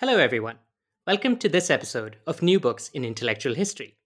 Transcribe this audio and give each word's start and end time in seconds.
Hello, 0.00 0.16
everyone. 0.16 0.56
Welcome 1.06 1.36
to 1.36 1.48
this 1.50 1.68
episode 1.68 2.16
of 2.26 2.40
New 2.40 2.58
Books 2.58 2.88
in 2.94 3.04
Intellectual 3.04 3.54
History. 3.54 3.98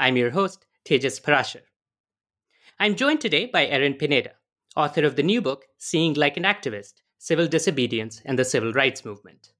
I'm 0.00 0.16
your 0.16 0.30
host, 0.30 0.64
Tejas 0.88 1.20
Parashar. 1.20 1.60
I'm 2.80 2.96
joined 2.96 3.20
today 3.20 3.44
by 3.44 3.66
Erin 3.66 3.98
Pineda, 3.98 4.30
author 4.76 5.04
of 5.04 5.14
the 5.14 5.22
new 5.22 5.42
book, 5.42 5.66
Seeing 5.76 6.14
Like 6.14 6.38
an 6.38 6.44
Activist 6.44 7.02
Civil 7.18 7.48
Disobedience 7.48 8.22
and 8.24 8.38
the 8.38 8.46
Civil 8.46 8.72
Rights 8.72 9.04
Movement. 9.04 9.52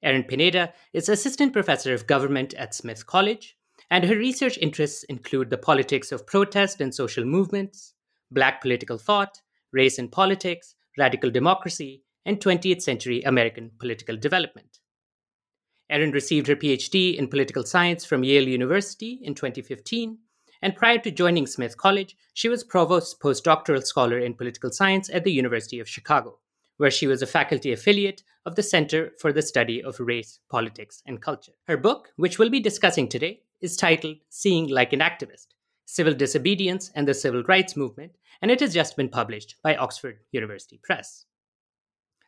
Erin 0.00 0.22
Pineda 0.22 0.72
is 0.92 1.08
Assistant 1.08 1.52
Professor 1.52 1.92
of 1.92 2.06
Government 2.06 2.54
at 2.54 2.72
Smith 2.72 3.04
College, 3.04 3.56
and 3.90 4.04
her 4.04 4.16
research 4.16 4.58
interests 4.58 5.02
include 5.02 5.50
the 5.50 5.58
politics 5.58 6.12
of 6.12 6.24
protest 6.24 6.80
and 6.80 6.94
social 6.94 7.24
movements, 7.24 7.94
Black 8.30 8.62
political 8.62 8.98
thought, 8.98 9.42
race 9.72 9.98
and 9.98 10.12
politics, 10.12 10.76
radical 10.96 11.32
democracy, 11.32 12.04
and 12.24 12.38
20th 12.38 12.80
century 12.80 13.22
American 13.22 13.72
political 13.80 14.16
development. 14.16 14.78
Erin 15.94 16.10
received 16.10 16.48
her 16.48 16.56
PhD 16.56 17.16
in 17.16 17.28
political 17.28 17.62
science 17.62 18.04
from 18.04 18.24
Yale 18.24 18.48
University 18.48 19.20
in 19.22 19.32
2015, 19.32 20.18
and 20.60 20.74
prior 20.74 20.98
to 20.98 21.12
joining 21.12 21.46
Smith 21.46 21.76
College, 21.76 22.16
she 22.32 22.48
was 22.48 22.64
provost 22.64 23.20
postdoctoral 23.20 23.84
scholar 23.84 24.18
in 24.18 24.34
political 24.34 24.72
science 24.72 25.08
at 25.08 25.22
the 25.22 25.30
University 25.30 25.78
of 25.78 25.88
Chicago, 25.88 26.40
where 26.78 26.90
she 26.90 27.06
was 27.06 27.22
a 27.22 27.28
faculty 27.28 27.70
affiliate 27.70 28.24
of 28.44 28.56
the 28.56 28.62
Center 28.62 29.12
for 29.20 29.32
the 29.32 29.40
Study 29.40 29.84
of 29.84 30.00
Race, 30.00 30.40
Politics, 30.50 31.00
and 31.06 31.22
Culture. 31.22 31.52
Her 31.68 31.76
book, 31.76 32.10
which 32.16 32.40
we'll 32.40 32.50
be 32.50 32.58
discussing 32.58 33.08
today, 33.08 33.42
is 33.60 33.76
titled 33.76 34.16
Seeing 34.30 34.66
Like 34.66 34.92
an 34.92 34.98
Activist 34.98 35.46
Civil 35.84 36.14
Disobedience 36.14 36.90
and 36.96 37.06
the 37.06 37.14
Civil 37.14 37.44
Rights 37.44 37.76
Movement, 37.76 38.16
and 38.42 38.50
it 38.50 38.58
has 38.58 38.74
just 38.74 38.96
been 38.96 39.10
published 39.10 39.54
by 39.62 39.76
Oxford 39.76 40.18
University 40.32 40.80
Press. 40.82 41.24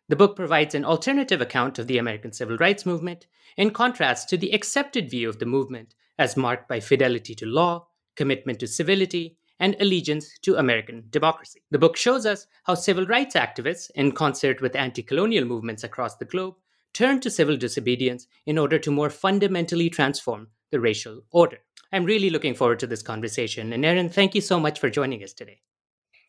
The 0.09 0.17
book 0.17 0.37
provides 0.37 0.75
an 0.75 0.85
alternative 0.85 1.41
account 1.41 1.79
of 1.79 1.89
the 1.89 1.99
American 1.99 2.33
civil 2.33 2.57
rights 2.59 2.87
movement, 2.87 3.27
in 3.57 3.71
contrast 3.71 4.29
to 4.29 4.37
the 4.37 4.53
accepted 4.53 5.11
view 5.11 5.29
of 5.29 5.39
the 5.39 5.47
movement 5.47 5.95
as 6.19 6.37
marked 6.37 6.69
by 6.69 6.81
fidelity 6.81 7.35
to 7.35 7.47
law, 7.47 7.89
commitment 8.15 8.61
to 8.61 8.67
civility, 8.67 9.37
and 9.59 9.77
allegiance 9.81 10.39
to 10.43 10.57
American 10.57 11.05
democracy. 11.11 11.63
The 11.71 11.79
book 11.79 11.97
shows 11.97 12.27
us 12.27 12.47
how 12.65 12.75
civil 12.75 13.07
rights 13.07 13.35
activists, 13.35 13.91
in 13.95 14.13
concert 14.13 14.61
with 14.61 14.77
anti 14.77 15.03
colonial 15.03 15.45
movements 15.45 15.83
across 15.83 16.17
the 16.17 16.25
globe, 16.25 16.55
turned 16.93 17.23
to 17.23 17.31
civil 17.31 17.57
disobedience 17.57 18.27
in 18.45 18.59
order 18.59 18.79
to 18.79 18.91
more 18.91 19.11
fundamentally 19.11 19.91
transform 19.91 20.49
the 20.71 20.81
racial 20.81 21.23
order. 21.31 21.59
I'm 21.93 22.05
really 22.05 22.31
looking 22.31 22.55
forward 22.55 22.79
to 22.81 22.87
this 22.87 23.03
conversation. 23.03 23.73
And 23.73 23.85
Erin, 23.85 24.11
thank 24.11 24.35
you 24.35 24.41
so 24.41 24.61
much 24.61 24.79
for 24.79 24.91
joining 24.91 25.23
us 25.23 25.33
today. 25.33 25.61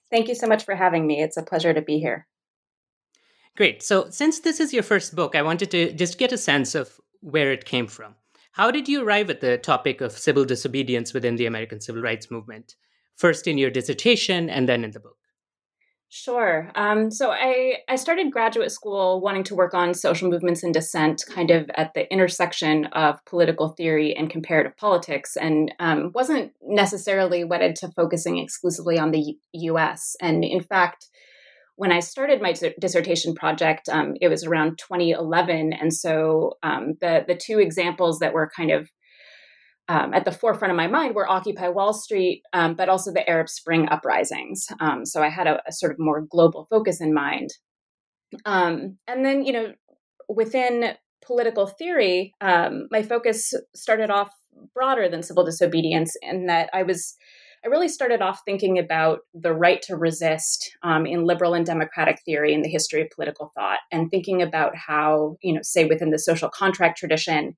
Thank 0.10 0.30
you 0.30 0.36
so 0.36 0.48
much 0.48 0.64
for 0.64 0.76
having 0.76 1.06
me. 1.06 1.22
It's 1.22 1.38
a 1.38 1.44
pleasure 1.44 1.74
to 1.74 1.82
be 1.82 2.00
here. 2.00 2.28
Great. 3.58 3.82
So, 3.82 4.08
since 4.12 4.42
this 4.42 4.60
is 4.60 4.72
your 4.72 4.84
first 4.84 5.16
book, 5.16 5.36
I 5.36 5.42
wanted 5.42 5.72
to 5.72 5.92
just 5.92 6.20
get 6.20 6.32
a 6.32 6.38
sense 6.38 6.76
of 6.76 7.02
where 7.22 7.52
it 7.52 7.66
came 7.66 7.88
from. 7.88 8.14
How 8.52 8.70
did 8.70 8.88
you 8.88 9.04
arrive 9.04 9.32
at 9.32 9.42
the 9.42 9.58
topic 9.58 10.00
of 10.00 10.12
civil 10.12 10.46
disobedience 10.46 11.12
within 11.12 11.38
the 11.38 11.48
American 11.48 11.82
civil 11.82 12.04
rights 12.04 12.30
movement? 12.30 12.76
First 13.16 13.48
in 13.48 13.58
your 13.58 13.72
dissertation 13.72 14.48
and 14.48 14.70
then 14.70 14.84
in 14.84 14.92
the 14.92 15.00
book. 15.00 15.18
Sure. 16.10 16.72
Um, 16.76 17.10
so 17.10 17.32
I, 17.32 17.80
I 17.90 17.96
started 17.96 18.32
graduate 18.32 18.72
school 18.72 19.22
wanting 19.22 19.44
to 19.46 19.56
work 19.56 19.74
on 19.74 19.96
social 19.96 20.30
movements 20.30 20.62
and 20.62 20.74
dissent, 20.74 21.26
kind 21.28 21.50
of 21.50 21.70
at 21.74 21.96
the 21.96 22.10
intersection 22.14 22.86
of 22.86 23.26
political 23.26 23.70
theory 23.70 24.16
and 24.16 24.30
comparative 24.30 24.78
politics, 24.78 25.36
and 25.36 25.74
um, 25.80 26.12
wasn't 26.14 26.54
necessarily 26.62 27.44
wedded 27.44 27.76
to 27.78 27.90
focusing 27.90 28.38
exclusively 28.38 29.00
on 29.00 29.10
the 29.10 29.20
U- 29.20 29.74
US. 29.74 30.16
And 30.22 30.46
in 30.46 30.62
fact, 30.62 31.08
when 31.78 31.92
I 31.92 32.00
started 32.00 32.42
my 32.42 32.54
dissertation 32.82 33.36
project, 33.36 33.88
um, 33.88 34.16
it 34.20 34.30
was 34.30 34.44
around 34.44 34.80
2011, 34.80 35.74
and 35.74 35.94
so 35.94 36.54
um, 36.64 36.96
the 37.02 37.24
the 37.28 37.36
two 37.36 37.60
examples 37.60 38.20
that 38.20 38.34
were 38.34 38.52
kind 38.56 38.72
of 38.72 38.90
um, 39.88 40.14
at 40.14 40.26
the 40.26 40.32
forefront 40.32 40.72
of 40.72 40.76
my 40.76 40.88
mind 40.88 41.16
were 41.16 41.30
Occupy 41.30 41.70
Wall 41.70 41.94
Street, 41.94 42.42
um, 42.52 42.76
but 42.76 42.90
also 42.90 43.14
the 43.14 43.28
Arab 43.30 43.48
Spring 43.48 43.88
uprisings. 43.90 44.68
Um, 44.82 45.06
so 45.06 45.22
I 45.22 45.30
had 45.30 45.48
a, 45.48 45.62
a, 45.66 45.72
sort 45.72 45.94
of 45.94 46.00
more 46.00 46.22
global 46.30 46.68
focus 46.70 47.00
in 47.00 47.14
mind. 47.14 47.52
Um, 48.44 48.98
and 49.08 49.24
then, 49.24 49.46
you 49.46 49.54
know, 49.54 49.74
within 50.28 50.96
political 51.26 51.68
theory, 51.68 52.34
my 52.42 53.02
focus 53.08 53.54
started 53.74 54.10
off 54.10 54.32
broader 54.74 55.08
than 55.08 55.24
civil 55.24 55.46
disobedience, 55.46 56.18
in 56.22 56.48
that 56.48 56.70
I 56.74 56.84
was 56.84 57.16
I 57.68 57.70
really 57.70 57.90
started 57.90 58.22
off 58.22 58.44
thinking 58.46 58.80
about 58.80 59.20
the 59.34 59.54
right 59.54 59.82
to 59.84 59.98
resist 59.98 60.72
um, 60.84 61.06
in 61.06 61.26
liberal 61.26 61.54
and 61.54 61.66
democratic 61.66 62.22
theory 62.24 62.54
in 62.54 62.62
the 62.62 62.70
history 62.70 63.02
of 63.02 63.10
political 63.10 63.52
thought, 63.54 63.80
and 63.92 64.10
thinking 64.10 64.42
about 64.42 64.78
how, 64.78 65.36
you 65.42 65.54
know, 65.54 65.60
say 65.64 65.84
within 65.84 66.12
the 66.12 66.18
social 66.18 66.48
contract 66.48 66.98
tradition, 66.98 67.58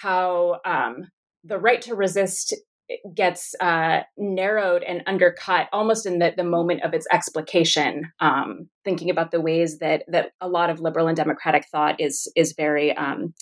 how 0.00 0.60
um, 0.64 1.08
the 1.42 1.58
right 1.58 1.82
to 1.82 1.96
resist 1.96 2.54
gets 3.16 3.52
uh, 3.60 4.02
narrowed 4.16 4.84
and 4.84 5.02
undercut 5.08 5.66
almost 5.72 6.06
in 6.06 6.20
the, 6.20 6.32
the 6.36 6.44
moment 6.44 6.84
of 6.84 6.94
its 6.94 7.08
explication. 7.12 8.12
Um, 8.20 8.68
thinking 8.84 9.10
about 9.10 9.32
the 9.32 9.40
ways 9.40 9.80
that 9.80 10.04
that 10.06 10.30
a 10.40 10.48
lot 10.48 10.70
of 10.70 10.78
liberal 10.78 11.08
and 11.08 11.16
democratic 11.16 11.66
thought 11.66 12.00
is 12.00 12.30
is 12.36 12.54
very 12.56 12.96
um, 12.96 13.34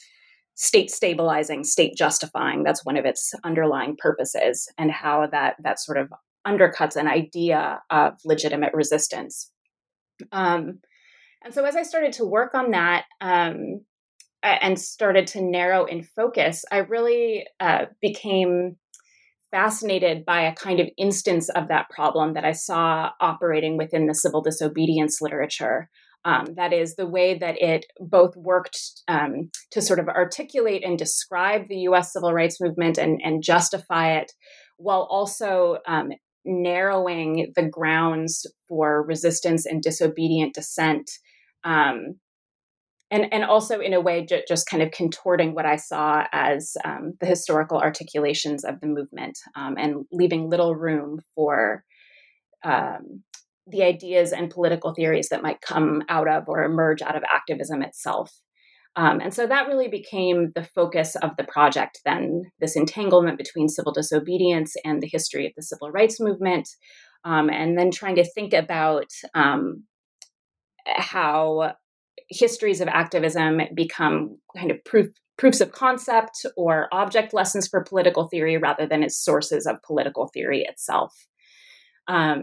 state 0.54 0.90
stabilizing, 0.90 1.64
state 1.64 1.96
justifying. 1.96 2.62
That's 2.62 2.84
one 2.84 2.96
of 2.96 3.04
its 3.04 3.32
underlying 3.44 3.96
purposes, 3.98 4.68
and 4.78 4.90
how 4.90 5.26
that 5.28 5.56
that 5.62 5.80
sort 5.80 5.98
of 5.98 6.12
undercuts 6.46 6.96
an 6.96 7.08
idea 7.08 7.82
of 7.90 8.14
legitimate 8.24 8.74
resistance. 8.74 9.50
Um, 10.32 10.80
and 11.42 11.52
so, 11.52 11.64
as 11.64 11.76
I 11.76 11.82
started 11.82 12.12
to 12.14 12.24
work 12.24 12.54
on 12.54 12.70
that 12.70 13.04
um, 13.20 13.84
and 14.42 14.78
started 14.78 15.26
to 15.28 15.42
narrow 15.42 15.84
in 15.84 16.02
focus, 16.02 16.64
I 16.70 16.78
really 16.78 17.46
uh, 17.60 17.86
became 18.00 18.76
fascinated 19.50 20.24
by 20.24 20.42
a 20.42 20.54
kind 20.54 20.80
of 20.80 20.88
instance 20.98 21.48
of 21.50 21.68
that 21.68 21.88
problem 21.88 22.34
that 22.34 22.44
I 22.44 22.52
saw 22.52 23.10
operating 23.20 23.76
within 23.76 24.06
the 24.06 24.14
civil 24.14 24.42
disobedience 24.42 25.20
literature. 25.20 25.88
Um, 26.24 26.54
that 26.56 26.72
is 26.72 26.96
the 26.96 27.06
way 27.06 27.36
that 27.38 27.60
it 27.60 27.84
both 28.00 28.34
worked 28.36 28.78
um, 29.08 29.50
to 29.72 29.82
sort 29.82 29.98
of 29.98 30.08
articulate 30.08 30.82
and 30.82 30.98
describe 30.98 31.68
the 31.68 31.80
US 31.88 32.12
civil 32.12 32.32
rights 32.32 32.60
movement 32.60 32.96
and, 32.96 33.20
and 33.22 33.42
justify 33.42 34.14
it, 34.14 34.32
while 34.78 35.06
also 35.10 35.78
um, 35.86 36.12
narrowing 36.44 37.52
the 37.56 37.68
grounds 37.68 38.46
for 38.68 39.02
resistance 39.02 39.66
and 39.66 39.82
disobedient 39.82 40.54
dissent. 40.54 41.10
Um, 41.62 42.16
and, 43.10 43.32
and 43.32 43.44
also, 43.44 43.80
in 43.80 43.92
a 43.92 44.00
way, 44.00 44.24
ju- 44.24 44.42
just 44.48 44.66
kind 44.66 44.82
of 44.82 44.90
contorting 44.90 45.54
what 45.54 45.66
I 45.66 45.76
saw 45.76 46.24
as 46.32 46.74
um, 46.84 47.12
the 47.20 47.26
historical 47.26 47.78
articulations 47.78 48.64
of 48.64 48.80
the 48.80 48.86
movement 48.86 49.38
um, 49.54 49.76
and 49.78 50.04
leaving 50.10 50.48
little 50.48 50.74
room 50.74 51.20
for 51.34 51.84
um, 52.64 53.22
the 53.66 53.82
ideas 53.82 54.32
and 54.32 54.50
political 54.50 54.94
theories 54.94 55.28
that 55.30 55.42
might 55.42 55.60
come 55.60 56.02
out 56.08 56.28
of 56.28 56.44
or 56.48 56.62
emerge 56.64 57.02
out 57.02 57.16
of 57.16 57.22
activism 57.32 57.82
itself. 57.82 58.32
Um, 58.96 59.20
and 59.20 59.34
so 59.34 59.46
that 59.46 59.66
really 59.66 59.88
became 59.88 60.52
the 60.54 60.62
focus 60.62 61.16
of 61.16 61.30
the 61.36 61.44
project 61.44 62.00
then 62.04 62.42
this 62.60 62.76
entanglement 62.76 63.38
between 63.38 63.68
civil 63.68 63.92
disobedience 63.92 64.76
and 64.84 65.02
the 65.02 65.08
history 65.10 65.46
of 65.46 65.52
the 65.56 65.62
civil 65.62 65.90
rights 65.90 66.20
movement. 66.20 66.68
Um, 67.24 67.48
and 67.48 67.76
then 67.78 67.90
trying 67.90 68.16
to 68.16 68.30
think 68.32 68.52
about 68.52 69.06
um, 69.34 69.84
how 70.86 71.72
histories 72.28 72.80
of 72.80 72.88
activism 72.88 73.60
become 73.74 74.38
kind 74.56 74.70
of 74.70 74.84
proof, 74.84 75.08
proofs 75.38 75.60
of 75.60 75.72
concept 75.72 76.46
or 76.56 76.88
object 76.92 77.32
lessons 77.34 77.66
for 77.66 77.82
political 77.82 78.28
theory 78.28 78.58
rather 78.58 78.86
than 78.86 79.02
as 79.02 79.16
sources 79.16 79.66
of 79.66 79.82
political 79.82 80.28
theory 80.32 80.64
itself. 80.68 81.14
Um, 82.06 82.42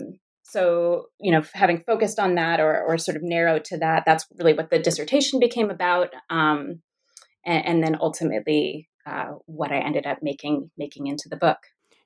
so 0.51 1.05
you 1.19 1.31
know 1.31 1.43
having 1.53 1.79
focused 1.79 2.19
on 2.19 2.35
that 2.35 2.59
or, 2.59 2.81
or 2.83 2.97
sort 2.97 3.15
of 3.15 3.23
narrowed 3.23 3.63
to 3.63 3.77
that 3.77 4.03
that's 4.05 4.25
really 4.37 4.53
what 4.53 4.69
the 4.69 4.79
dissertation 4.79 5.39
became 5.39 5.69
about 5.69 6.09
um, 6.29 6.81
and, 7.45 7.65
and, 7.65 7.83
then 7.83 7.97
ultimately 7.99 8.89
uh, 9.05 9.31
what 9.45 9.71
i 9.71 9.77
ended 9.77 10.05
up 10.05 10.19
making 10.21 10.69
making 10.77 11.07
into 11.07 11.29
the 11.29 11.37
book 11.37 11.57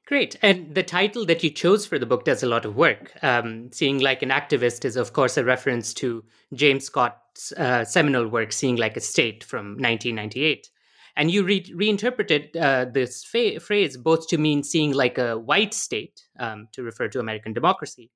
Great. 0.07 0.35
And 0.43 0.75
the 0.75 0.83
title 0.83 1.25
that 1.25 1.43
you 1.43 1.49
chose 1.49 1.87
for 1.87 1.97
the 1.97 2.05
book 2.05 2.25
does 2.25 2.43
a 2.43 2.47
lot 2.47 2.63
of 2.63 2.75
work. 2.75 3.11
Um, 3.23 3.71
Seeing 3.71 3.97
Like 3.97 4.21
an 4.21 4.29
Activist 4.29 4.85
is, 4.85 4.97
of 4.97 5.13
course, 5.13 5.35
a 5.35 5.43
reference 5.43 5.95
to 5.95 6.23
James 6.53 6.85
Scott's 6.85 7.51
uh, 7.53 7.85
seminal 7.85 8.27
work, 8.27 8.51
Seeing 8.51 8.75
Like 8.75 8.95
a 8.97 9.01
State 9.01 9.43
from 9.43 9.69
1998. 9.79 10.69
And 11.17 11.31
you 11.31 11.43
re- 11.43 11.73
reinterpreted 11.73 12.55
uh, 12.55 12.85
this 12.85 13.23
fa- 13.23 13.59
phrase 13.59 13.97
both 13.97 14.27
to 14.27 14.37
mean 14.37 14.61
seeing 14.61 14.93
like 14.93 15.17
a 15.17 15.39
white 15.39 15.73
state, 15.73 16.21
um, 16.39 16.67
to 16.73 16.83
refer 16.83 17.07
to 17.07 17.19
American 17.19 17.53
democracy. 17.53 18.11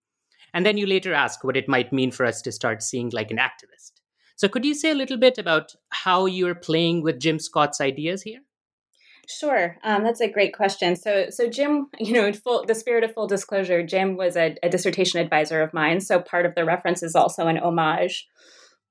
And 0.54 0.66
then 0.66 0.78
you 0.78 0.86
later 0.86 1.14
ask 1.14 1.44
what 1.44 1.58
it 1.58 1.70
might 1.70 1.94
mean 1.94 2.12
for 2.12 2.26
us 2.26 2.42
to 2.44 2.52
start 2.52 2.84
seeing 2.84 3.10
like 3.12 3.32
an 3.32 3.38
activist. 3.38 3.92
So, 4.36 4.48
could 4.48 4.64
you 4.64 4.74
say 4.74 4.92
a 4.92 4.96
little 4.96 5.18
bit 5.18 5.38
about 5.38 5.76
how 5.90 6.26
you're 6.26 6.56
playing 6.56 7.04
with 7.04 7.20
Jim 7.20 7.40
Scott's 7.40 7.82
ideas 7.82 8.24
here? 8.24 8.40
Sure, 9.28 9.78
um, 9.84 10.04
that's 10.04 10.22
a 10.22 10.32
great 10.32 10.56
question. 10.56 10.96
So, 10.96 11.30
so 11.30 11.50
Jim, 11.50 11.88
you 12.00 12.14
know, 12.14 12.32
full 12.34 12.66
the 12.66 12.74
spirit 12.74 13.04
of 13.04 13.14
full 13.14 13.28
disclosure, 13.28 13.84
Jim 13.84 14.16
was 14.16 14.36
a, 14.36 14.56
a 14.64 14.70
dissertation 14.70 15.20
advisor 15.20 15.62
of 15.62 15.74
mine. 15.74 16.00
So, 16.00 16.20
part 16.20 16.46
of 16.46 16.56
the 16.56 16.66
reference 16.66 17.04
is 17.04 17.16
also 17.16 17.48
an 17.48 17.58
homage. 17.58 18.28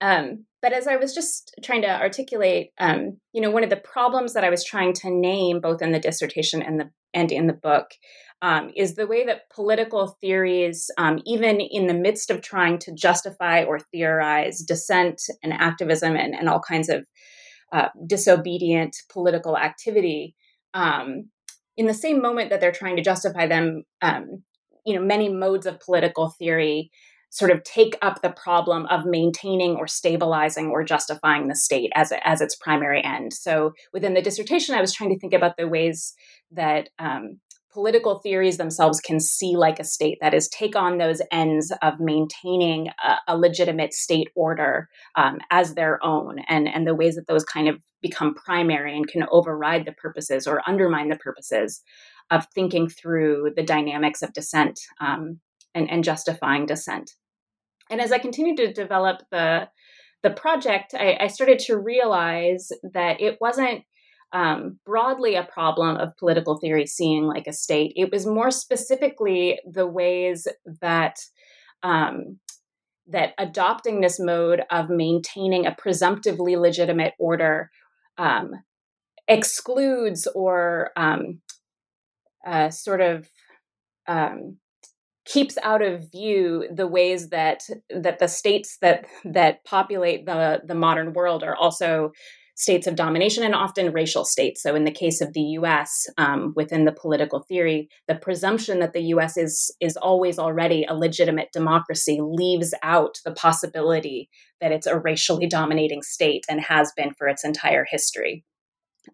Um, 0.01 0.45
but 0.61 0.73
as 0.73 0.87
I 0.87 0.97
was 0.97 1.15
just 1.15 1.55
trying 1.63 1.83
to 1.83 2.01
articulate, 2.01 2.71
um, 2.79 3.19
you 3.33 3.41
know, 3.41 3.51
one 3.51 3.65
of 3.65 3.71
the 3.71 3.77
problems 3.77 4.35
that 4.35 4.45
I 4.45 4.51
was 4.51 4.65
trying 4.65 4.93
to 4.95 5.11
name, 5.11 5.61
both 5.61 5.83
in 5.83 5.93
the 5.93 5.99
dissertation 5.99 6.63
and 6.63 6.79
the 6.79 6.91
and 7.15 7.33
in 7.33 7.47
the 7.47 7.53
book, 7.53 7.87
um, 8.43 8.71
is 8.77 8.95
the 8.95 9.07
way 9.07 9.27
that 9.27 9.51
political 9.53 10.17
theories, 10.21 10.91
um, 10.97 11.21
even 11.27 11.61
in 11.61 11.87
the 11.87 11.95
midst 11.95 12.31
of 12.31 12.41
trying 12.41 12.79
to 12.79 12.95
justify 12.95 13.65
or 13.65 13.81
theorize 13.93 14.61
dissent 14.61 15.23
and 15.43 15.53
activism 15.53 16.15
and, 16.17 16.35
and 16.35 16.49
all 16.49 16.61
kinds 16.61 16.89
of 16.89 17.05
uh, 17.73 17.89
disobedient 18.07 18.97
political 19.11 19.57
activity, 19.57 20.35
um, 20.75 21.29
in 21.77 21.87
the 21.87 21.95
same 21.95 22.21
moment 22.21 22.51
that 22.51 22.61
they're 22.61 22.73
trying 22.73 22.97
to 22.97 23.03
justify 23.03 23.47
them, 23.47 23.83
um, 24.03 24.43
you 24.87 24.95
know, 24.95 25.05
many 25.05 25.29
modes 25.29 25.67
of 25.67 25.81
political 25.81 26.35
theory 26.39 26.91
sort 27.31 27.51
of 27.51 27.63
take 27.63 27.97
up 28.01 28.23
the 28.23 28.31
problem 28.31 28.87
of 28.87 29.05
maintaining 29.05 29.77
or 29.77 29.87
stabilizing 29.87 30.71
or 30.71 30.83
justifying 30.83 31.49
the 31.49 31.55
state 31.55 31.93
as, 31.95 32.13
as 32.25 32.41
its 32.41 32.57
primary 32.57 33.05
end. 33.05 33.33
So 33.33 33.73
within 33.93 34.15
the 34.15 34.23
dissertation, 34.23 34.75
I 34.75 34.81
was 34.81 34.95
trying 34.95 35.11
to 35.11 35.19
think 35.19 35.35
about 35.35 35.57
the 35.59 35.69
ways 35.69 36.15
that 36.53 36.89
um, 36.99 37.39
political 37.79 38.19
theories 38.19 38.57
themselves 38.57 39.01
can 39.01 39.21
see 39.21 39.57
like 39.57 39.79
a 39.79 39.85
state 39.85 40.19
that 40.21 40.35
is 40.35 40.49
take 40.49 40.75
on 40.75 40.99
those 40.99 41.23
ends 41.31 41.73
of 41.81 42.01
maintaining 42.01 42.89
a, 42.89 43.15
a 43.29 43.39
legitimate 43.39 43.95
state 43.95 44.29
order 44.35 44.89
um, 45.15 45.39
as 45.53 45.75
their 45.75 46.05
own 46.05 46.41
and, 46.49 46.67
and 46.67 46.89
the 46.89 46.95
ways 46.95 47.15
that 47.15 47.29
those 47.29 47.45
kind 47.45 47.69
of 47.69 47.81
become 48.03 48.35
primary 48.35 48.97
and 48.97 49.07
can 49.07 49.25
override 49.31 49.85
the 49.85 49.93
purposes 49.93 50.45
or 50.45 50.61
undermine 50.69 51.09
the 51.09 51.15
purposes 51.15 51.81
of 52.33 52.49
thinking 52.53 52.89
through 52.89 53.53
the 53.55 53.63
dynamics 53.63 54.23
of 54.23 54.33
dissent 54.33 54.81
um, 55.01 55.39
and, 55.73 55.89
and 55.89 56.03
justifying 56.03 56.67
dissent. 56.67 57.13
And 57.91 58.01
as 58.01 58.11
I 58.11 58.19
continued 58.19 58.57
to 58.57 58.73
develop 58.73 59.21
the 59.31 59.69
the 60.25 60.31
project, 60.31 60.95
I, 60.95 61.17
I 61.21 61.29
started 61.29 61.61
to 61.61 61.79
realize 61.79 62.71
that 62.93 63.21
it 63.21 63.39
wasn't 63.41 63.85
um, 64.33 64.79
broadly 64.85 65.35
a 65.35 65.45
problem 65.45 65.97
of 65.97 66.17
political 66.17 66.59
theory 66.59 66.87
seeing 66.87 67.25
like 67.25 67.47
a 67.47 67.53
state. 67.53 67.93
It 67.97 68.13
was 68.13 68.27
more 68.27 68.51
specifically 68.51 69.59
the 69.67 69.87
ways 69.87 70.47
that 70.81 71.17
um, 71.83 72.39
that 73.11 73.33
adopting 73.39 74.01
this 74.01 74.21
mode 74.21 74.63
of 74.71 74.91
maintaining 74.91 75.65
a 75.65 75.75
presumptively 75.75 76.57
legitimate 76.57 77.15
order 77.19 77.71
um, 78.19 78.53
excludes 79.27 80.27
or 80.35 80.91
um, 80.97 81.41
uh, 82.47 82.69
sort 82.69 83.01
of 83.01 83.29
um, 84.07 84.59
keeps 85.25 85.59
out 85.63 85.83
of 85.83 86.11
view 86.11 86.67
the 86.75 86.87
ways 86.87 87.29
that 87.29 87.63
that 87.91 88.19
the 88.19 88.29
states 88.29 88.79
that 88.81 89.07
that 89.25 89.65
populate 89.65 90.27
the 90.27 90.61
the 90.65 90.75
modern 90.75 91.13
world 91.13 91.43
are 91.43 91.57
also 91.57 92.11
states 92.59 92.89
of 92.89 92.97
domination 92.97 93.45
and 93.45 93.55
often 93.55 93.93
racial 93.93 94.25
states. 94.25 94.63
So, 94.63 94.75
in 94.75 94.85
the 94.85 94.91
case 94.91 95.21
of 95.21 95.33
the 95.33 95.41
U.S., 95.41 96.07
um, 96.19 96.53
within 96.57 96.85
the 96.85 96.93
political 96.93 97.45
theory, 97.49 97.89
the 98.09 98.17
presumption 98.17 98.81
that 98.81 98.93
the 98.93 99.03
U.S. 99.15 99.37
is 99.37 99.75
is 99.81 99.97
always 99.97 100.39
already 100.39 100.85
a 100.85 100.95
legitimate 100.95 101.49
democracy 101.53 102.19
leaves 102.21 102.75
out 102.83 103.19
the 103.25 103.33
possibility 103.33 104.29
that 104.61 104.73
it's 104.73 104.87
a 104.87 104.99
racially 104.99 105.47
dominating 105.47 106.03
state 106.03 106.45
and 106.49 106.61
has 106.61 106.93
been 106.97 107.15
for 107.17 107.29
its 107.29 107.45
entire 107.45 107.87
history. 107.89 108.45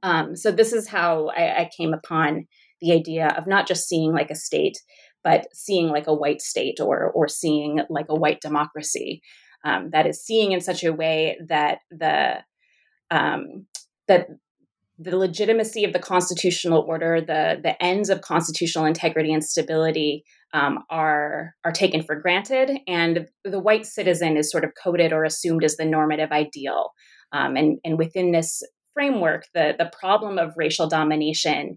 Um, 0.03 0.35
so, 0.35 0.51
this 0.51 0.73
is 0.73 0.89
how 0.89 1.29
I, 1.37 1.61
I 1.61 1.71
came 1.77 1.93
upon 1.93 2.47
the 2.81 2.93
idea 2.93 3.29
of 3.37 3.47
not 3.47 3.69
just 3.69 3.89
seeing 3.89 4.13
like 4.13 4.31
a 4.31 4.35
state, 4.35 4.79
but 5.23 5.47
seeing 5.53 5.89
like 5.89 6.07
a 6.07 6.15
white 6.15 6.41
state 6.41 6.81
or 6.81 7.11
or 7.11 7.29
seeing 7.29 7.81
like 7.91 8.07
a 8.09 8.19
white 8.19 8.41
democracy. 8.41 9.21
Um, 9.67 9.91
that 9.93 10.07
is 10.07 10.23
seeing 10.23 10.53
in 10.53 10.61
such 10.61 10.85
a 10.85 10.93
way 10.93 11.39
that 11.49 11.79
the 11.91 12.43
um, 13.11 13.67
that 14.09 14.29
the 14.99 15.17
legitimacy 15.17 15.85
of 15.85 15.93
the 15.93 15.99
constitutional 15.99 16.85
order, 16.87 17.21
the 17.21 17.59
the 17.63 17.83
ends 17.83 18.11
of 18.11 18.21
constitutional 18.21 18.85
integrity 18.85 19.33
and 19.33 19.45
stability 19.45 20.25
um, 20.53 20.79
are 20.89 21.55
are 21.65 21.73
taken 21.73 22.03
for 22.03 22.21
granted, 22.21 22.79
and 22.87 23.27
the 23.45 23.61
white 23.61 23.87
citizen 23.87 24.37
is 24.37 24.51
sort 24.51 24.65
of 24.65 24.71
coded 24.83 25.13
or 25.13 25.25
assumed 25.25 25.65
as 25.65 25.77
the 25.77 25.85
normative 25.85 26.31
ideal. 26.31 26.91
Um, 27.33 27.57
and 27.57 27.79
and 27.85 27.99
within 27.99 28.31
this 28.31 28.63
framework, 28.93 29.47
the 29.53 29.75
the 29.77 29.91
problem 29.99 30.39
of 30.39 30.53
racial 30.57 30.89
domination 30.89 31.77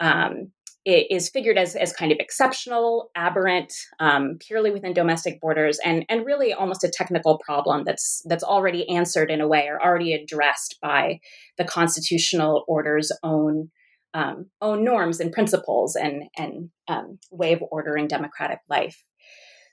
um, 0.00 0.50
is 0.86 1.28
figured 1.28 1.58
as, 1.58 1.74
as 1.74 1.92
kind 1.92 2.12
of 2.12 2.18
exceptional, 2.20 3.10
aberrant, 3.16 3.72
um, 3.98 4.38
purely 4.40 4.70
within 4.70 4.92
domestic 4.92 5.40
borders, 5.40 5.78
and 5.84 6.04
and 6.08 6.24
really 6.24 6.52
almost 6.52 6.84
a 6.84 6.90
technical 6.90 7.38
problem 7.38 7.84
that's 7.84 8.22
that's 8.26 8.44
already 8.44 8.88
answered 8.88 9.30
in 9.30 9.40
a 9.40 9.48
way 9.48 9.66
or 9.68 9.82
already 9.82 10.12
addressed 10.12 10.78
by 10.80 11.18
the 11.58 11.64
constitutional 11.64 12.64
order's 12.68 13.10
own 13.22 13.70
um, 14.14 14.46
own 14.60 14.84
norms 14.84 15.20
and 15.20 15.32
principles 15.32 15.96
and 15.96 16.24
and 16.36 16.70
um, 16.88 17.18
way 17.30 17.52
of 17.52 17.62
ordering 17.70 18.06
democratic 18.06 18.60
life. 18.68 19.02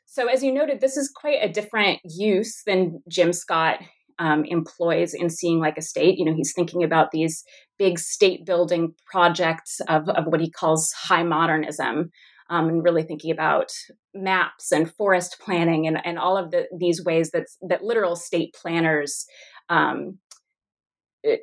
So, 0.05 0.27
as 0.27 0.43
you 0.43 0.51
noted, 0.51 0.81
this 0.81 0.97
is 0.97 1.09
quite 1.09 1.39
a 1.41 1.49
different 1.49 1.99
use 2.03 2.61
than 2.65 3.01
Jim 3.09 3.33
Scott 3.33 3.79
um, 4.19 4.45
employs 4.45 5.13
in 5.13 5.29
seeing 5.29 5.59
like 5.59 5.77
a 5.77 5.81
state. 5.81 6.17
You 6.17 6.25
know, 6.25 6.33
he's 6.33 6.53
thinking 6.53 6.83
about 6.83 7.11
these 7.11 7.43
big 7.77 7.99
state 7.99 8.45
building 8.45 8.93
projects 9.05 9.79
of, 9.87 10.09
of 10.09 10.25
what 10.25 10.41
he 10.41 10.49
calls 10.49 10.91
high 10.91 11.23
modernism. 11.23 12.11
Um, 12.49 12.67
and 12.67 12.83
really 12.83 13.03
thinking 13.03 13.31
about 13.31 13.71
maps 14.13 14.71
and 14.71 14.93
forest 14.93 15.37
planning 15.39 15.87
and, 15.87 15.97
and 16.05 16.19
all 16.19 16.37
of 16.37 16.51
the, 16.51 16.67
these 16.77 17.03
ways 17.03 17.31
that 17.31 17.45
that 17.67 17.83
literal 17.83 18.17
state 18.17 18.53
planners 18.53 19.25
um, 19.69 20.19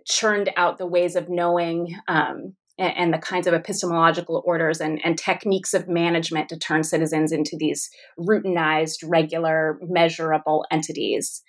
churned 0.06 0.50
out 0.56 0.78
the 0.78 0.86
ways 0.86 1.16
of 1.16 1.28
knowing 1.28 1.96
um, 2.08 2.54
and, 2.78 2.96
and, 2.96 3.14
the 3.14 3.18
kinds 3.18 3.46
of 3.46 3.54
epistemological 3.54 4.42
orders 4.44 4.80
and, 4.80 5.00
and 5.04 5.18
techniques 5.18 5.74
of 5.74 5.88
management 5.88 6.48
to 6.48 6.58
turn 6.58 6.82
citizens 6.82 7.32
into 7.32 7.56
these 7.58 7.90
routinized, 8.18 8.98
regular, 9.04 9.78
measurable 9.82 10.66
entities. 10.70 11.42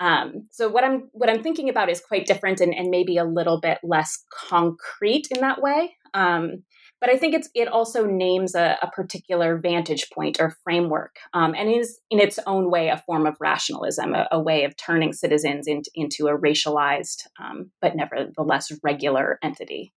Um, 0.00 0.48
so 0.50 0.68
what 0.68 0.82
I'm 0.82 1.10
what 1.12 1.28
I'm 1.28 1.42
thinking 1.42 1.68
about 1.68 1.90
is 1.90 2.00
quite 2.00 2.26
different 2.26 2.60
and, 2.60 2.74
and 2.74 2.90
maybe 2.90 3.18
a 3.18 3.24
little 3.24 3.60
bit 3.60 3.78
less 3.82 4.24
concrete 4.32 5.28
in 5.30 5.42
that 5.42 5.60
way. 5.60 5.94
Um, 6.14 6.64
but 7.00 7.10
I 7.10 7.16
think 7.16 7.34
it's 7.34 7.48
it 7.54 7.68
also 7.68 8.06
names 8.06 8.54
a, 8.54 8.78
a 8.82 8.90
particular 8.90 9.58
vantage 9.58 10.08
point 10.10 10.40
or 10.40 10.56
framework, 10.64 11.16
um, 11.34 11.54
and 11.54 11.70
is 11.70 12.00
in 12.10 12.18
its 12.18 12.38
own 12.46 12.70
way 12.70 12.88
a 12.88 13.02
form 13.06 13.26
of 13.26 13.36
rationalism, 13.40 14.14
a, 14.14 14.26
a 14.32 14.40
way 14.40 14.64
of 14.64 14.76
turning 14.76 15.12
citizens 15.12 15.66
in, 15.66 15.82
into 15.94 16.28
a 16.28 16.38
racialized 16.38 17.26
um, 17.38 17.70
but 17.80 17.94
nevertheless 17.94 18.72
regular 18.82 19.38
entity. 19.42 19.92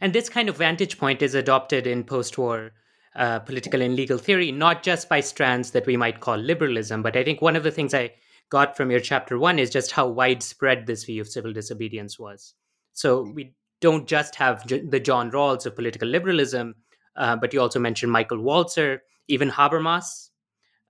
And 0.00 0.12
this 0.12 0.28
kind 0.28 0.48
of 0.48 0.56
vantage 0.56 0.98
point 0.98 1.22
is 1.22 1.34
adopted 1.34 1.86
in 1.86 2.04
post-war 2.04 2.72
uh, 3.14 3.38
political 3.38 3.80
and 3.80 3.96
legal 3.96 4.18
theory, 4.18 4.52
not 4.52 4.82
just 4.82 5.08
by 5.08 5.20
strands 5.20 5.70
that 5.70 5.86
we 5.86 5.96
might 5.96 6.20
call 6.20 6.36
liberalism, 6.36 7.02
but 7.02 7.16
I 7.16 7.24
think 7.24 7.40
one 7.40 7.56
of 7.56 7.62
the 7.62 7.70
things 7.70 7.94
I 7.94 8.12
got 8.48 8.76
from 8.76 8.90
your 8.90 9.00
chapter 9.00 9.38
one 9.38 9.58
is 9.58 9.70
just 9.70 9.92
how 9.92 10.06
widespread 10.06 10.86
this 10.86 11.04
view 11.04 11.20
of 11.20 11.28
civil 11.28 11.52
disobedience 11.52 12.18
was. 12.18 12.54
So 12.92 13.22
we 13.22 13.54
don't 13.80 14.06
just 14.06 14.36
have 14.36 14.66
the 14.66 15.00
John 15.00 15.30
Rawls 15.30 15.66
of 15.66 15.74
political 15.74 16.08
liberalism, 16.08 16.76
uh, 17.16 17.36
but 17.36 17.52
you 17.52 17.60
also 17.60 17.78
mentioned 17.78 18.12
Michael 18.12 18.38
Walzer, 18.38 19.00
even 19.28 19.50
Habermas. 19.50 20.30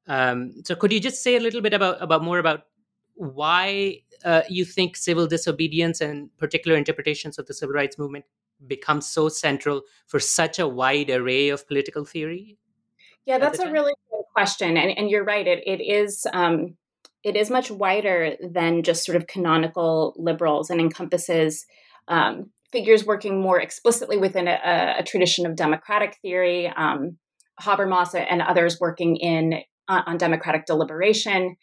Um, 0.07 0.63
so 0.65 0.75
could 0.77 0.93
you 0.93 1.01
just 1.01 1.23
say 1.23 1.37
a 1.37 1.41
little 1.41 1.63
bit 1.63 1.75
about, 1.75 2.01
about 2.01 2.23
more 2.23 2.39
about 2.39 2.63
why 3.15 4.03
uh, 4.25 4.43
you 4.49 4.65
think 4.65 4.97
civil 4.97 5.27
disobedience 5.27 6.01
and 6.01 6.35
particular 6.37 6.77
interpretations 6.77 7.39
of 7.39 7.47
the 7.47 7.55
civil 7.55 7.75
rights 7.75 7.99
movement 7.99 8.25
become 8.67 9.01
so 9.01 9.29
central 9.29 9.83
for 10.07 10.21
such 10.21 10.59
a 10.59 10.69
wide 10.69 11.11
array 11.11 11.49
of 11.49 11.67
political 11.67 12.05
theory? 12.05 12.57
Yeah, 13.25 13.39
that's 13.39 13.59
a 13.59 13.71
really 13.71 13.93
good 14.11 14.23
question, 14.33 14.77
and, 14.77 14.97
and 14.97 15.11
you're 15.11 15.25
right. 15.25 15.47
It 15.47 15.65
it 15.67 15.83
is 15.83 16.27
um, 16.33 16.77
it 17.27 17.35
is 17.35 17.51
much 17.51 17.73
wider 17.73 18.37
than 18.41 18.85
just 18.85 19.05
sort 19.05 19.17
of 19.17 19.27
canonical 19.27 20.15
liberals 20.17 20.71
and 20.71 20.81
encompasses 20.81 21.67
um, 22.07 22.51
figures 22.71 23.05
working 23.05 23.43
more 23.43 23.61
explicitly 23.61 24.17
within 24.17 24.47
a, 24.47 24.97
a 25.01 25.03
tradition 25.03 25.45
of 25.45 25.57
democratic 25.57 26.19
theory, 26.23 26.69
um, 26.69 27.19
Habermas 27.61 28.15
and 28.15 28.41
others 28.41 28.79
working 28.81 29.17
in 29.17 29.55
uh, 29.89 30.03
on 30.07 30.19
democratic 30.19 30.67
deliberation, 30.67 31.57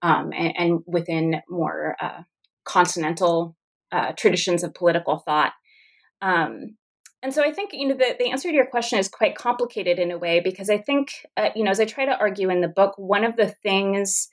um, 0.00 0.32
and, 0.34 0.54
and, 0.56 0.80
within 0.86 1.42
more 1.50 1.96
uh, 2.00 2.22
continental 2.64 3.56
uh, 3.92 4.12
traditions 4.12 4.62
of 4.62 4.72
political 4.72 5.18
thought. 5.18 5.52
Um, 6.22 6.76
and 7.22 7.34
so 7.34 7.42
I 7.42 7.52
think 7.52 7.74
you 7.74 7.88
know 7.88 7.94
the, 7.94 8.16
the 8.18 8.30
answer 8.30 8.48
to 8.48 8.54
your 8.54 8.66
question 8.66 8.98
is 8.98 9.08
quite 9.08 9.34
complicated 9.34 9.98
in 9.98 10.10
a 10.10 10.18
way 10.18 10.40
because 10.40 10.70
I 10.70 10.78
think 10.78 11.12
uh, 11.36 11.50
you 11.54 11.62
know 11.62 11.70
as 11.70 11.80
I 11.80 11.84
try 11.84 12.06
to 12.06 12.18
argue 12.18 12.48
in 12.48 12.62
the 12.62 12.68
book, 12.68 12.94
one 12.96 13.24
of 13.24 13.36
the 13.36 13.48
things 13.48 14.30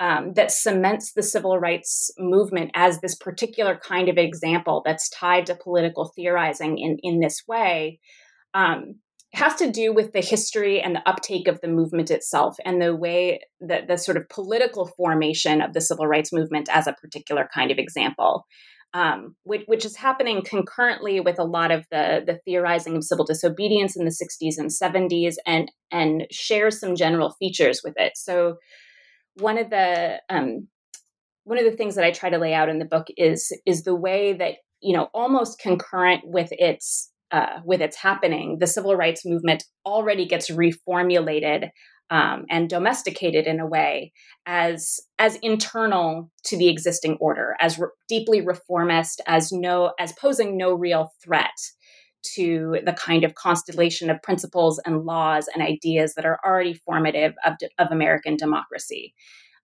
um, 0.00 0.32
that 0.34 0.52
cements 0.52 1.12
the 1.12 1.22
civil 1.22 1.58
rights 1.58 2.10
movement 2.18 2.70
as 2.74 3.00
this 3.00 3.14
particular 3.14 3.76
kind 3.76 4.08
of 4.08 4.16
example 4.16 4.82
that's 4.84 5.08
tied 5.10 5.46
to 5.46 5.54
political 5.54 6.12
theorizing 6.14 6.78
in 6.78 6.98
in 7.02 7.20
this 7.20 7.42
way 7.46 7.98
um, 8.54 8.96
has 9.34 9.54
to 9.56 9.70
do 9.70 9.92
with 9.92 10.12
the 10.12 10.20
history 10.20 10.80
and 10.80 10.94
the 10.94 11.08
uptake 11.08 11.48
of 11.48 11.60
the 11.60 11.68
movement 11.68 12.10
itself 12.10 12.56
and 12.64 12.80
the 12.80 12.96
way 12.96 13.40
that 13.60 13.86
the 13.86 13.96
sort 13.96 14.16
of 14.16 14.28
political 14.28 14.86
formation 14.96 15.60
of 15.60 15.74
the 15.74 15.80
civil 15.80 16.06
rights 16.06 16.32
movement 16.32 16.68
as 16.72 16.86
a 16.86 16.94
particular 16.94 17.48
kind 17.54 17.70
of 17.70 17.78
example 17.78 18.46
um, 18.94 19.36
which, 19.42 19.64
which, 19.66 19.84
is 19.84 19.96
happening 19.96 20.42
concurrently 20.42 21.20
with 21.20 21.38
a 21.38 21.44
lot 21.44 21.70
of 21.70 21.84
the, 21.90 22.22
the 22.26 22.38
theorizing 22.44 22.96
of 22.96 23.04
civil 23.04 23.26
disobedience 23.26 23.96
in 23.96 24.06
the 24.06 24.10
60s 24.10 24.54
and 24.56 24.70
70s 24.70 25.34
and, 25.44 25.70
and 25.92 26.26
shares 26.30 26.80
some 26.80 26.96
general 26.96 27.34
features 27.38 27.82
with 27.84 27.94
it. 27.98 28.12
So 28.16 28.56
one 29.40 29.58
of 29.58 29.70
the 29.70 30.20
um, 30.28 30.68
one 31.44 31.58
of 31.58 31.64
the 31.64 31.76
things 31.76 31.94
that 31.94 32.04
I 32.04 32.10
try 32.10 32.30
to 32.30 32.38
lay 32.38 32.52
out 32.54 32.68
in 32.68 32.78
the 32.78 32.84
book 32.84 33.06
is 33.16 33.52
is 33.66 33.84
the 33.84 33.94
way 33.94 34.34
that 34.34 34.56
you 34.80 34.96
know 34.96 35.08
almost 35.14 35.58
concurrent 35.58 36.22
with 36.24 36.48
its 36.52 37.10
uh, 37.30 37.60
with 37.64 37.80
its 37.80 37.96
happening, 37.96 38.58
the 38.58 38.66
civil 38.66 38.96
rights 38.96 39.24
movement 39.24 39.64
already 39.84 40.26
gets 40.26 40.50
reformulated 40.50 41.68
um, 42.10 42.46
and 42.48 42.70
domesticated 42.70 43.46
in 43.46 43.60
a 43.60 43.66
way 43.66 44.12
as 44.46 44.98
as 45.18 45.36
internal 45.36 46.30
to 46.44 46.56
the 46.56 46.68
existing 46.68 47.18
order, 47.20 47.54
as 47.60 47.78
re- 47.78 47.88
deeply 48.08 48.40
reformist, 48.40 49.20
as 49.26 49.52
no 49.52 49.92
as 49.98 50.12
posing 50.12 50.56
no 50.56 50.72
real 50.72 51.12
threat 51.22 51.52
to 52.34 52.78
the 52.84 52.92
kind 52.92 53.24
of 53.24 53.34
constellation 53.34 54.10
of 54.10 54.22
principles 54.22 54.78
and 54.84 55.04
laws 55.04 55.48
and 55.52 55.62
ideas 55.62 56.14
that 56.14 56.26
are 56.26 56.40
already 56.44 56.74
formative 56.74 57.34
of, 57.44 57.54
of 57.78 57.88
American 57.90 58.36
democracy. 58.36 59.14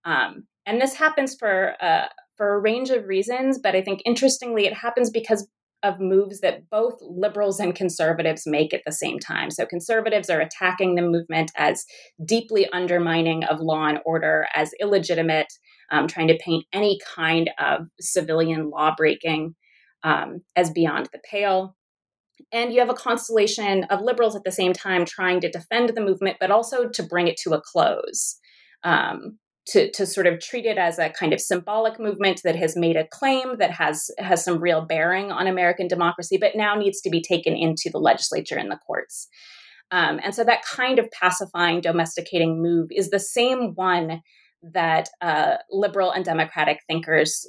Um, 0.04 0.46
and 0.66 0.80
this 0.80 0.94
happens 0.94 1.34
for 1.34 1.74
uh, 1.80 2.06
for 2.36 2.54
a 2.54 2.60
range 2.60 2.90
of 2.90 3.06
reasons, 3.06 3.58
but 3.62 3.76
I 3.76 3.82
think 3.82 4.02
interestingly, 4.04 4.66
it 4.66 4.74
happens 4.74 5.10
because 5.10 5.46
of 5.84 6.00
moves 6.00 6.40
that 6.40 6.68
both 6.70 6.94
liberals 7.02 7.60
and 7.60 7.74
conservatives 7.74 8.46
make 8.46 8.72
at 8.72 8.80
the 8.86 8.92
same 8.92 9.18
time. 9.18 9.50
So 9.50 9.66
conservatives 9.66 10.30
are 10.30 10.40
attacking 10.40 10.94
the 10.94 11.02
movement 11.02 11.52
as 11.56 11.84
deeply 12.24 12.66
undermining 12.72 13.44
of 13.44 13.60
law 13.60 13.86
and 13.86 14.00
order, 14.06 14.46
as 14.54 14.72
illegitimate, 14.80 15.52
um, 15.92 16.08
trying 16.08 16.28
to 16.28 16.38
paint 16.38 16.64
any 16.72 16.98
kind 17.14 17.50
of 17.58 17.82
civilian 18.00 18.70
law 18.70 18.94
breaking 18.96 19.54
um, 20.02 20.40
as 20.56 20.70
beyond 20.70 21.10
the 21.12 21.20
pale. 21.30 21.76
And 22.52 22.72
you 22.72 22.80
have 22.80 22.90
a 22.90 22.94
constellation 22.94 23.84
of 23.84 24.00
liberals 24.00 24.36
at 24.36 24.44
the 24.44 24.52
same 24.52 24.72
time 24.72 25.04
trying 25.04 25.40
to 25.40 25.50
defend 25.50 25.90
the 25.90 26.00
movement, 26.00 26.38
but 26.40 26.50
also 26.50 26.88
to 26.88 27.02
bring 27.02 27.28
it 27.28 27.36
to 27.44 27.52
a 27.52 27.60
close. 27.60 28.38
Um, 28.82 29.38
to, 29.68 29.90
to 29.92 30.06
sort 30.06 30.26
of 30.26 30.40
treat 30.40 30.66
it 30.66 30.76
as 30.76 30.98
a 30.98 31.08
kind 31.08 31.32
of 31.32 31.40
symbolic 31.40 31.98
movement 31.98 32.42
that 32.44 32.56
has 32.56 32.76
made 32.76 32.96
a 32.96 33.06
claim 33.08 33.56
that 33.58 33.70
has 33.70 34.10
has 34.18 34.44
some 34.44 34.60
real 34.60 34.84
bearing 34.84 35.32
on 35.32 35.46
American 35.46 35.88
democracy, 35.88 36.36
but 36.36 36.54
now 36.54 36.74
needs 36.74 37.00
to 37.00 37.10
be 37.10 37.22
taken 37.22 37.56
into 37.56 37.88
the 37.90 37.98
legislature 37.98 38.56
and 38.56 38.70
the 38.70 38.78
courts. 38.86 39.26
Um, 39.90 40.20
and 40.22 40.34
so 40.34 40.44
that 40.44 40.64
kind 40.64 40.98
of 40.98 41.10
pacifying, 41.10 41.80
domesticating 41.80 42.60
move 42.60 42.88
is 42.90 43.10
the 43.10 43.18
same 43.20 43.72
one 43.74 44.20
that 44.62 45.08
uh, 45.20 45.56
liberal 45.70 46.10
and 46.10 46.24
democratic 46.24 46.80
thinkers 46.86 47.46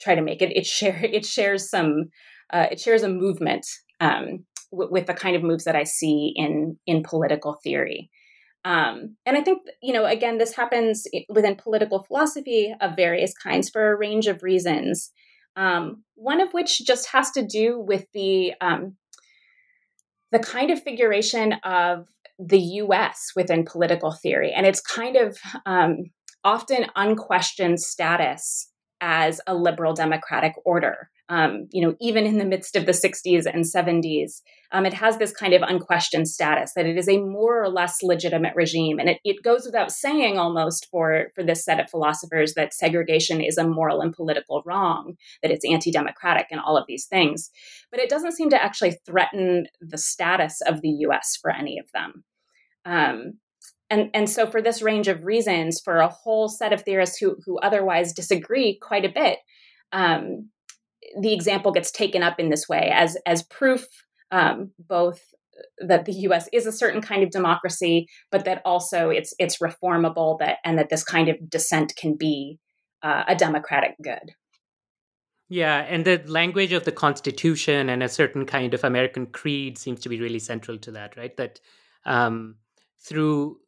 try 0.00 0.14
to 0.14 0.22
make. 0.22 0.42
It 0.42 0.56
it 0.56 0.66
share 0.66 1.00
it 1.04 1.24
shares 1.24 1.70
some 1.70 2.06
uh, 2.52 2.66
it 2.70 2.80
shares 2.80 3.02
a 3.02 3.08
movement 3.08 3.66
um, 4.00 4.44
w- 4.70 4.90
with 4.90 5.06
the 5.06 5.14
kind 5.14 5.36
of 5.36 5.42
moves 5.42 5.64
that 5.64 5.76
I 5.76 5.84
see 5.84 6.32
in 6.36 6.78
in 6.86 7.02
political 7.02 7.58
theory. 7.62 8.10
Um, 8.64 9.16
and 9.26 9.36
I 9.36 9.42
think, 9.42 9.62
you 9.82 9.92
know, 9.92 10.04
again, 10.04 10.38
this 10.38 10.54
happens 10.54 11.04
within 11.28 11.56
political 11.56 12.04
philosophy 12.04 12.72
of 12.80 12.94
various 12.94 13.34
kinds 13.34 13.68
for 13.68 13.90
a 13.90 13.96
range 13.96 14.28
of 14.28 14.42
reasons. 14.42 15.10
Um, 15.56 16.04
one 16.14 16.40
of 16.40 16.52
which 16.52 16.78
just 16.86 17.08
has 17.10 17.30
to 17.32 17.44
do 17.44 17.78
with 17.80 18.06
the 18.14 18.54
um, 18.60 18.96
the 20.30 20.38
kind 20.38 20.70
of 20.70 20.82
figuration 20.82 21.54
of 21.64 22.06
the 22.38 22.58
U.S. 22.58 23.32
within 23.36 23.64
political 23.64 24.12
theory, 24.12 24.52
and 24.52 24.66
its 24.66 24.80
kind 24.80 25.16
of 25.16 25.38
um, 25.66 26.04
often 26.44 26.86
unquestioned 26.96 27.80
status 27.80 28.70
as 29.00 29.40
a 29.46 29.54
liberal 29.54 29.92
democratic 29.92 30.54
order 30.64 31.10
um, 31.32 31.66
you 31.70 31.80
know, 31.80 31.96
even 31.98 32.26
in 32.26 32.36
the 32.36 32.44
midst 32.44 32.76
of 32.76 32.84
the 32.84 32.92
60s 32.92 33.46
and 33.46 33.64
70s, 33.64 34.42
um, 34.70 34.84
it 34.84 34.92
has 34.92 35.16
this 35.16 35.32
kind 35.32 35.54
of 35.54 35.62
unquestioned 35.62 36.28
status 36.28 36.74
that 36.74 36.84
it 36.84 36.98
is 36.98 37.08
a 37.08 37.22
more 37.22 37.62
or 37.62 37.70
less 37.70 38.02
legitimate 38.02 38.54
regime. 38.54 38.98
And 38.98 39.08
it, 39.08 39.18
it 39.24 39.42
goes 39.42 39.64
without 39.64 39.90
saying 39.90 40.38
almost 40.38 40.88
for, 40.90 41.28
for 41.34 41.42
this 41.42 41.64
set 41.64 41.80
of 41.80 41.88
philosophers 41.88 42.52
that 42.52 42.74
segregation 42.74 43.40
is 43.40 43.56
a 43.56 43.66
moral 43.66 44.02
and 44.02 44.12
political 44.12 44.62
wrong, 44.66 45.14
that 45.40 45.50
it's 45.50 45.64
anti 45.64 45.90
democratic, 45.90 46.48
and 46.50 46.60
all 46.60 46.76
of 46.76 46.84
these 46.86 47.06
things. 47.06 47.48
But 47.90 48.00
it 48.00 48.10
doesn't 48.10 48.32
seem 48.32 48.50
to 48.50 48.62
actually 48.62 48.98
threaten 49.06 49.68
the 49.80 49.98
status 49.98 50.60
of 50.60 50.82
the 50.82 50.90
US 51.06 51.38
for 51.40 51.50
any 51.50 51.78
of 51.78 51.86
them. 51.94 52.24
Um, 52.84 53.38
and, 53.88 54.10
and 54.12 54.28
so, 54.28 54.46
for 54.50 54.60
this 54.60 54.82
range 54.82 55.08
of 55.08 55.24
reasons, 55.24 55.80
for 55.82 55.96
a 55.96 56.08
whole 56.08 56.50
set 56.50 56.74
of 56.74 56.82
theorists 56.82 57.16
who, 57.16 57.36
who 57.46 57.58
otherwise 57.58 58.12
disagree 58.12 58.78
quite 58.82 59.06
a 59.06 59.12
bit, 59.12 59.38
um, 59.92 60.50
the 61.20 61.32
example 61.32 61.72
gets 61.72 61.90
taken 61.90 62.22
up 62.22 62.38
in 62.40 62.50
this 62.50 62.68
way 62.68 62.90
as 62.92 63.16
as 63.26 63.42
proof 63.42 63.86
um, 64.30 64.70
both 64.78 65.20
that 65.78 66.04
the 66.06 66.12
U.S. 66.12 66.48
is 66.52 66.66
a 66.66 66.72
certain 66.72 67.00
kind 67.00 67.22
of 67.22 67.30
democracy, 67.30 68.08
but 68.30 68.44
that 68.44 68.62
also 68.64 69.10
it's 69.10 69.34
it's 69.38 69.58
reformable 69.58 70.38
that 70.38 70.58
and 70.64 70.78
that 70.78 70.88
this 70.88 71.04
kind 71.04 71.28
of 71.28 71.48
dissent 71.48 71.94
can 71.96 72.16
be 72.16 72.58
uh, 73.02 73.24
a 73.28 73.34
democratic 73.34 73.94
good. 74.02 74.34
Yeah, 75.48 75.80
and 75.80 76.04
the 76.04 76.22
language 76.26 76.72
of 76.72 76.84
the 76.84 76.92
Constitution 76.92 77.90
and 77.90 78.02
a 78.02 78.08
certain 78.08 78.46
kind 78.46 78.72
of 78.72 78.84
American 78.84 79.26
creed 79.26 79.76
seems 79.76 80.00
to 80.00 80.08
be 80.08 80.18
really 80.18 80.38
central 80.38 80.78
to 80.78 80.92
that, 80.92 81.14
right? 81.16 81.36
That 81.36 81.60
um, 82.06 82.56
through 83.00 83.58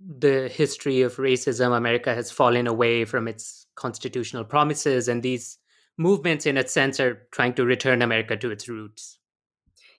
the 0.00 0.48
history 0.48 1.02
of 1.02 1.16
racism, 1.16 1.76
America 1.76 2.14
has 2.14 2.30
fallen 2.30 2.66
away 2.66 3.04
from 3.04 3.28
its 3.28 3.66
constitutional 3.74 4.44
promises, 4.44 5.08
and 5.08 5.22
these 5.22 5.58
movements 5.98 6.46
in 6.46 6.56
a 6.56 6.66
sense 6.66 7.00
are 7.00 7.26
trying 7.32 7.54
to 7.54 7.64
return 7.64 8.02
america 8.02 8.36
to 8.36 8.50
its 8.50 8.68
roots. 8.68 9.18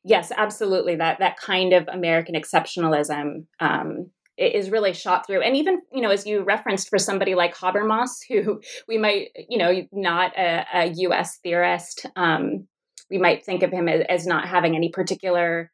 Yes 0.04 0.32
absolutely. 0.36 0.96
That 0.96 1.20
that 1.20 1.38
kind 1.38 1.74
of 1.74 1.88
american 1.88 2.36
exceptionalism 2.36 3.46
um, 3.60 4.12
is 4.38 4.70
really 4.70 4.94
shot 4.94 5.26
through. 5.26 5.42
And 5.42 5.56
even 5.56 5.82
you 5.92 6.02
know 6.02 6.12
as 6.12 6.26
you 6.26 6.44
referenced 6.44 6.90
for 6.90 7.00
somebody 7.00 7.36
like 7.36 7.56
habermas 7.56 8.12
who 8.30 8.62
we 8.88 8.98
might 8.98 9.30
you 9.50 9.58
know 9.58 9.88
not 9.92 10.38
a, 10.38 10.66
a 10.74 10.88
us 10.92 11.40
theorist 11.44 12.06
um, 12.16 12.68
we 13.10 13.18
might 13.18 13.46
think 13.46 13.64
of 13.64 13.72
him 13.72 13.88
as, 13.88 14.04
as 14.10 14.28
not 14.28 14.48
having 14.48 14.76
any 14.76 14.90
particular 14.90 15.72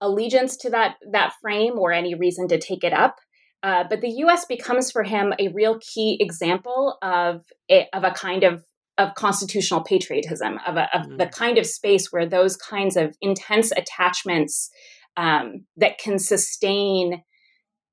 allegiance 0.00 0.56
to 0.58 0.70
that 0.70 0.96
that 1.10 1.32
frame 1.40 1.78
or 1.78 1.92
any 1.92 2.14
reason 2.14 2.48
to 2.48 2.58
take 2.58 2.84
it 2.84 2.92
up. 2.92 3.16
Uh, 3.62 3.84
but 3.88 4.00
the 4.00 4.10
U.S. 4.10 4.44
becomes 4.44 4.90
for 4.90 5.02
him 5.02 5.32
a 5.38 5.48
real 5.48 5.78
key 5.80 6.18
example 6.20 6.98
of 7.02 7.44
a, 7.70 7.88
of 7.92 8.04
a 8.04 8.10
kind 8.10 8.44
of 8.44 8.62
of 8.98 9.14
constitutional 9.14 9.82
patriotism, 9.82 10.58
of, 10.66 10.76
a, 10.76 10.88
of 10.96 11.06
mm. 11.06 11.18
the 11.18 11.26
kind 11.26 11.58
of 11.58 11.66
space 11.66 12.10
where 12.10 12.26
those 12.26 12.56
kinds 12.56 12.96
of 12.96 13.14
intense 13.20 13.72
attachments 13.72 14.70
um, 15.16 15.64
that 15.76 15.98
can 15.98 16.18
sustain 16.18 17.22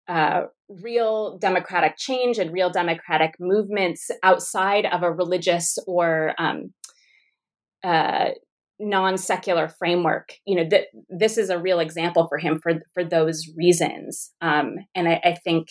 uh, 0.08 0.42
real 0.82 1.38
democratic 1.38 1.98
change 1.98 2.38
and 2.38 2.52
real 2.52 2.70
democratic 2.70 3.36
movements 3.40 4.10
outside 4.22 4.86
of 4.86 5.04
a 5.04 5.12
religious 5.12 5.78
or 5.88 6.34
um, 6.38 6.74
uh, 7.84 8.30
non-secular 8.80 9.70
framework 9.70 10.34
you 10.46 10.56
know 10.56 10.68
that 10.68 10.86
this 11.08 11.38
is 11.38 11.50
a 11.50 11.60
real 11.60 11.80
example 11.80 12.28
for 12.28 12.38
him 12.38 12.60
for 12.60 12.74
for 12.94 13.04
those 13.04 13.48
reasons 13.56 14.32
um, 14.42 14.76
and 14.96 15.08
I, 15.08 15.22
I 15.24 15.36
think 15.44 15.68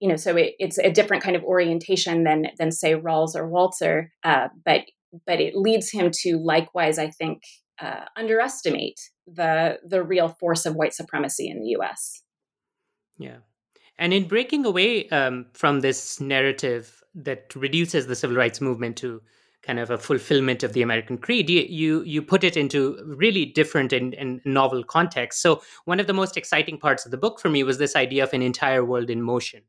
you 0.00 0.08
know, 0.08 0.16
so 0.16 0.36
it, 0.36 0.54
it's 0.58 0.78
a 0.78 0.90
different 0.90 1.22
kind 1.22 1.36
of 1.36 1.42
orientation 1.42 2.24
than 2.24 2.46
than 2.58 2.70
say 2.70 2.94
Rawls 2.94 3.34
or 3.34 3.48
Walzer, 3.48 4.08
uh, 4.24 4.48
but 4.64 4.82
but 5.26 5.40
it 5.40 5.56
leads 5.56 5.90
him 5.90 6.10
to 6.22 6.38
likewise, 6.38 6.98
I 6.98 7.10
think, 7.10 7.42
uh, 7.80 8.04
underestimate 8.16 9.00
the 9.26 9.78
the 9.86 10.02
real 10.02 10.28
force 10.28 10.66
of 10.66 10.74
white 10.74 10.94
supremacy 10.94 11.48
in 11.48 11.60
the 11.60 11.68
U.S. 11.70 12.22
Yeah, 13.18 13.38
and 13.98 14.14
in 14.14 14.28
breaking 14.28 14.64
away 14.64 15.08
um, 15.08 15.46
from 15.52 15.80
this 15.80 16.20
narrative 16.20 17.02
that 17.14 17.54
reduces 17.56 18.06
the 18.06 18.14
civil 18.14 18.36
rights 18.36 18.60
movement 18.60 18.96
to 18.98 19.20
kind 19.62 19.80
of 19.80 19.90
a 19.90 19.98
fulfillment 19.98 20.62
of 20.62 20.72
the 20.72 20.82
American 20.82 21.18
creed, 21.18 21.50
you 21.50 21.62
you, 21.68 22.02
you 22.04 22.22
put 22.22 22.44
it 22.44 22.56
into 22.56 22.96
really 23.04 23.44
different 23.44 23.92
and, 23.92 24.14
and 24.14 24.40
novel 24.44 24.84
context. 24.84 25.42
So 25.42 25.60
one 25.84 25.98
of 25.98 26.06
the 26.06 26.12
most 26.12 26.36
exciting 26.36 26.78
parts 26.78 27.04
of 27.04 27.10
the 27.10 27.16
book 27.18 27.40
for 27.40 27.48
me 27.48 27.64
was 27.64 27.78
this 27.78 27.96
idea 27.96 28.22
of 28.22 28.32
an 28.32 28.42
entire 28.42 28.84
world 28.84 29.10
in 29.10 29.20
motion 29.20 29.62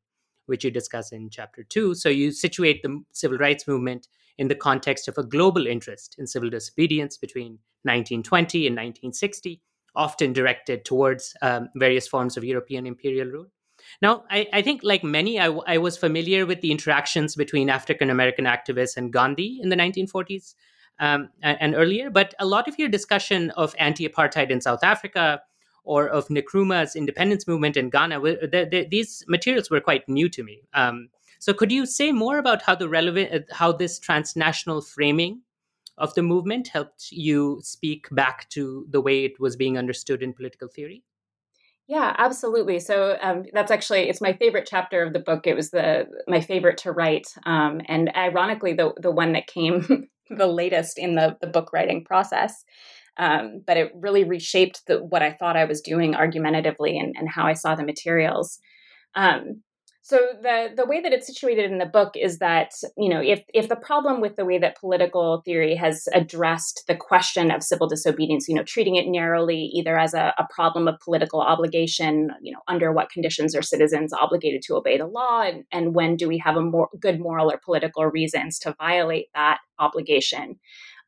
which 0.50 0.64
you 0.64 0.72
discuss 0.72 1.12
in 1.12 1.30
chapter 1.30 1.64
two. 1.64 1.96
So 1.96 2.10
you 2.10 2.32
situate 2.32 2.84
the 2.84 3.02
civil 3.14 3.38
rights 3.38 3.68
movement 3.68 4.08
in 4.38 4.48
the 4.48 4.56
context 4.56 5.08
of 5.08 5.18
a 5.18 5.24
global 5.24 5.68
interest 5.68 6.16
in 6.18 6.26
civil 6.26 6.50
disobedience 6.50 7.18
between 7.18 7.60
1920 7.84 8.68
and 8.68 8.76
1960, 8.76 9.62
often 9.96 10.34
directed 10.34 10.86
towards 10.86 11.36
um, 11.42 11.70
various 11.76 12.08
forms 12.08 12.38
of 12.38 12.44
European 12.44 12.88
imperial 12.88 13.28
rule. 13.28 13.48
Now, 14.02 14.24
I, 14.30 14.48
I 14.54 14.62
think, 14.62 14.82
like 14.84 15.04
many, 15.04 15.40
I, 15.40 15.48
I, 15.48 15.78
was 15.78 15.98
familiar 15.98 16.46
with 16.46 16.62
the 16.62 16.72
interactions 16.72 17.36
between 17.36 17.70
African 17.70 18.10
American 18.10 18.46
activists 18.46 18.98
and 18.98 19.12
Gandhi 19.12 19.60
in 19.62 19.70
the 19.70 19.76
1940s 19.76 20.54
um, 21.00 21.30
and, 21.42 21.58
and, 21.62 21.76
earlier, 21.76 22.10
but 22.10 22.34
a 22.40 22.46
lot 22.46 22.68
of 22.68 22.78
your 22.78 22.90
discussion 22.90 23.52
of 23.52 23.74
anti 23.80 24.08
apartheid 24.08 24.52
in 24.52 24.62
South 24.62 24.84
Africa 24.84 25.42
or 25.84 26.08
of 26.08 26.28
Nkrumah's 26.28 26.96
independence 26.96 27.48
movement 27.48 27.78
in 27.78 27.90
Ghana, 27.90 28.20
these 28.90 29.24
materials 29.28 29.70
were 29.70 29.82
quite 29.82 30.08
new 30.08 30.30
to 30.30 30.44
me. 30.44 30.62
Um, 30.74 31.10
so, 31.40 31.54
could 31.54 31.72
you 31.72 31.86
say 31.86 32.12
more 32.12 32.38
about 32.38 32.62
how 32.62 32.76
the 32.76 32.90
relevant, 32.90 33.34
uh, 33.34 33.54
how 33.54 33.72
this 33.72 33.98
transnational 33.98 34.82
framing 34.82 35.42
of 35.98 36.14
the 36.14 36.22
movement 36.22 36.68
helped 36.68 37.12
you 37.12 37.60
speak 37.64 38.08
back 38.12 38.50
to 38.50 38.86
the 38.90 39.02
way 39.02 39.24
it 39.24 39.40
was 39.40 39.56
being 39.56 39.78
understood 39.78 40.22
in 40.22 40.34
political 40.34 40.68
theory? 40.68 41.04
Yeah, 41.88 42.14
absolutely. 42.20 42.80
So 42.80 43.18
um, 43.22 43.46
that's 43.52 43.72
actually 43.72 44.10
it's 44.10 44.22
my 44.22 44.34
favorite 44.34 44.68
chapter 44.70 45.02
of 45.02 45.12
the 45.14 45.20
book. 45.20 45.48
It 45.48 45.56
was 45.56 45.72
the 45.72 46.08
my 46.28 46.40
favorite 46.40 46.78
to 46.80 46.92
write, 46.92 47.28
um, 47.46 47.82
and 47.88 48.16
ironically, 48.16 48.74
the 48.74 48.94
the 49.02 49.10
one 49.10 49.34
that 49.34 49.48
came 49.48 50.08
the 50.30 50.46
latest 50.46 51.00
in 51.00 51.16
the 51.16 51.36
the 51.42 51.48
book 51.48 51.74
writing 51.74 52.04
process. 52.04 52.54
Um, 53.20 53.62
but 53.68 53.76
it 53.76 53.92
really 53.94 54.24
reshaped 54.24 54.82
the, 54.88 55.04
what 55.04 55.22
I 55.22 55.34
thought 55.34 55.58
I 55.58 55.66
was 55.66 55.82
doing 55.82 56.16
argumentatively 56.16 56.98
and, 56.98 57.16
and 57.18 57.28
how 57.30 57.46
I 57.46 57.54
saw 57.54 57.76
the 57.76 57.84
materials. 57.84 58.60
Um, 59.14 59.62
so 60.10 60.18
the 60.42 60.70
the 60.76 60.88
way 60.88 61.02
that 61.02 61.14
it's 61.14 61.28
situated 61.28 61.70
in 61.70 61.78
the 61.78 61.86
book 61.86 62.14
is 62.16 62.40
that 62.40 62.72
you 62.98 63.10
know 63.10 63.22
if 63.22 63.44
if 63.54 63.70
the 63.70 63.76
problem 63.76 64.22
with 64.22 64.38
the 64.38 64.46
way 64.46 64.58
that 64.58 64.80
political 64.80 65.44
theory 65.46 65.76
has 65.76 66.08
addressed 66.16 66.86
the 66.88 66.96
question 66.96 67.52
of 67.52 67.62
civil 67.62 67.88
disobedience, 67.88 68.48
you 68.48 68.56
know, 68.56 68.64
treating 68.64 68.96
it 68.96 69.08
narrowly 69.08 69.70
either 69.72 70.00
as 70.00 70.16
a, 70.16 70.34
a 70.40 70.48
problem 70.50 70.88
of 70.88 71.00
political 71.00 71.42
obligation, 71.42 72.32
you 72.42 72.52
know, 72.52 72.62
under 72.68 72.92
what 72.92 73.12
conditions 73.12 73.54
are 73.56 73.62
citizens 73.62 74.12
obligated 74.12 74.64
to 74.64 74.76
obey 74.76 74.98
the 74.98 75.06
law, 75.06 75.44
and, 75.44 75.66
and 75.72 75.94
when 75.94 76.16
do 76.16 76.28
we 76.28 76.40
have 76.40 76.56
a 76.58 76.62
more 76.62 76.90
good 77.00 77.20
moral 77.20 77.52
or 77.52 77.60
political 77.64 78.06
reasons 78.06 78.58
to 78.58 78.74
violate 78.80 79.28
that 79.36 79.60
obligation 79.78 80.60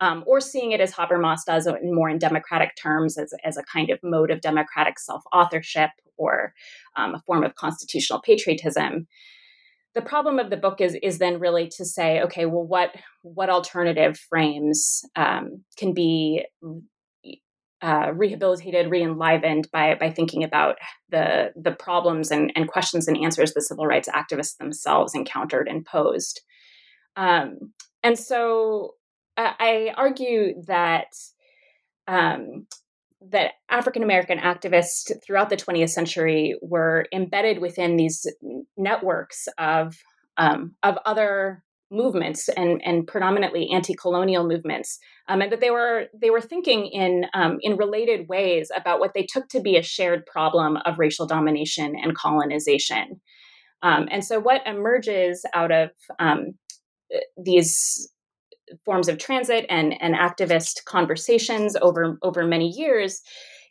um, 0.02 0.24
or 0.26 0.42
seeing 0.42 0.72
it 0.72 0.82
as 0.82 0.92
Habermas 0.92 1.46
does 1.46 1.68
in 1.68 1.96
more 1.96 2.10
in 2.10 2.18
democratic 2.18 2.76
terms 2.76 3.18
as, 3.18 3.34
as 3.46 3.56
a 3.56 3.64
kind 3.64 3.92
of 3.92 4.00
mode 4.04 4.32
of 4.32 4.42
democratic 4.42 5.00
self 5.00 5.24
authorship 5.32 5.92
or 6.18 6.54
um, 6.98 7.16
a 7.16 7.22
form 7.22 7.44
of 7.44 7.56
constitutional 7.56 8.20
patriotism. 8.20 9.08
The 9.94 10.02
problem 10.02 10.40
of 10.40 10.50
the 10.50 10.58
book 10.58 10.82
is 10.82 10.98
is 11.04 11.20
then 11.20 11.40
really 11.40 11.70
to 11.78 11.86
say, 11.86 12.22
okay, 12.22 12.46
well, 12.46 12.66
what 12.66 12.96
what 13.22 13.50
alternative 13.50 14.18
frames 14.18 15.04
um, 15.16 15.64
can 15.78 15.94
be 15.94 16.46
uh, 17.82 18.12
rehabilitated, 18.16 18.90
re-enlivened 18.90 19.68
by 19.72 19.96
by 19.96 20.10
thinking 20.10 20.44
about 20.44 20.78
the 21.10 21.52
the 21.56 21.74
problems 21.74 22.32
and, 22.32 22.52
and 22.56 22.70
questions 22.70 23.08
and 23.08 23.18
answers 23.18 23.54
the 23.54 23.62
civil 23.62 23.86
rights 23.86 24.10
activists 24.10 24.58
themselves 24.58 25.14
encountered 25.14 25.68
and 25.68 25.86
posed. 25.86 26.42
Um, 27.18 27.74
and 28.02 28.18
so 28.18 28.96
I 29.60 29.94
argue 29.96 30.62
that 30.68 31.08
um, 32.08 32.68
that 33.30 33.54
African 33.70 34.04
American 34.04 34.40
activists 34.40 35.12
throughout 35.24 35.50
the 35.50 35.58
20th 35.58 35.90
century 35.90 36.56
were 36.62 37.06
embedded 37.14 37.60
within 37.60 37.96
these 37.96 38.26
networks 38.78 39.48
of 39.58 39.98
um, 40.38 40.76
of 40.84 40.98
other 41.06 41.64
movements 41.92 42.50
and 42.50 42.82
and 42.86 43.06
predominantly 43.06 43.70
anti-colonial 43.72 44.48
movements, 44.48 44.98
um, 45.28 45.42
and 45.42 45.52
that 45.52 45.60
they 45.60 45.72
were 45.72 46.06
they 46.20 46.30
were 46.30 46.42
thinking 46.42 46.88
in 46.88 47.26
um, 47.34 47.58
in 47.62 47.78
related 47.78 48.28
ways 48.28 48.72
about 48.76 49.00
what 49.00 49.14
they 49.14 49.24
took 49.24 49.48
to 49.50 49.62
be 49.62 49.78
a 49.78 49.84
shared 49.84 50.26
problem 50.26 50.78
of 50.86 51.00
racial 51.00 51.28
domination 51.28 51.96
and 52.02 52.16
colonization. 52.16 53.22
Um, 53.84 54.08
and 54.12 54.24
so, 54.24 54.40
what 54.40 54.66
emerges 54.66 55.46
out 55.54 55.72
of 55.72 55.90
um, 56.20 56.54
these 57.38 58.10
forms 58.86 59.08
of 59.08 59.18
transit 59.18 59.66
and, 59.70 59.96
and 60.02 60.16
activist 60.16 60.86
conversations 60.86 61.76
over, 61.82 62.18
over 62.22 62.46
many 62.46 62.70
years 62.70 63.22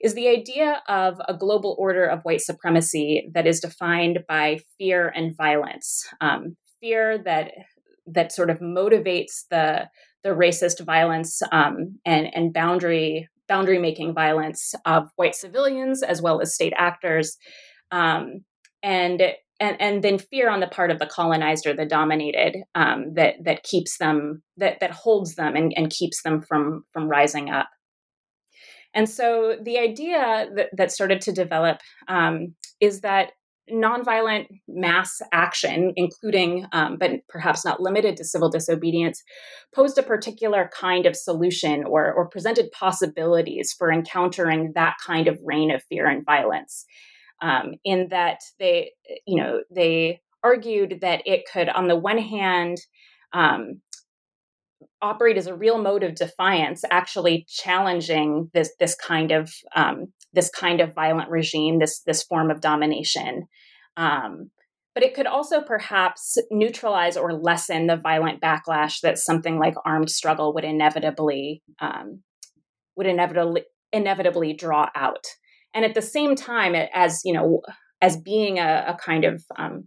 is 0.01 0.15
the 0.15 0.29
idea 0.29 0.83
of 0.89 1.21
a 1.29 1.37
global 1.37 1.77
order 1.79 2.07
of 2.07 2.23
white 2.23 2.41
supremacy 2.41 3.31
that 3.35 3.47
is 3.47 3.61
defined 3.61 4.21
by 4.27 4.59
fear 4.79 5.13
and 5.15 5.37
violence. 5.37 6.07
Um, 6.21 6.57
fear 6.81 7.19
that 7.19 7.53
that 8.07 8.33
sort 8.33 8.51
of 8.51 8.59
motivates 8.59 9.45
the 9.51 9.89
the 10.23 10.31
racist 10.31 10.85
violence 10.85 11.41
um, 11.53 11.99
and 12.05 12.35
and 12.35 12.53
boundary 12.53 13.29
boundary 13.49 13.79
making 13.79 14.15
violence 14.15 14.75
of 14.87 15.09
white 15.17 15.35
civilians 15.35 16.03
as 16.03 16.23
well 16.23 16.41
as 16.41 16.55
state 16.55 16.73
actors, 16.77 17.37
um, 17.91 18.45
and 18.83 19.23
and 19.61 19.77
and 19.81 20.03
then 20.03 20.19
fear 20.19 20.51
on 20.51 20.61
the 20.61 20.67
part 20.67 20.91
of 20.91 20.99
the 20.99 21.07
colonized 21.07 21.67
or 21.67 21.75
the 21.75 21.87
dominated 21.87 22.57
um, 22.75 23.15
that 23.15 23.35
that 23.45 23.63
keeps 23.63 23.99
them 23.99 24.43
that 24.57 24.81
that 24.81 24.91
holds 24.91 25.35
them 25.35 25.55
and, 25.55 25.73
and 25.77 25.91
keeps 25.91 26.23
them 26.23 26.41
from 26.41 26.85
from 26.93 27.09
rising 27.09 27.51
up. 27.51 27.69
And 28.93 29.09
so 29.09 29.57
the 29.63 29.79
idea 29.79 30.49
that, 30.57 30.71
that 30.77 30.91
started 30.91 31.21
to 31.21 31.33
develop 31.33 31.79
um, 32.09 32.57
is 32.81 33.03
that 33.03 33.33
nonviolent 33.73 34.49
mass 34.67 35.23
action, 35.31 35.93
including 35.95 36.67
um, 36.73 36.97
but 36.99 37.13
perhaps 37.29 37.65
not 37.65 37.81
limited 37.81 38.17
to 38.17 38.25
civil 38.25 38.51
disobedience, 38.51 39.23
posed 39.73 39.97
a 39.97 40.03
particular 40.03 40.69
kind 40.75 41.07
of 41.07 41.15
solution 41.15 41.85
or, 41.85 42.13
or 42.13 42.29
presented 42.29 42.73
possibilities 42.73 43.73
for 43.79 43.93
encountering 43.93 44.73
that 44.75 44.97
kind 45.07 45.29
of 45.29 45.39
reign 45.45 45.71
of 45.71 45.85
fear 45.85 46.09
and 46.09 46.25
violence 46.25 46.85
um, 47.41 47.75
in 47.85 48.09
that 48.11 48.41
they, 48.59 48.93
you 49.27 49.37
know, 49.37 49.61
they 49.75 50.21
argued 50.43 50.99
that 51.01 51.23
it 51.27 51.43
could, 51.53 51.69
on 51.69 51.89
the 51.89 51.97
one 51.97 52.19
hand, 52.19 52.79
um, 53.33 53.81
operate 55.03 55.37
as 55.37 55.47
a 55.47 55.55
real 55.55 55.79
mode 55.79 56.03
of 56.03 56.15
defiance, 56.15 56.83
actually 56.91 57.47
challenging 57.49 58.51
this 58.53 58.73
this 58.79 58.95
kind 58.95 59.33
of 59.33 59.51
um, 59.75 60.07
this 60.33 60.51
kind 60.51 60.81
of 60.81 60.95
violent 60.95 61.31
regime, 61.31 61.79
this 61.79 62.01
this 62.03 62.23
form 62.23 62.51
of 62.51 62.61
domination. 62.61 63.47
Um, 63.97 64.51
but 64.95 65.05
it 65.05 65.15
could 65.15 65.27
also 65.27 65.63
perhaps 65.63 66.37
neutralize 66.51 67.17
or 67.17 67.33
lessen 67.33 67.87
the 67.87 67.97
violent 67.97 68.41
backlash 68.41 69.01
that 69.01 69.19
something 69.19 69.59
like 69.59 69.75
armed 69.85 70.11
struggle 70.11 70.53
would 70.55 70.65
inevitably 70.65 71.63
um, 71.81 72.23
would 72.97 73.07
inevitably 73.07 73.63
inevitably 73.93 74.53
draw 74.53 74.89
out 74.95 75.27
and 75.75 75.85
at 75.85 75.95
the 75.95 76.03
same 76.03 76.35
time 76.35 76.75
as 76.75 77.21
you 77.25 77.33
know 77.33 77.61
as 78.03 78.17
being 78.17 78.59
a, 78.59 78.85
a 78.89 78.97
kind 79.03 79.25
of 79.25 79.43
um, 79.57 79.85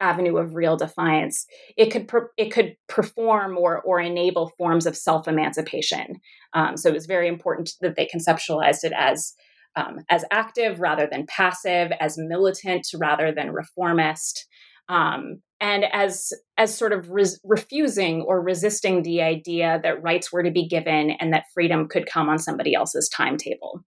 avenue 0.00 0.36
of 0.36 0.54
real 0.54 0.76
defiance 0.76 1.46
it 1.76 1.90
could 1.90 2.08
per, 2.08 2.30
it 2.36 2.50
could 2.50 2.74
perform 2.88 3.56
or 3.56 3.80
or 3.82 4.00
enable 4.00 4.52
forms 4.58 4.86
of 4.86 4.96
self 4.96 5.28
emancipation 5.28 6.16
um, 6.54 6.76
so 6.76 6.88
it 6.88 6.94
was 6.94 7.06
very 7.06 7.28
important 7.28 7.70
that 7.80 7.96
they 7.96 8.08
conceptualized 8.12 8.82
it 8.82 8.92
as 8.96 9.34
um, 9.76 9.98
as 10.10 10.24
active 10.30 10.80
rather 10.80 11.08
than 11.10 11.26
passive 11.26 11.92
as 12.00 12.16
militant 12.18 12.86
rather 12.94 13.32
than 13.32 13.52
reformist. 13.52 14.46
Um, 14.88 15.40
and 15.60 15.84
as 15.92 16.32
as 16.58 16.76
sort 16.76 16.92
of 16.92 17.08
res- 17.08 17.40
refusing 17.44 18.22
or 18.22 18.42
resisting 18.42 19.02
the 19.02 19.22
idea 19.22 19.80
that 19.82 20.02
rights 20.02 20.32
were 20.32 20.42
to 20.42 20.50
be 20.50 20.66
given 20.66 21.12
and 21.12 21.32
that 21.32 21.44
freedom 21.54 21.88
could 21.88 22.06
come 22.06 22.28
on 22.28 22.38
somebody 22.38 22.74
else's 22.74 23.08
timetable 23.08 23.80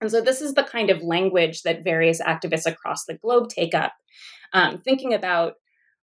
and 0.00 0.10
so, 0.10 0.20
this 0.20 0.40
is 0.40 0.54
the 0.54 0.62
kind 0.62 0.90
of 0.90 1.02
language 1.02 1.62
that 1.62 1.84
various 1.84 2.20
activists 2.20 2.66
across 2.66 3.04
the 3.06 3.16
globe 3.16 3.48
take 3.48 3.74
up, 3.74 3.92
um, 4.52 4.78
thinking 4.78 5.14
about 5.14 5.54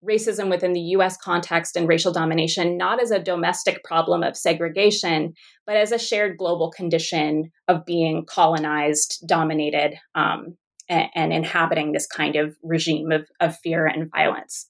racism 0.09 0.48
within 0.48 0.72
the 0.72 0.81
US 0.81 1.16
context 1.16 1.76
and 1.76 1.87
racial 1.87 2.12
domination 2.12 2.79
not 2.79 3.03
as 3.03 3.11
a 3.11 3.18
domestic 3.18 3.85
problem 3.85 4.22
of 4.22 4.37
segregation, 4.37 5.35
but 5.66 5.76
as 5.76 5.92
a 5.92 5.98
shared 5.98 6.38
global 6.38 6.70
condition 6.70 7.50
of 7.68 7.85
being 7.85 8.24
colonized, 8.26 9.22
dominated, 9.26 9.98
um, 10.14 10.57
and, 10.88 11.09
and, 11.14 11.33
inhabiting 11.33 11.92
this 11.92 12.07
kind 12.07 12.37
of 12.37 12.57
regime 12.62 13.12
of, 13.12 13.29
of 13.40 13.57
fear 13.59 13.87
and 13.87 14.11
violence. 14.11 14.66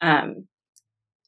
Um, 0.00 0.48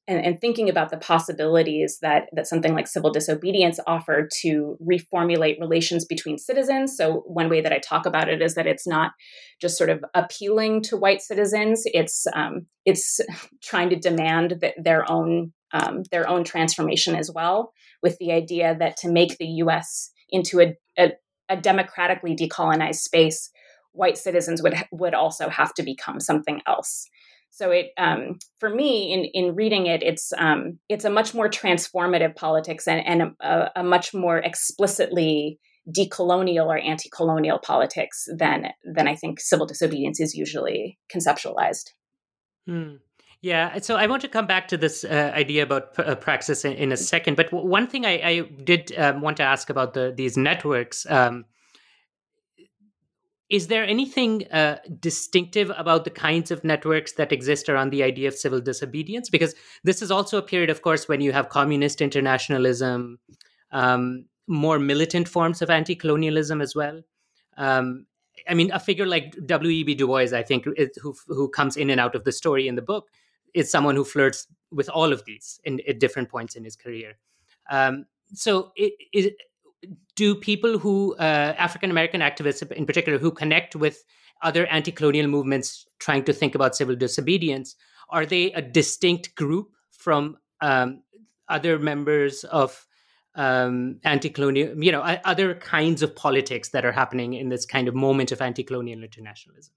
and, 0.06 0.24
and, 0.24 0.40
thinking 0.40 0.68
about 0.68 0.90
the 0.90 0.96
possibilities 0.96 1.98
that 2.02 2.28
that 2.32 2.46
something 2.46 2.74
like 2.74 2.86
civil 2.86 3.10
disobedience 3.10 3.80
offered 3.86 4.30
to 4.42 4.76
reformulate 4.86 5.60
relations 5.60 6.04
between 6.04 6.36
citizens. 6.36 6.96
So 6.96 7.22
one 7.26 7.48
way 7.48 7.60
that 7.60 7.72
I 7.72 7.78
talk 7.78 8.04
about 8.04 8.28
it 8.28 8.42
is 8.42 8.54
that 8.54 8.66
it's 8.66 8.86
not 8.86 9.12
just 9.60 9.78
sort 9.78 9.90
of 9.90 10.04
appealing 10.14 10.82
to 10.82 10.96
white 10.96 11.22
citizens; 11.22 11.82
it's 11.86 12.26
um, 12.34 12.66
it's 12.84 13.20
trying 13.62 13.90
to 13.90 13.96
demand 13.96 14.58
that 14.60 14.74
their 14.82 15.10
own 15.10 15.52
um, 15.72 16.02
their 16.10 16.28
own 16.28 16.44
transformation 16.44 17.16
as 17.16 17.30
well, 17.34 17.72
with 18.02 18.16
the 18.18 18.32
idea 18.32 18.76
that 18.78 18.96
to 18.98 19.10
make 19.10 19.38
the 19.38 19.46
U.S. 19.46 20.10
into 20.30 20.60
a, 20.60 20.74
a, 20.98 21.12
a 21.48 21.56
democratically 21.56 22.36
decolonized 22.36 23.00
space, 23.00 23.50
white 23.92 24.16
citizens 24.16 24.62
would 24.62 24.74
would 24.92 25.14
also 25.14 25.48
have 25.48 25.74
to 25.74 25.82
become 25.82 26.20
something 26.20 26.60
else. 26.66 27.08
So 27.54 27.70
it, 27.70 27.92
um, 27.98 28.40
for 28.58 28.68
me, 28.68 29.12
in 29.12 29.26
in 29.26 29.54
reading 29.54 29.86
it, 29.86 30.02
it's 30.02 30.32
um, 30.36 30.80
it's 30.88 31.04
a 31.04 31.10
much 31.10 31.34
more 31.34 31.48
transformative 31.48 32.34
politics 32.34 32.88
and 32.88 33.06
and 33.06 33.36
a, 33.40 33.70
a 33.76 33.84
much 33.84 34.12
more 34.12 34.38
explicitly 34.38 35.60
decolonial 35.88 36.66
or 36.66 36.78
anti-colonial 36.78 37.60
politics 37.60 38.26
than 38.36 38.72
than 38.82 39.06
I 39.06 39.14
think 39.14 39.38
civil 39.38 39.66
disobedience 39.66 40.18
is 40.18 40.34
usually 40.34 40.98
conceptualized. 41.08 41.90
Hmm. 42.66 42.96
Yeah, 43.40 43.78
so 43.78 43.96
I 43.96 44.06
want 44.08 44.22
to 44.22 44.28
come 44.28 44.46
back 44.46 44.66
to 44.68 44.76
this 44.76 45.04
uh, 45.04 45.30
idea 45.34 45.62
about 45.62 45.96
uh, 45.98 46.16
praxis 46.16 46.64
in, 46.64 46.72
in, 46.72 46.92
a 46.92 46.96
second. 46.96 47.36
But 47.36 47.50
w- 47.50 47.68
one 47.68 47.86
thing 47.86 48.06
I, 48.06 48.14
I 48.30 48.40
did 48.64 48.90
um, 48.96 49.20
want 49.20 49.36
to 49.36 49.42
ask 49.42 49.70
about 49.70 49.92
the 49.92 50.12
these 50.16 50.36
networks 50.36 51.06
um, 51.08 51.44
is 53.54 53.68
there 53.68 53.84
anything 53.84 54.48
uh, 54.50 54.78
distinctive 54.98 55.70
about 55.76 56.02
the 56.02 56.10
kinds 56.10 56.50
of 56.50 56.64
networks 56.64 57.12
that 57.12 57.30
exist 57.30 57.68
around 57.68 57.90
the 57.90 58.02
idea 58.02 58.26
of 58.26 58.34
civil 58.34 58.60
disobedience? 58.60 59.30
Because 59.30 59.54
this 59.84 60.02
is 60.02 60.10
also 60.10 60.38
a 60.38 60.42
period, 60.42 60.70
of 60.70 60.82
course, 60.82 61.06
when 61.06 61.20
you 61.20 61.30
have 61.30 61.50
communist 61.50 62.00
internationalism, 62.00 63.20
um, 63.70 64.24
more 64.48 64.80
militant 64.80 65.28
forms 65.28 65.62
of 65.62 65.70
anti 65.70 65.94
colonialism 65.94 66.60
as 66.60 66.74
well. 66.74 67.00
Um, 67.56 68.06
I 68.48 68.54
mean, 68.54 68.72
a 68.72 68.80
figure 68.80 69.06
like 69.06 69.36
W.E.B. 69.46 69.94
Du 69.94 70.08
Bois, 70.08 70.34
I 70.34 70.42
think, 70.42 70.64
who, 71.00 71.14
who 71.28 71.48
comes 71.48 71.76
in 71.76 71.90
and 71.90 72.00
out 72.00 72.16
of 72.16 72.24
the 72.24 72.32
story 72.32 72.66
in 72.66 72.74
the 72.74 72.82
book, 72.82 73.08
is 73.54 73.70
someone 73.70 73.94
who 73.94 74.02
flirts 74.02 74.48
with 74.72 74.88
all 74.88 75.12
of 75.12 75.24
these 75.26 75.60
in, 75.62 75.80
at 75.88 76.00
different 76.00 76.28
points 76.28 76.56
in 76.56 76.64
his 76.64 76.74
career. 76.74 77.18
Um, 77.70 78.06
so, 78.32 78.72
it, 78.74 78.94
it, 79.12 79.36
do 80.16 80.34
people 80.34 80.78
who 80.78 81.14
uh, 81.16 81.54
African 81.58 81.90
American 81.90 82.20
activists 82.20 82.70
in 82.72 82.86
particular 82.86 83.18
who 83.18 83.30
connect 83.30 83.76
with 83.76 84.04
other 84.42 84.66
anti-colonial 84.66 85.26
movements 85.26 85.86
trying 85.98 86.24
to 86.24 86.32
think 86.32 86.54
about 86.54 86.76
civil 86.76 86.96
disobedience 86.96 87.76
are 88.10 88.26
they 88.26 88.52
a 88.52 88.62
distinct 88.62 89.34
group 89.34 89.68
from 89.90 90.36
um, 90.60 91.02
other 91.48 91.78
members 91.78 92.44
of 92.44 92.86
um, 93.36 93.98
anti-colonial 94.04 94.82
you 94.82 94.92
know 94.92 95.02
other 95.02 95.54
kinds 95.54 96.02
of 96.02 96.14
politics 96.14 96.70
that 96.70 96.84
are 96.84 96.92
happening 96.92 97.34
in 97.34 97.48
this 97.48 97.66
kind 97.66 97.88
of 97.88 97.94
moment 97.94 98.30
of 98.32 98.40
anti-colonial 98.40 99.02
internationalism 99.02 99.72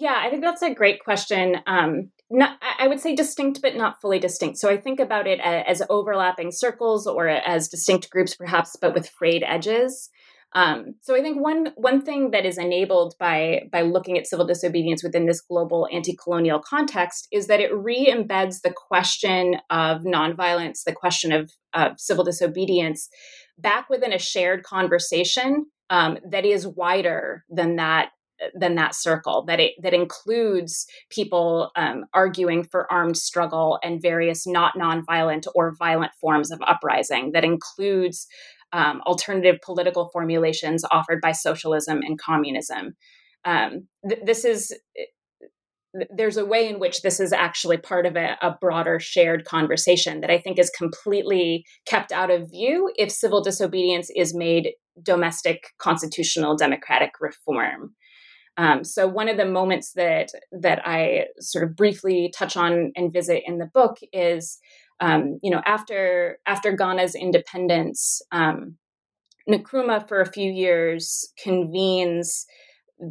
yeah, 0.00 0.16
I 0.16 0.30
think 0.30 0.42
that's 0.42 0.62
a 0.62 0.72
great 0.72 1.04
question. 1.04 1.56
Um, 1.66 2.10
not, 2.30 2.58
I 2.78 2.86
would 2.86 3.00
say 3.00 3.14
distinct, 3.14 3.60
but 3.60 3.76
not 3.76 4.00
fully 4.00 4.18
distinct. 4.18 4.58
So 4.58 4.70
I 4.70 4.76
think 4.76 5.00
about 5.00 5.26
it 5.26 5.40
as 5.40 5.82
overlapping 5.90 6.52
circles 6.52 7.06
or 7.06 7.28
as 7.28 7.68
distinct 7.68 8.10
groups, 8.10 8.36
perhaps, 8.36 8.76
but 8.80 8.94
with 8.94 9.08
frayed 9.08 9.42
edges. 9.44 10.10
Um, 10.52 10.96
so 11.00 11.14
I 11.14 11.22
think 11.22 11.40
one 11.40 11.72
one 11.76 12.02
thing 12.02 12.32
that 12.32 12.44
is 12.44 12.58
enabled 12.58 13.14
by 13.20 13.68
by 13.70 13.82
looking 13.82 14.18
at 14.18 14.26
civil 14.26 14.46
disobedience 14.46 15.02
within 15.02 15.26
this 15.26 15.40
global 15.40 15.88
anti-colonial 15.92 16.58
context 16.58 17.28
is 17.30 17.46
that 17.46 17.60
it 17.60 17.72
re-embeds 17.72 18.62
the 18.62 18.72
question 18.72 19.58
of 19.70 20.02
nonviolence, 20.02 20.82
the 20.84 20.92
question 20.92 21.30
of, 21.30 21.52
civil 21.98 22.24
disobedience, 22.24 23.08
back 23.58 23.88
within 23.88 24.12
a 24.12 24.18
shared 24.18 24.64
conversation 24.64 25.66
um, 25.88 26.18
that 26.28 26.44
is 26.44 26.66
wider 26.66 27.44
than 27.48 27.76
that 27.76 28.10
than 28.54 28.74
that 28.74 28.94
circle 28.94 29.44
that 29.46 29.60
it 29.60 29.72
that 29.82 29.94
includes 29.94 30.86
people 31.10 31.70
um, 31.76 32.04
arguing 32.14 32.64
for 32.64 32.90
armed 32.90 33.16
struggle 33.16 33.78
and 33.82 34.02
various 34.02 34.46
not 34.46 34.74
nonviolent 34.76 35.46
or 35.54 35.74
violent 35.78 36.12
forms 36.20 36.50
of 36.50 36.60
uprising 36.66 37.32
that 37.32 37.44
includes 37.44 38.26
um, 38.72 39.00
alternative 39.06 39.58
political 39.64 40.08
formulations 40.12 40.84
offered 40.90 41.20
by 41.20 41.32
socialism 41.32 42.00
and 42.02 42.18
communism 42.20 42.94
um, 43.44 43.86
th- 44.08 44.22
this 44.24 44.44
is 44.44 44.72
there's 46.14 46.36
a 46.36 46.46
way 46.46 46.68
in 46.68 46.78
which 46.78 47.02
this 47.02 47.18
is 47.18 47.32
actually 47.32 47.76
part 47.76 48.06
of 48.06 48.16
a, 48.16 48.36
a, 48.42 48.56
broader 48.60 49.00
shared 49.00 49.44
conversation 49.44 50.20
that 50.20 50.30
I 50.30 50.38
think 50.38 50.58
is 50.58 50.70
completely 50.70 51.64
kept 51.84 52.12
out 52.12 52.30
of 52.30 52.48
view 52.48 52.92
if 52.96 53.10
civil 53.10 53.42
disobedience 53.42 54.08
is 54.14 54.32
made 54.32 54.70
domestic 55.02 55.64
constitutional 55.78 56.56
democratic 56.56 57.10
reform. 57.20 57.94
Um, 58.60 58.84
so 58.84 59.08
one 59.08 59.30
of 59.30 59.38
the 59.38 59.46
moments 59.46 59.92
that 59.94 60.28
that 60.52 60.82
I 60.84 61.28
sort 61.38 61.64
of 61.64 61.74
briefly 61.74 62.30
touch 62.36 62.58
on 62.58 62.92
and 62.94 63.10
visit 63.10 63.42
in 63.46 63.56
the 63.56 63.70
book 63.72 63.96
is, 64.12 64.58
um, 65.00 65.38
you 65.42 65.50
know, 65.50 65.62
after 65.64 66.38
after 66.44 66.76
Ghana's 66.76 67.14
independence, 67.14 68.20
um, 68.32 68.76
Nkrumah 69.48 70.06
for 70.06 70.20
a 70.20 70.30
few 70.30 70.52
years 70.52 71.32
convenes 71.42 72.44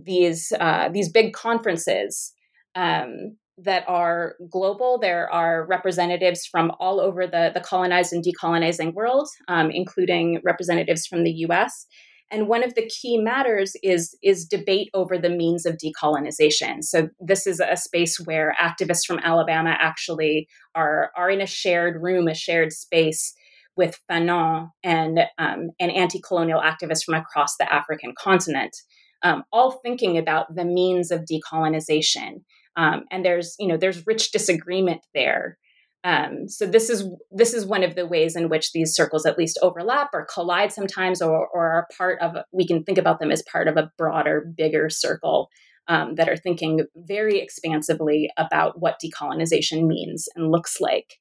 these 0.06 0.54
uh, 0.60 0.90
these 0.90 1.12
big 1.12 1.34
conferences 1.34 2.32
um, 2.76 3.36
that 3.58 3.86
are 3.88 4.36
global. 4.52 5.00
There 5.00 5.34
are 5.34 5.66
representatives 5.66 6.46
from 6.46 6.72
all 6.80 7.02
over 7.02 7.26
the, 7.26 7.50
the 7.56 7.60
colonized 7.60 8.14
and 8.14 8.24
decolonizing 8.24 8.94
world, 8.94 9.28
um, 9.48 9.72
including 9.72 10.42
representatives 10.44 11.08
from 11.08 11.24
the 11.24 11.34
US. 11.48 11.88
And 12.32 12.48
one 12.48 12.63
of 12.63 12.76
the 12.76 12.86
key 12.88 13.18
matters 13.18 13.76
is, 13.82 14.15
is 14.22 14.46
debate 14.46 14.89
over 14.94 15.18
the 15.18 15.30
means 15.32 15.65
of 15.65 15.78
decolonization. 15.78 16.84
So 16.84 17.10
this 17.20 17.48
is 17.48 17.60
a 17.60 17.76
space 17.76 18.20
where 18.20 18.56
activists 18.62 19.06
from 19.06 19.20
Alabama 19.20 19.76
actually 19.80 20.48
are, 20.76 21.12
are 21.18 21.32
in 21.32 21.42
a 21.42 21.48
shared 21.48 22.02
room, 22.02 22.28
a 22.28 22.36
shared 22.36 22.72
space 22.72 23.34
with 23.76 24.00
Fanon 24.10 24.70
and, 24.84 25.22
um, 25.38 25.72
and 25.80 25.92
anti-colonial 25.92 26.62
activists 26.62 27.06
from 27.06 27.15
across 27.15 27.58
the 27.58 27.74
African 27.74 28.13
continent, 28.18 28.76
um, 29.24 29.44
all 29.52 29.80
thinking 29.84 30.18
about 30.18 30.54
the 30.54 30.65
means 30.65 31.12
of 31.12 31.26
decolonization. 31.26 32.44
Um, 32.76 33.06
and 33.10 33.26
there's, 33.26 33.56
you 33.58 33.68
know, 33.68 33.78
there's 33.78 34.06
rich 34.06 34.32
disagreement 34.32 35.02
there. 35.13 35.58
Um, 36.04 36.48
so 36.48 36.66
this 36.66 36.90
is 36.90 37.10
this 37.32 37.54
is 37.54 37.66
one 37.66 37.84
of 37.84 37.96
the 37.96 38.08
ways 38.08 38.36
in 38.36 38.48
which 38.48 38.72
these 38.72 38.96
circles 38.96 39.26
at 39.26 39.38
least 39.38 39.60
overlap 39.62 40.10
or 40.14 40.28
collide 40.34 40.72
sometimes, 40.72 41.22
or, 41.22 41.48
or 41.48 41.72
are 41.72 41.88
part 41.98 42.20
of. 42.22 42.38
We 42.54 42.66
can 42.66 42.84
think 42.84 42.98
about 42.98 43.20
them 43.20 43.32
as 43.32 43.44
part 43.52 43.68
of 43.68 43.76
a 43.76 43.92
broader, 43.98 44.50
bigger 44.56 44.90
circle 44.90 45.50
um, 45.88 46.16
that 46.16 46.30
are 46.30 46.38
thinking 46.38 46.86
very 46.96 47.40
expansively 47.40 48.30
about 48.38 48.80
what 48.80 49.02
decolonization 49.04 49.88
means 49.88 50.30
and 50.36 50.52
looks 50.52 50.80
like. 50.80 51.18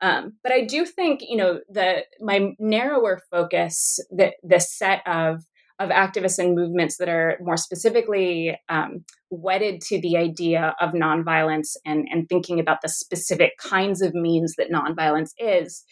Um, 0.00 0.34
but 0.42 0.52
I 0.52 0.64
do 0.64 0.86
think 0.86 1.20
you 1.22 1.36
know 1.36 1.60
the 1.68 2.04
my 2.20 2.52
narrower 2.58 3.20
focus, 3.30 3.98
that 4.10 4.34
the 4.42 4.60
set 4.60 5.02
of 5.06 5.44
of 5.78 5.90
activists 5.90 6.38
and 6.38 6.54
movements 6.54 6.98
that 6.98 7.08
are 7.08 7.36
more 7.40 7.56
specifically 7.56 8.56
um, 8.68 9.04
wedded 9.30 9.80
to 9.80 10.00
the 10.00 10.16
idea 10.16 10.74
of 10.80 10.92
nonviolence 10.92 11.76
and, 11.84 12.06
and 12.10 12.28
thinking 12.28 12.60
about 12.60 12.80
the 12.80 12.88
specific 12.88 13.52
kinds 13.58 14.00
of 14.00 14.14
means 14.14 14.54
that 14.56 14.70
nonviolence 14.70 15.30
is 15.38 15.84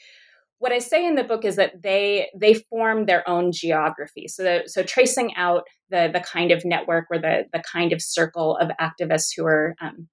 what 0.63 0.71
I 0.71 0.79
say 0.79 1.05
in 1.05 1.17
the 1.17 1.25
book 1.25 1.45
is 1.45 1.57
that 1.57 1.83
they 1.83 2.31
they 2.39 2.55
form 2.55 3.07
their 3.07 3.29
own 3.29 3.51
geography. 3.51 4.29
So 4.29 4.45
the, 4.45 4.63
so 4.67 4.85
tracing 4.85 5.35
out 5.35 5.65
the 5.91 6.09
the 6.13 6.21
kind 6.21 6.53
of 6.53 6.65
network 6.65 7.07
or 7.11 7.19
the 7.19 7.47
the 7.53 7.61
kind 7.61 7.93
of 7.93 8.01
circle 8.01 8.57
of 8.59 8.71
activists 8.81 9.31
who 9.37 9.45
are 9.45 9.75
um, 9.81 10.07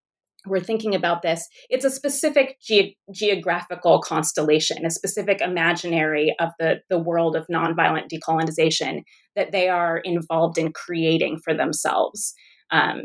we're 0.46 0.60
thinking 0.62 0.96
about 0.96 1.22
this, 1.22 1.48
it's 1.70 1.86
a 1.86 1.90
specific 1.90 2.58
ge- 2.62 2.96
geographical 3.12 4.02
constellation, 4.02 4.86
a 4.86 4.90
specific 4.90 5.42
imaginary 5.42 6.34
of 6.40 6.50
the, 6.60 6.82
the 6.90 7.00
world 7.00 7.36
of 7.36 7.48
nonviolent 7.48 8.10
decolonization 8.10 9.04
that 9.36 9.52
they 9.52 9.68
are 9.68 9.98
involved 9.98 10.58
in 10.58 10.72
creating 10.72 11.40
for 11.44 11.54
themselves. 11.54 12.34
Um, 12.72 13.04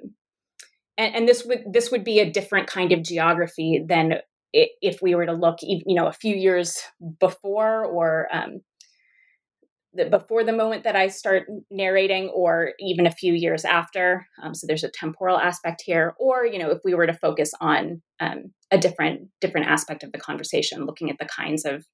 and, 0.96 1.14
and, 1.14 1.28
this 1.28 1.44
would 1.44 1.64
this 1.72 1.90
would 1.90 2.04
be 2.04 2.20
a 2.20 2.30
different 2.30 2.68
kind 2.68 2.92
of 2.92 3.02
geography 3.02 3.84
than 3.84 4.20
if 4.52 5.02
we 5.02 5.14
were 5.14 5.26
to 5.26 5.32
look, 5.32 5.58
you 5.62 5.94
know, 5.94 6.06
a 6.06 6.12
few 6.12 6.36
years 6.36 6.78
before 7.18 7.84
or 7.84 8.28
um, 8.32 8.60
before 10.10 10.44
the 10.44 10.52
moment 10.52 10.84
that 10.84 10.96
I 10.96 11.08
start 11.08 11.46
narrating, 11.70 12.28
or 12.28 12.72
even 12.78 13.06
a 13.06 13.12
few 13.12 13.32
years 13.32 13.64
after. 13.64 14.26
Um, 14.42 14.54
so 14.54 14.66
there's 14.66 14.84
a 14.84 14.90
temporal 14.90 15.38
aspect 15.38 15.82
here, 15.84 16.14
or 16.18 16.46
you 16.46 16.58
know, 16.58 16.70
if 16.70 16.78
we 16.84 16.94
were 16.94 17.06
to 17.06 17.14
focus 17.14 17.52
on 17.60 18.02
um, 18.20 18.52
a 18.70 18.78
different 18.78 19.28
different 19.40 19.68
aspect 19.68 20.02
of 20.02 20.12
the 20.12 20.18
conversation, 20.18 20.86
looking 20.86 21.10
at 21.10 21.18
the 21.18 21.26
kinds 21.26 21.64
of 21.64 21.84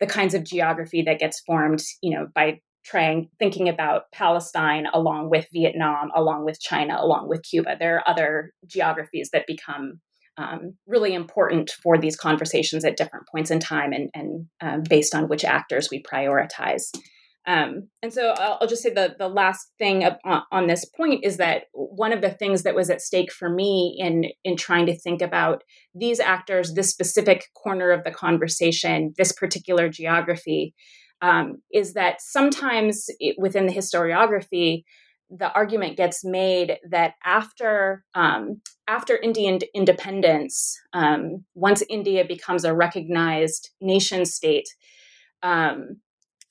the 0.00 0.06
kinds 0.06 0.34
of 0.34 0.44
geography 0.44 1.02
that 1.02 1.18
gets 1.18 1.40
formed, 1.40 1.82
you 2.02 2.16
know, 2.16 2.28
by 2.34 2.60
trying 2.84 3.28
thinking 3.38 3.68
about 3.68 4.04
Palestine 4.12 4.86
along 4.94 5.30
with 5.30 5.46
Vietnam, 5.52 6.10
along 6.14 6.44
with 6.44 6.60
China, 6.60 6.96
along 6.98 7.28
with 7.28 7.42
Cuba. 7.42 7.76
There 7.78 7.96
are 7.96 8.08
other 8.08 8.52
geographies 8.66 9.30
that 9.32 9.46
become 9.46 10.00
um, 10.38 10.76
really 10.86 11.14
important 11.14 11.70
for 11.82 11.98
these 11.98 12.16
conversations 12.16 12.84
at 12.84 12.96
different 12.96 13.26
points 13.28 13.50
in 13.50 13.60
time 13.60 13.92
and, 13.92 14.08
and 14.14 14.46
um, 14.62 14.82
based 14.88 15.14
on 15.14 15.28
which 15.28 15.44
actors 15.44 15.88
we 15.90 16.02
prioritize. 16.02 16.90
Um, 17.46 17.88
and 18.02 18.12
so 18.12 18.34
I'll, 18.36 18.58
I'll, 18.60 18.68
just 18.68 18.82
say 18.82 18.90
the, 18.90 19.16
the 19.18 19.28
last 19.28 19.72
thing 19.78 20.04
on, 20.04 20.42
on, 20.52 20.66
this 20.66 20.84
point 20.84 21.24
is 21.24 21.38
that 21.38 21.64
one 21.72 22.12
of 22.12 22.20
the 22.20 22.30
things 22.30 22.64
that 22.64 22.74
was 22.74 22.90
at 22.90 23.00
stake 23.00 23.32
for 23.32 23.48
me 23.48 23.96
in, 23.98 24.26
in 24.44 24.56
trying 24.56 24.84
to 24.86 24.98
think 24.98 25.22
about 25.22 25.62
these 25.94 26.20
actors, 26.20 26.74
this 26.74 26.90
specific 26.90 27.46
corner 27.54 27.92
of 27.92 28.04
the 28.04 28.10
conversation, 28.10 29.14
this 29.16 29.32
particular 29.32 29.88
geography, 29.88 30.74
um, 31.22 31.62
is 31.72 31.94
that 31.94 32.20
sometimes 32.20 33.06
it, 33.18 33.36
within 33.38 33.66
the 33.66 33.74
historiography, 33.74 34.84
the 35.30 35.50
argument 35.52 35.96
gets 35.96 36.24
made 36.24 36.76
that 36.90 37.14
after 37.24 38.04
um, 38.14 38.60
after 38.88 39.16
Indian 39.16 39.60
independence, 39.74 40.76
um, 40.92 41.44
once 41.54 41.82
India 41.88 42.24
becomes 42.24 42.64
a 42.64 42.74
recognized 42.74 43.70
nation 43.80 44.24
state, 44.24 44.68
um, 45.42 46.00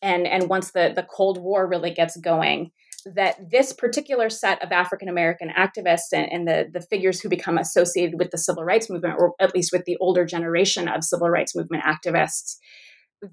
and 0.01 0.27
and 0.27 0.49
once 0.49 0.71
the 0.71 0.91
the 0.95 1.03
Cold 1.03 1.37
War 1.41 1.67
really 1.67 1.91
gets 1.91 2.17
going, 2.17 2.71
that 3.05 3.49
this 3.51 3.73
particular 3.73 4.29
set 4.29 4.63
of 4.63 4.71
African 4.71 5.07
American 5.07 5.49
activists 5.49 6.11
and, 6.13 6.31
and, 6.31 6.47
the, 6.47 6.69
the 6.71 6.81
figures 6.81 7.19
who 7.19 7.29
become 7.29 7.57
associated 7.57 8.19
with 8.19 8.31
the 8.31 8.37
civil 8.37 8.63
rights 8.63 8.89
movement, 8.89 9.15
or 9.17 9.33
at 9.39 9.53
least 9.55 9.71
with 9.71 9.85
the 9.85 9.97
older 9.97 10.25
generation 10.25 10.87
of 10.87 11.03
civil 11.03 11.29
rights 11.29 11.55
movement 11.55 11.83
activists, 11.83 12.57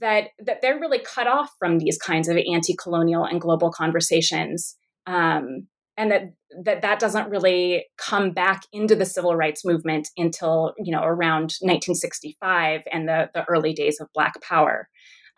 that 0.01 0.29
that 0.39 0.63
they're 0.63 0.81
really 0.81 0.99
cut 0.99 1.27
off 1.27 1.51
from 1.59 1.79
these 1.79 1.99
kinds 1.99 2.29
of 2.29 2.37
anti-colonial 2.37 3.25
and 3.25 3.41
global 3.41 3.71
conversations. 3.71 4.77
Um, 5.07 5.69
and 5.99 6.11
that, 6.11 6.23
that 6.65 6.83
that 6.83 6.99
doesn't 6.99 7.31
really 7.31 7.87
come 7.97 8.33
back 8.33 8.65
into 8.73 8.95
the 8.95 9.07
civil 9.07 9.35
rights 9.35 9.65
movement 9.65 10.09
until 10.17 10.75
you 10.79 10.93
know 10.93 11.03
around 11.03 11.55
1965 11.61 12.83
and 12.93 13.09
the, 13.09 13.31
the 13.33 13.45
early 13.45 13.73
days 13.73 13.99
of 14.01 14.09
black 14.13 14.41
power 14.43 14.89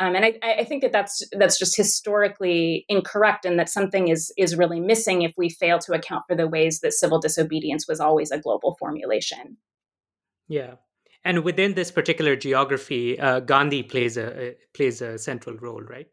um, 0.01 0.15
and 0.15 0.25
I, 0.25 0.39
I, 0.43 0.65
think 0.65 0.83
that 0.83 0.93
that's 0.93 1.23
that's 1.33 1.59
just 1.59 1.77
historically 1.77 2.85
incorrect, 2.89 3.45
and 3.45 3.59
that 3.59 3.69
something 3.69 4.09
is 4.09 4.33
is 4.37 4.57
really 4.57 4.81
missing 4.81 5.23
if 5.23 5.33
we 5.37 5.49
fail 5.49 5.79
to 5.81 5.93
account 5.93 6.25
for 6.29 6.37
the 6.37 6.47
ways 6.47 6.81
that 6.81 6.93
civil 6.93 7.19
disobedience 7.19 7.89
was 7.89 7.99
always 7.99 8.31
a 8.31 8.39
global 8.39 8.77
formulation. 8.79 9.57
Yeah, 10.47 10.75
and 11.25 11.45
within 11.45 11.75
this 11.75 11.91
particular 11.91 12.37
geography, 12.37 13.19
uh, 13.19 13.41
Gandhi 13.41 13.83
plays 13.83 14.17
a, 14.17 14.55
plays 14.73 15.03
a 15.03 15.19
central 15.19 15.57
role, 15.57 15.83
right? 15.83 16.09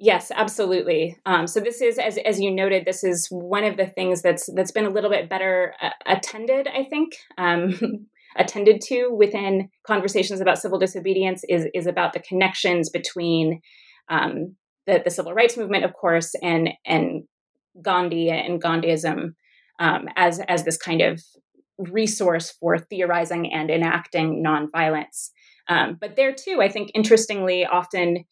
Yes, 0.00 0.30
absolutely. 0.34 1.16
Um, 1.26 1.46
so 1.46 1.60
this 1.60 1.80
is, 1.80 1.98
as 1.98 2.18
as 2.18 2.40
you 2.40 2.50
noted, 2.50 2.84
this 2.84 3.02
is 3.02 3.26
one 3.30 3.64
of 3.64 3.76
the 3.76 3.86
things 3.86 4.22
that's 4.22 4.48
that's 4.54 4.70
been 4.70 4.86
a 4.86 4.90
little 4.90 5.10
bit 5.10 5.28
better 5.28 5.74
uh, 5.80 5.90
attended, 6.06 6.68
I 6.68 6.84
think. 6.84 7.16
Um, 7.36 8.06
attended 8.36 8.80
to 8.82 9.08
within 9.12 9.68
conversations 9.86 10.40
about 10.40 10.58
civil 10.58 10.78
disobedience 10.78 11.44
is 11.48 11.66
is 11.74 11.86
about 11.86 12.12
the 12.12 12.20
connections 12.20 12.90
between 12.90 13.60
um, 14.08 14.56
the, 14.86 15.02
the 15.04 15.10
civil 15.10 15.34
rights 15.34 15.56
movement, 15.56 15.84
of 15.84 15.92
course, 15.94 16.34
and 16.42 16.70
and 16.86 17.24
Gandhi 17.82 18.30
and 18.30 18.62
Gandhiism 18.62 19.34
um, 19.78 20.08
as 20.16 20.40
as 20.48 20.64
this 20.64 20.76
kind 20.76 21.00
of 21.00 21.20
resource 21.78 22.52
for 22.60 22.78
theorizing 22.78 23.52
and 23.52 23.70
enacting 23.70 24.42
nonviolence. 24.44 25.30
Um, 25.68 25.96
but 26.00 26.16
there 26.16 26.34
too, 26.34 26.60
I 26.60 26.68
think 26.68 26.90
interestingly, 26.94 27.64
often, 27.64 28.24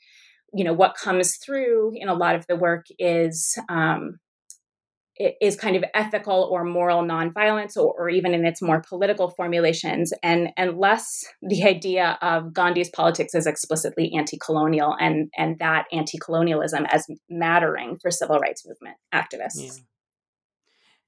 you 0.53 0.65
know, 0.65 0.73
what 0.73 0.97
comes 0.97 1.37
through 1.37 1.93
in 1.95 2.09
a 2.09 2.15
lot 2.15 2.35
of 2.35 2.47
the 2.49 2.57
work 2.57 2.87
is 2.99 3.57
um, 3.69 4.19
is 5.19 5.57
kind 5.57 5.77
of 5.77 5.85
ethical 5.95 6.49
or 6.51 6.65
moral 6.65 7.03
nonviolence, 7.03 7.77
or, 7.77 7.95
or 7.97 8.09
even 8.11 8.35
in 8.35 8.45
its 8.45 8.61
more 8.61 8.83
political 8.87 9.31
formulations, 9.31 10.13
and 10.23 10.49
and 10.57 10.79
less 10.79 11.25
the 11.43 11.65
idea 11.65 12.19
of 12.23 12.53
Gandhi's 12.53 12.91
politics 12.91 13.35
as 13.35 13.47
explicitly 13.47 14.13
anti-colonial 14.17 14.95
and 15.01 15.31
and 15.37 15.59
that 15.59 15.87
anti-colonialism 15.93 16.87
as 16.87 17.07
mattering 17.29 17.99
for 18.01 18.11
civil 18.11 18.39
rights 18.39 18.67
movement 18.67 18.97
activists. 19.15 19.79
Yeah. 19.79 19.83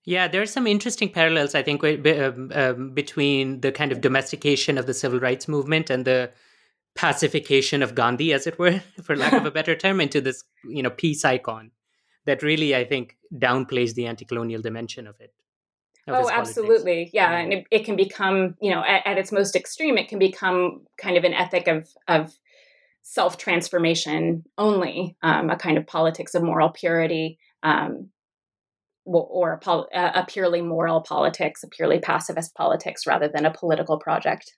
Yeah, 0.04 0.26
there 0.26 0.40
are 0.40 0.46
some 0.46 0.66
interesting 0.66 1.10
parallels, 1.10 1.54
I 1.54 1.62
think, 1.62 1.84
um, 1.84 2.50
um, 2.54 2.94
between 2.94 3.60
the 3.60 3.70
kind 3.70 3.92
of 3.92 4.00
domestication 4.00 4.78
of 4.78 4.86
the 4.86 4.94
civil 4.94 5.20
rights 5.20 5.48
movement 5.48 5.90
and 5.90 6.06
the 6.06 6.30
pacification 6.96 7.82
of 7.82 7.94
Gandhi, 7.94 8.32
as 8.32 8.46
it 8.46 8.58
were, 8.58 8.80
for 9.02 9.16
lack 9.16 9.34
of 9.34 9.44
a 9.44 9.50
better 9.58 9.76
term, 9.76 10.00
into 10.00 10.22
this, 10.22 10.44
you 10.64 10.82
know, 10.82 10.88
peace 10.88 11.26
icon 11.26 11.72
that 12.28 12.42
really, 12.42 12.76
I 12.76 12.84
think, 12.84 13.16
downplays 13.34 13.94
the 13.94 14.06
anti-colonial 14.06 14.60
dimension 14.60 15.06
of 15.06 15.18
it. 15.18 15.32
Of 16.06 16.14
oh, 16.14 16.30
absolutely, 16.30 17.10
yeah, 17.12 17.32
and 17.38 17.52
it, 17.52 17.66
it, 17.70 17.84
can 17.84 17.96
become, 17.96 18.54
you 18.60 18.70
know, 18.70 18.84
at, 18.86 19.06
at, 19.06 19.18
its 19.18 19.32
most 19.32 19.56
extreme, 19.56 19.96
it 19.96 20.08
can 20.08 20.18
become 20.18 20.86
kind 20.98 21.16
of 21.16 21.24
an 21.24 21.32
ethic 21.32 21.68
of 21.68 21.88
of 22.06 22.34
self 23.02 23.38
transformation 23.38 24.44
only, 24.58 25.16
um, 25.22 25.48
a 25.48 25.56
kind 25.56 25.78
of 25.78 25.86
politics 25.86 26.34
of 26.34 26.42
moral 26.42 26.68
purity. 26.68 27.38
Um, 27.62 28.10
or 29.10 29.54
a, 29.54 29.58
pol- 29.58 29.88
a, 29.94 30.22
purely 30.28 30.60
moral 30.60 31.00
politics, 31.00 31.62
a 31.62 31.66
purely 31.66 31.98
pacifist 31.98 32.54
politics, 32.54 33.06
rather 33.06 33.26
than 33.26 33.46
a 33.46 33.50
political 33.50 33.98
project. 33.98 34.54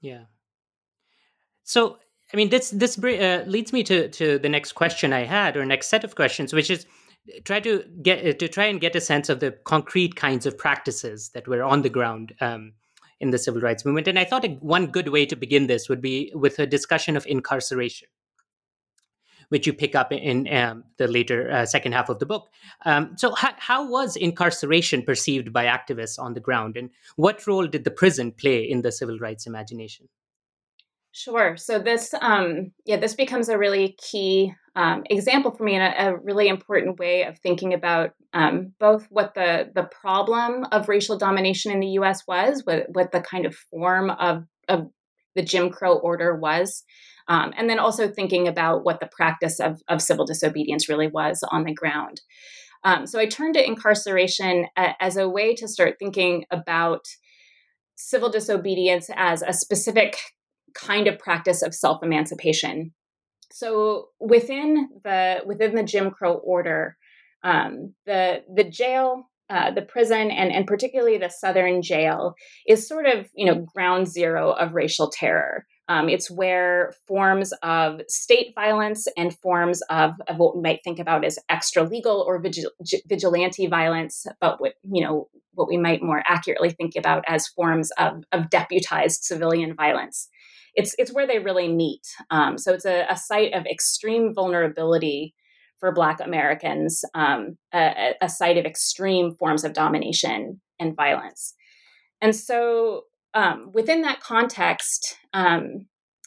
Yeah. 0.00 0.26
So, 1.64 1.98
I 2.32 2.36
mean, 2.36 2.50
this 2.50 2.70
this 2.70 2.96
uh, 3.02 3.42
leads 3.48 3.72
me 3.72 3.82
to 3.82 4.08
to 4.08 4.38
the 4.38 4.48
next 4.48 4.74
question 4.74 5.12
I 5.12 5.24
had, 5.24 5.56
or 5.56 5.64
next 5.64 5.88
set 5.88 6.04
of 6.04 6.14
questions, 6.14 6.52
which 6.52 6.70
is 6.70 6.86
try 7.44 7.60
to 7.60 7.84
get 8.02 8.38
to 8.38 8.48
try 8.48 8.66
and 8.66 8.80
get 8.80 8.96
a 8.96 9.00
sense 9.00 9.28
of 9.28 9.40
the 9.40 9.52
concrete 9.64 10.16
kinds 10.16 10.46
of 10.46 10.56
practices 10.56 11.30
that 11.30 11.46
were 11.46 11.62
on 11.62 11.82
the 11.82 11.88
ground 11.88 12.34
um, 12.40 12.72
in 13.20 13.30
the 13.30 13.38
civil 13.38 13.60
rights 13.60 13.84
movement. 13.84 14.08
And 14.08 14.18
I 14.18 14.24
thought 14.24 14.48
one 14.62 14.86
good 14.86 15.08
way 15.08 15.26
to 15.26 15.36
begin 15.36 15.66
this 15.66 15.88
would 15.88 16.00
be 16.00 16.32
with 16.34 16.58
a 16.58 16.66
discussion 16.66 17.16
of 17.16 17.26
incarceration, 17.26 18.08
which 19.50 19.66
you 19.66 19.72
pick 19.72 19.94
up 19.94 20.12
in 20.12 20.52
um, 20.52 20.84
the 20.96 21.06
later 21.06 21.50
uh, 21.50 21.66
second 21.66 21.92
half 21.92 22.08
of 22.08 22.18
the 22.18 22.26
book. 22.26 22.48
Um, 22.86 23.16
so, 23.16 23.34
how, 23.34 23.52
how 23.58 23.88
was 23.88 24.16
incarceration 24.16 25.02
perceived 25.02 25.52
by 25.52 25.66
activists 25.66 26.18
on 26.18 26.34
the 26.34 26.40
ground, 26.40 26.76
and 26.76 26.90
what 27.16 27.46
role 27.46 27.66
did 27.66 27.84
the 27.84 27.90
prison 27.90 28.32
play 28.32 28.62
in 28.62 28.82
the 28.82 28.92
civil 28.92 29.18
rights 29.18 29.46
imagination? 29.46 30.08
Sure. 31.12 31.56
So 31.56 31.78
this, 31.78 32.14
um, 32.20 32.72
yeah, 32.84 32.96
this 32.96 33.14
becomes 33.14 33.48
a 33.48 33.58
really 33.58 33.96
key 34.00 34.54
um, 34.76 35.02
example 35.10 35.50
for 35.50 35.64
me 35.64 35.74
and 35.74 35.82
a, 35.82 36.10
a, 36.10 36.16
really 36.18 36.48
important 36.48 36.98
way 36.98 37.24
of 37.24 37.38
thinking 37.38 37.74
about 37.74 38.12
um, 38.32 38.72
both 38.78 39.06
what 39.10 39.34
the 39.34 39.70
the 39.74 39.82
problem 39.82 40.64
of 40.70 40.88
racial 40.88 41.18
domination 41.18 41.72
in 41.72 41.80
the 41.80 41.88
U.S. 41.88 42.22
was, 42.28 42.62
what 42.64 42.86
what 42.92 43.10
the 43.10 43.20
kind 43.20 43.46
of 43.46 43.54
form 43.54 44.10
of 44.10 44.44
of 44.68 44.88
the 45.34 45.42
Jim 45.42 45.70
Crow 45.70 45.94
order 45.94 46.36
was, 46.36 46.84
um, 47.26 47.52
and 47.56 47.68
then 47.68 47.80
also 47.80 48.08
thinking 48.08 48.46
about 48.46 48.84
what 48.84 49.00
the 49.00 49.10
practice 49.10 49.58
of 49.58 49.82
of 49.88 50.00
civil 50.00 50.24
disobedience 50.24 50.88
really 50.88 51.08
was 51.08 51.42
on 51.50 51.64
the 51.64 51.74
ground. 51.74 52.20
Um, 52.84 53.06
so 53.06 53.18
I 53.18 53.26
turned 53.26 53.54
to 53.54 53.66
incarceration 53.66 54.66
a, 54.78 54.94
as 55.00 55.16
a 55.16 55.28
way 55.28 55.54
to 55.56 55.66
start 55.66 55.96
thinking 55.98 56.44
about 56.50 57.04
civil 57.96 58.30
disobedience 58.30 59.10
as 59.16 59.42
a 59.42 59.52
specific 59.52 60.16
kind 60.74 61.06
of 61.06 61.18
practice 61.18 61.62
of 61.62 61.74
self 61.74 62.02
emancipation 62.02 62.92
so 63.52 64.08
within 64.20 64.88
the 65.04 65.42
within 65.44 65.74
the 65.74 65.82
Jim 65.82 66.10
Crow 66.10 66.34
order, 66.34 66.96
um, 67.42 67.94
the 68.06 68.42
the 68.52 68.64
jail, 68.64 69.28
uh, 69.48 69.72
the 69.72 69.82
prison, 69.82 70.30
and 70.30 70.52
and 70.52 70.66
particularly 70.66 71.18
the 71.18 71.30
Southern 71.30 71.82
jail 71.82 72.34
is 72.66 72.86
sort 72.86 73.06
of 73.06 73.28
you 73.34 73.46
know 73.46 73.66
ground 73.74 74.08
zero 74.08 74.52
of 74.52 74.74
racial 74.74 75.10
terror. 75.10 75.66
Um, 75.88 76.08
it's 76.08 76.30
where 76.30 76.94
forms 77.08 77.52
of 77.64 78.02
state 78.06 78.52
violence 78.54 79.08
and 79.16 79.36
forms 79.40 79.82
of, 79.90 80.12
of 80.28 80.36
what 80.36 80.54
we 80.54 80.62
might 80.62 80.84
think 80.84 81.00
about 81.00 81.24
as 81.24 81.36
extra 81.48 81.82
legal 81.82 82.24
or 82.24 82.40
vigil- 82.40 82.70
vigilante 83.08 83.66
violence, 83.66 84.24
but 84.40 84.60
what 84.60 84.74
you 84.84 85.02
know 85.04 85.28
what 85.54 85.66
we 85.66 85.76
might 85.76 86.02
more 86.02 86.22
accurately 86.26 86.70
think 86.70 86.94
about 86.96 87.24
as 87.26 87.48
forms 87.48 87.90
of, 87.98 88.22
of 88.30 88.48
deputized 88.50 89.24
civilian 89.24 89.74
violence 89.74 90.28
it's 90.74 90.94
it's 90.98 91.12
where 91.12 91.26
they 91.26 91.38
really 91.38 91.68
meet. 91.72 92.06
Um, 92.30 92.58
so 92.58 92.72
it's 92.72 92.84
a, 92.84 93.06
a, 93.10 93.16
site 93.16 93.52
of 93.54 93.66
extreme 93.66 94.34
vulnerability 94.34 95.34
for 95.78 95.92
Black 95.92 96.20
Americans, 96.20 97.02
um, 97.14 97.56
a, 97.72 98.14
a, 98.20 98.28
site 98.28 98.58
of 98.58 98.66
extreme 98.66 99.34
forms 99.38 99.64
of 99.64 99.72
domination 99.72 100.60
and 100.78 100.94
violence. 100.94 101.54
And 102.20 102.36
so 102.36 103.04
um, 103.32 103.70
within 103.72 104.02
that 104.02 104.20
context, 104.20 105.16
um, 105.32 105.86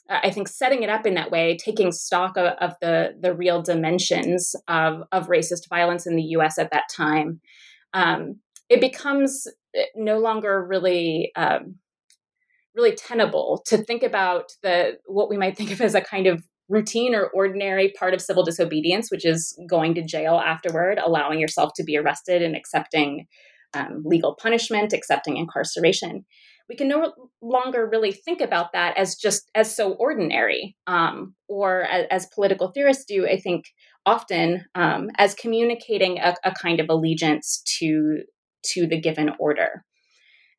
I 0.10 0.32
think 0.32 0.48
setting 0.48 0.84
it 0.84 0.90
up 0.90 1.06
in 1.06 1.14
that 1.14 1.32
way, 1.32 1.56
taking 1.58 1.92
stock 1.92 2.36
of, 2.36 2.54
of, 2.60 2.74
the 2.82 3.16
the 3.20 3.34
real 3.34 3.62
dimensions 3.62 4.54
of 4.68 5.04
of 5.12 5.28
racist 5.28 5.70
violence 5.70 6.06
in 6.06 6.16
the 6.16 6.24
U.S. 6.24 6.58
at 6.58 6.72
that 6.72 6.84
time, 6.94 7.40
um, 7.94 8.40
it 8.70 8.82
becomes 8.82 9.48
eh, 9.76 9.86
no 9.96 10.20
longer 10.20 10.66
really 10.66 11.32
um, 11.36 11.76
really 12.76 12.96
tenable 12.96 13.64
to 13.68 13.78
think 13.78 14.04
about 14.04 14.52
the 14.62 14.98
what 15.06 15.30
we 15.30 15.38
might 15.38 15.58
think 15.58 15.72
of 15.72 15.82
as 15.82 15.96
a 15.96 16.02
kind 16.02 16.28
of 16.28 16.44
routine 16.70 17.14
or 17.14 17.28
ordinary 17.28 17.94
part 17.98 18.14
of 18.14 18.22
civil 18.22 18.44
disobedience, 18.44 19.12
which 19.12 19.26
is 19.26 19.58
going 19.70 19.94
to 19.96 20.04
jail 20.04 20.36
afterward, 20.36 20.98
allowing 20.98 21.40
yourself 21.40 21.72
to 21.76 21.84
be 21.84 21.98
arrested 21.98 22.42
and 22.42 22.56
accepting 22.56 23.28
um, 23.74 24.04
legal 24.06 24.36
punishment, 24.42 24.94
accepting 24.94 25.38
incarceration. 25.38 26.26
We 26.70 26.76
can 26.76 26.88
no 26.88 27.14
longer 27.42 27.88
really 27.92 28.14
think 28.14 28.40
about 28.40 28.72
that 28.74 28.98
as 28.98 29.16
just 29.16 29.50
as 29.54 29.76
so 29.76 29.94
ordinary, 29.94 30.78
um, 30.88 31.36
or 31.50 31.84
as, 31.84 32.08
as, 32.10 32.26
political 32.34 32.72
theorists 32.72 33.04
do. 33.06 33.28
I 33.28 33.38
think 33.38 33.66
often 34.06 34.66
um, 34.74 35.10
as 35.18 35.36
communicating 35.36 36.20
a, 36.20 36.36
a 36.46 36.52
kind 36.52 36.80
of 36.80 36.88
allegiance 36.90 37.62
to 37.80 38.22
to 38.68 38.88
the 38.88 39.00
given 39.00 39.32
order. 39.40 39.84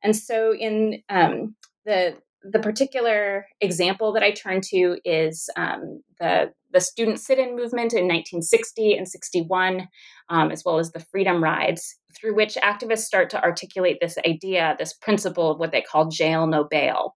And 0.03 0.15
so, 0.15 0.55
in 0.55 1.03
um, 1.09 1.57
the 1.85 2.17
the 2.45 2.59
particular 2.59 3.47
example 3.63 4.13
that 4.13 4.23
I 4.23 4.31
turn 4.31 4.61
to 4.71 4.99
is 5.05 5.49
um, 5.57 6.03
the 6.21 6.53
the 6.73 6.81
student 6.81 7.21
sit-in 7.21 7.57
movement 7.57 7.93
in 7.93 8.05
1960 8.05 8.95
and 8.97 9.09
61, 9.09 9.89
um, 10.29 10.51
as 10.51 10.63
well 10.65 10.79
as 10.79 10.91
the 10.91 11.01
freedom 11.01 11.43
rides, 11.43 11.97
through 12.15 12.35
which 12.35 12.57
activists 12.57 13.05
start 13.05 13.31
to 13.31 13.43
articulate 13.43 13.99
this 14.01 14.19
idea, 14.27 14.75
this 14.79 14.93
principle 14.93 15.53
of 15.53 15.59
what 15.59 15.71
they 15.71 15.81
call 15.81 16.09
jail 16.09 16.47
no 16.47 16.65
bail, 16.65 17.15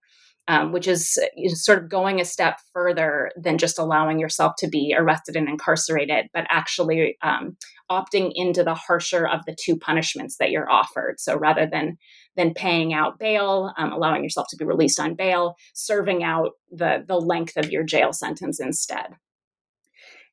um, 0.48 0.72
which 0.72 0.88
is 0.88 1.18
sort 1.48 1.78
of 1.78 1.90
going 1.90 2.20
a 2.20 2.24
step 2.24 2.58
further 2.72 3.30
than 3.37 3.58
just 3.58 3.78
allowing 3.78 4.18
yourself 4.18 4.54
to 4.58 4.66
be 4.66 4.94
arrested 4.96 5.37
and 5.37 5.48
incarcerated, 5.48 6.26
but 6.32 6.46
actually 6.50 7.18
um, 7.22 7.56
opting 7.90 8.32
into 8.34 8.64
the 8.64 8.74
harsher 8.74 9.26
of 9.26 9.44
the 9.44 9.54
two 9.62 9.76
punishments 9.76 10.38
that 10.38 10.50
you're 10.50 10.70
offered. 10.70 11.20
So 11.20 11.37
rather 11.37 11.66
than 11.66 11.98
than 12.34 12.54
paying 12.54 12.94
out 12.94 13.18
bail, 13.18 13.72
um, 13.76 13.92
allowing 13.92 14.22
yourself 14.22 14.46
to 14.50 14.56
be 14.56 14.64
released 14.64 14.98
on 14.98 15.14
bail, 15.14 15.56
serving 15.74 16.24
out 16.24 16.52
the 16.72 17.04
the 17.06 17.20
length 17.20 17.56
of 17.56 17.70
your 17.70 17.84
jail 17.84 18.12
sentence 18.12 18.58
instead. 18.58 19.16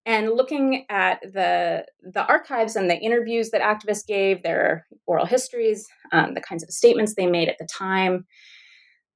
And 0.06 0.30
looking 0.30 0.86
at 0.89 1.19
the 1.21 1.88
the 2.01 2.25
archives 2.25 2.78
and 2.78 2.89
the 2.89 2.97
interviews 2.97 3.49
that 3.49 3.62
activists 3.62 4.08
gave, 4.08 4.43
their 4.43 4.86
oral 5.08 5.25
histories, 5.25 5.88
um, 6.13 6.36
the 6.36 6.41
kinds 6.41 6.63
of 6.63 6.69
statements 6.69 7.15
they 7.15 7.28
made 7.28 7.49
at 7.49 7.58
the 7.58 7.67
time, 7.67 8.25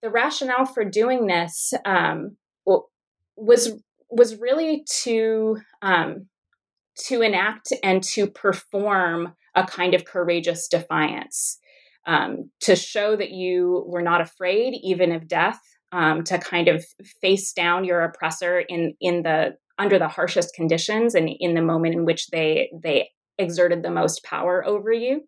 the 0.01 0.09
rationale 0.09 0.65
for 0.65 0.85
doing 0.85 1.27
this 1.27 1.73
um, 1.85 2.38
was 3.39 3.71
was 4.09 4.35
really 4.38 4.83
to 5.03 5.57
um, 5.81 6.27
to 7.07 7.21
enact 7.21 7.71
and 7.83 8.03
to 8.03 8.27
perform 8.27 9.33
a 9.55 9.65
kind 9.65 9.93
of 9.93 10.05
courageous 10.05 10.67
defiance, 10.67 11.59
um, 12.05 12.49
to 12.62 12.75
show 12.75 13.15
that 13.15 13.31
you 13.31 13.85
were 13.88 14.01
not 14.01 14.21
afraid 14.21 14.73
even 14.83 15.12
of 15.12 15.27
death, 15.27 15.59
um, 15.91 16.23
to 16.23 16.38
kind 16.38 16.67
of 16.67 16.85
face 17.21 17.53
down 17.53 17.83
your 17.83 18.01
oppressor 18.01 18.59
in 18.59 18.93
in 18.99 19.23
the 19.23 19.55
under 19.77 19.97
the 19.97 20.09
harshest 20.09 20.53
conditions 20.53 21.15
and 21.15 21.29
in 21.39 21.53
the 21.53 21.62
moment 21.62 21.95
in 21.95 22.05
which 22.05 22.27
they 22.27 22.69
they 22.83 23.09
exerted 23.38 23.83
the 23.83 23.91
most 23.91 24.23
power 24.23 24.65
over 24.65 24.91
you, 24.91 25.21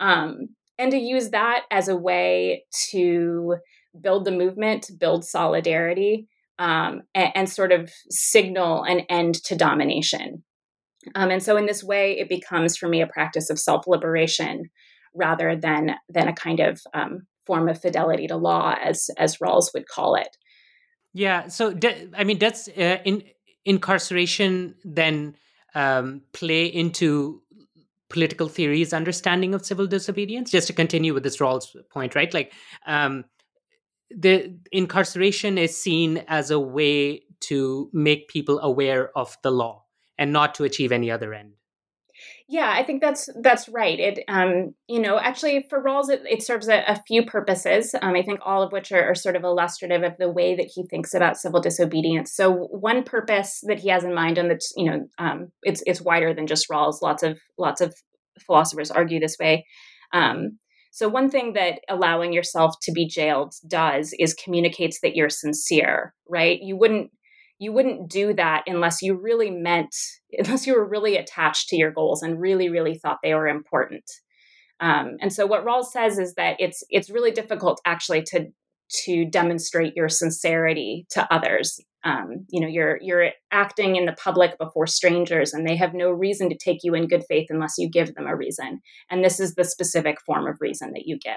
um, 0.00 0.48
and 0.78 0.90
to 0.90 0.98
use 0.98 1.30
that 1.30 1.64
as 1.70 1.88
a 1.88 1.96
way 1.96 2.64
to 2.90 3.56
build 4.00 4.24
the 4.24 4.30
movement, 4.30 4.90
build 4.98 5.24
solidarity, 5.24 6.28
um, 6.58 7.02
and, 7.14 7.32
and, 7.34 7.50
sort 7.50 7.72
of 7.72 7.90
signal 8.10 8.84
an 8.84 9.00
end 9.08 9.34
to 9.44 9.56
domination. 9.56 10.44
Um, 11.14 11.30
and 11.30 11.42
so, 11.42 11.56
in 11.56 11.66
this 11.66 11.82
way, 11.82 12.18
it 12.18 12.28
becomes 12.28 12.76
for 12.76 12.88
me 12.88 13.00
a 13.00 13.06
practice 13.06 13.50
of 13.50 13.58
self 13.58 13.86
liberation 13.86 14.70
rather 15.14 15.56
than 15.56 15.96
than 16.08 16.28
a 16.28 16.32
kind 16.32 16.60
of 16.60 16.80
um, 16.94 17.26
form 17.46 17.68
of 17.68 17.80
fidelity 17.80 18.26
to 18.28 18.36
law, 18.36 18.76
as 18.80 19.10
as 19.18 19.38
Rawls 19.38 19.72
would 19.74 19.88
call 19.88 20.14
it. 20.14 20.36
Yeah. 21.14 21.48
So, 21.48 21.74
I 22.16 22.24
mean, 22.24 22.38
does 22.38 22.68
uh, 22.68 22.98
in 23.04 23.24
incarceration 23.64 24.74
then 24.84 25.36
um, 25.74 26.22
play 26.32 26.66
into 26.66 27.42
political 28.08 28.48
theory's 28.48 28.92
understanding 28.92 29.54
of 29.54 29.64
civil 29.64 29.86
disobedience? 29.86 30.50
Just 30.50 30.66
to 30.68 30.72
continue 30.72 31.14
with 31.14 31.22
this 31.22 31.38
Rawls 31.38 31.74
point, 31.90 32.14
right? 32.14 32.32
Like, 32.32 32.52
um, 32.86 33.24
the 34.16 34.54
incarceration 34.70 35.58
is 35.58 35.76
seen 35.76 36.24
as 36.28 36.50
a 36.50 36.60
way 36.60 37.22
to 37.40 37.90
make 37.92 38.28
people 38.28 38.60
aware 38.60 39.16
of 39.16 39.36
the 39.42 39.50
law 39.50 39.84
and 40.18 40.32
not 40.32 40.54
to 40.56 40.64
achieve 40.64 40.92
any 40.92 41.10
other 41.10 41.34
end. 41.34 41.52
Yeah, 42.48 42.70
I 42.70 42.84
think 42.84 43.00
that's 43.00 43.28
that's 43.40 43.68
right. 43.68 43.98
It, 43.98 44.24
um, 44.28 44.74
you 44.86 45.00
know, 45.00 45.18
actually 45.18 45.66
for 45.70 45.82
Rawls, 45.82 46.10
it, 46.10 46.22
it 46.28 46.42
serves 46.42 46.68
a, 46.68 46.84
a, 46.86 47.02
few 47.06 47.24
purposes. 47.24 47.94
Um, 48.00 48.14
I 48.14 48.22
think 48.22 48.40
all 48.44 48.62
of 48.62 48.72
which 48.72 48.92
are, 48.92 49.10
are, 49.10 49.14
sort 49.14 49.36
of 49.36 49.42
illustrative 49.42 50.02
of 50.02 50.18
the 50.18 50.30
way 50.30 50.54
that 50.54 50.70
he 50.72 50.84
thinks 50.86 51.14
about 51.14 51.38
civil 51.38 51.60
disobedience. 51.60 52.32
So 52.34 52.52
one 52.52 53.04
purpose 53.04 53.60
that 53.66 53.78
he 53.78 53.88
has 53.88 54.04
in 54.04 54.14
mind, 54.14 54.38
and 54.38 54.50
that's 54.50 54.72
you 54.76 54.90
know, 54.90 55.06
um, 55.18 55.50
it's 55.62 55.82
it's 55.86 56.02
wider 56.02 56.34
than 56.34 56.46
just 56.46 56.68
Rawls. 56.68 57.00
Lots 57.00 57.22
of 57.22 57.40
lots 57.58 57.80
of 57.80 57.94
philosophers 58.38 58.90
argue 58.90 59.18
this 59.18 59.38
way. 59.40 59.66
Um, 60.12 60.58
so, 60.94 61.08
one 61.08 61.30
thing 61.30 61.54
that 61.54 61.80
allowing 61.88 62.34
yourself 62.34 62.74
to 62.82 62.92
be 62.92 63.06
jailed 63.06 63.54
does 63.66 64.14
is 64.18 64.34
communicates 64.34 65.00
that 65.00 65.16
you're 65.16 65.30
sincere, 65.30 66.14
right? 66.28 66.60
You 66.60 66.76
wouldn't 66.76 67.10
you 67.58 67.72
wouldn't 67.72 68.10
do 68.10 68.34
that 68.34 68.64
unless 68.66 69.00
you 69.00 69.14
really 69.14 69.50
meant 69.50 69.94
unless 70.38 70.66
you 70.66 70.74
were 70.74 70.86
really 70.86 71.16
attached 71.16 71.68
to 71.68 71.76
your 71.76 71.90
goals 71.90 72.22
and 72.22 72.40
really 72.40 72.68
really 72.68 72.98
thought 72.98 73.18
they 73.22 73.34
were 73.34 73.48
important 73.48 74.04
um, 74.80 75.16
and 75.20 75.32
so 75.32 75.46
what 75.46 75.64
rawls 75.64 75.92
says 75.92 76.18
is 76.18 76.34
that 76.34 76.56
it's 76.58 76.82
it's 76.90 77.08
really 77.08 77.30
difficult 77.30 77.80
actually 77.86 78.22
to 78.22 78.48
to 79.04 79.24
demonstrate 79.24 79.96
your 79.96 80.08
sincerity 80.08 81.06
to 81.10 81.32
others. 81.32 81.80
Um, 82.04 82.46
you 82.48 82.60
know 82.60 82.66
you're 82.66 82.98
you're 83.00 83.30
acting 83.52 83.96
in 83.96 84.06
the 84.06 84.12
public 84.12 84.58
before 84.58 84.88
strangers 84.88 85.52
and 85.52 85.66
they 85.66 85.76
have 85.76 85.94
no 85.94 86.10
reason 86.10 86.48
to 86.48 86.56
take 86.56 86.78
you 86.82 86.94
in 86.94 87.06
good 87.06 87.22
faith 87.28 87.46
unless 87.48 87.74
you 87.78 87.88
give 87.88 88.14
them 88.14 88.26
a 88.26 88.36
reason. 88.36 88.80
And 89.08 89.24
this 89.24 89.38
is 89.38 89.54
the 89.54 89.64
specific 89.64 90.20
form 90.20 90.46
of 90.46 90.56
reason 90.60 90.92
that 90.94 91.06
you 91.06 91.18
give. 91.18 91.36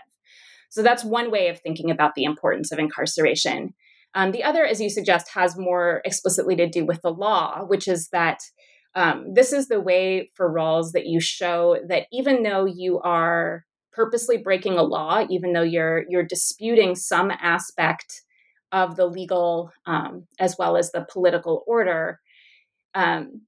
So 0.69 0.81
that's 0.81 1.05
one 1.05 1.31
way 1.31 1.49
of 1.49 1.59
thinking 1.59 1.91
about 1.91 2.15
the 2.15 2.23
importance 2.23 2.71
of 2.71 2.79
incarceration. 2.79 3.75
Um, 4.15 4.31
the 4.31 4.43
other 4.43 4.65
as 4.65 4.81
you 4.81 4.89
suggest 4.89 5.29
has 5.33 5.57
more 5.57 6.01
explicitly 6.03 6.55
to 6.55 6.67
do 6.67 6.85
with 6.85 7.01
the 7.01 7.11
law 7.11 7.63
which 7.65 7.87
is 7.87 8.09
that 8.09 8.39
um, 8.95 9.33
this 9.33 9.51
is 9.51 9.67
the 9.67 9.81
way 9.81 10.31
for 10.35 10.51
rawls 10.51 10.93
that 10.93 11.05
you 11.05 11.19
show 11.19 11.77
that 11.89 12.07
even 12.11 12.43
though 12.43 12.65
you 12.65 12.99
are 13.01 13.65
purposely 13.95 14.37
breaking 14.37 14.77
a 14.77 14.83
law 14.83 15.25
even 15.29 15.53
though 15.53 15.61
you're 15.61 16.03
you're 16.09 16.23
disputing 16.23 16.95
some 16.95 17.31
aspect 17.31 18.21
of 18.71 18.97
the 18.97 19.05
legal 19.05 19.71
um, 19.85 20.27
as 20.39 20.57
well 20.59 20.75
as 20.77 20.91
the 20.91 21.05
political 21.11 21.63
order. 21.65 22.19
Um, 22.93 23.41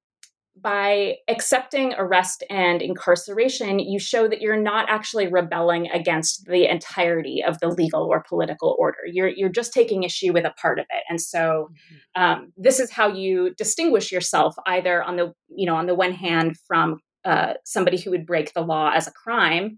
by 0.59 1.17
accepting 1.27 1.93
arrest 1.97 2.43
and 2.49 2.81
incarceration, 2.81 3.77
you 3.77 3.99
show 3.99 4.27
that 4.27 4.41
you're 4.41 4.59
not 4.59 4.89
actually 4.89 5.27
rebelling 5.27 5.87
against 5.91 6.45
the 6.45 6.65
entirety 6.65 7.43
of 7.45 7.59
the 7.59 7.67
legal 7.67 8.03
or 8.03 8.23
political 8.27 8.75
order. 8.79 8.97
You're, 9.05 9.27
you're 9.27 9.49
just 9.49 9.71
taking 9.71 10.01
issue 10.01 10.33
with 10.33 10.45
a 10.45 10.53
part 10.59 10.79
of 10.79 10.85
it. 10.89 11.03
And 11.09 11.21
so 11.21 11.69
mm-hmm. 11.69 12.21
um, 12.21 12.53
this 12.57 12.79
is 12.79 12.89
how 12.89 13.07
you 13.13 13.53
distinguish 13.55 14.11
yourself 14.11 14.55
either 14.65 15.03
on 15.03 15.15
the, 15.17 15.33
you 15.49 15.67
know, 15.67 15.75
on 15.75 15.85
the 15.85 15.95
one 15.95 16.13
hand 16.13 16.55
from 16.65 17.01
uh, 17.23 17.53
somebody 17.63 17.99
who 17.99 18.09
would 18.09 18.25
break 18.25 18.53
the 18.53 18.61
law 18.61 18.91
as 18.93 19.07
a 19.07 19.11
crime, 19.11 19.77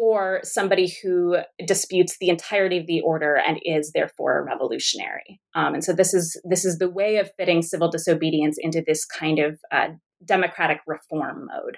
or 0.00 0.40
somebody 0.42 0.90
who 1.02 1.36
disputes 1.66 2.16
the 2.18 2.30
entirety 2.30 2.78
of 2.78 2.86
the 2.86 3.02
order 3.02 3.36
and 3.36 3.60
is 3.66 3.92
therefore 3.92 4.38
a 4.38 4.42
revolutionary. 4.42 5.38
Um, 5.54 5.74
and 5.74 5.84
so 5.84 5.92
this 5.92 6.14
is 6.14 6.40
this 6.42 6.64
is 6.64 6.78
the 6.78 6.88
way 6.88 7.18
of 7.18 7.30
fitting 7.36 7.60
civil 7.60 7.90
disobedience 7.90 8.56
into 8.58 8.80
this 8.80 9.04
kind 9.04 9.38
of 9.38 9.60
uh, 9.70 9.88
democratic 10.24 10.80
reform 10.86 11.48
mode. 11.52 11.76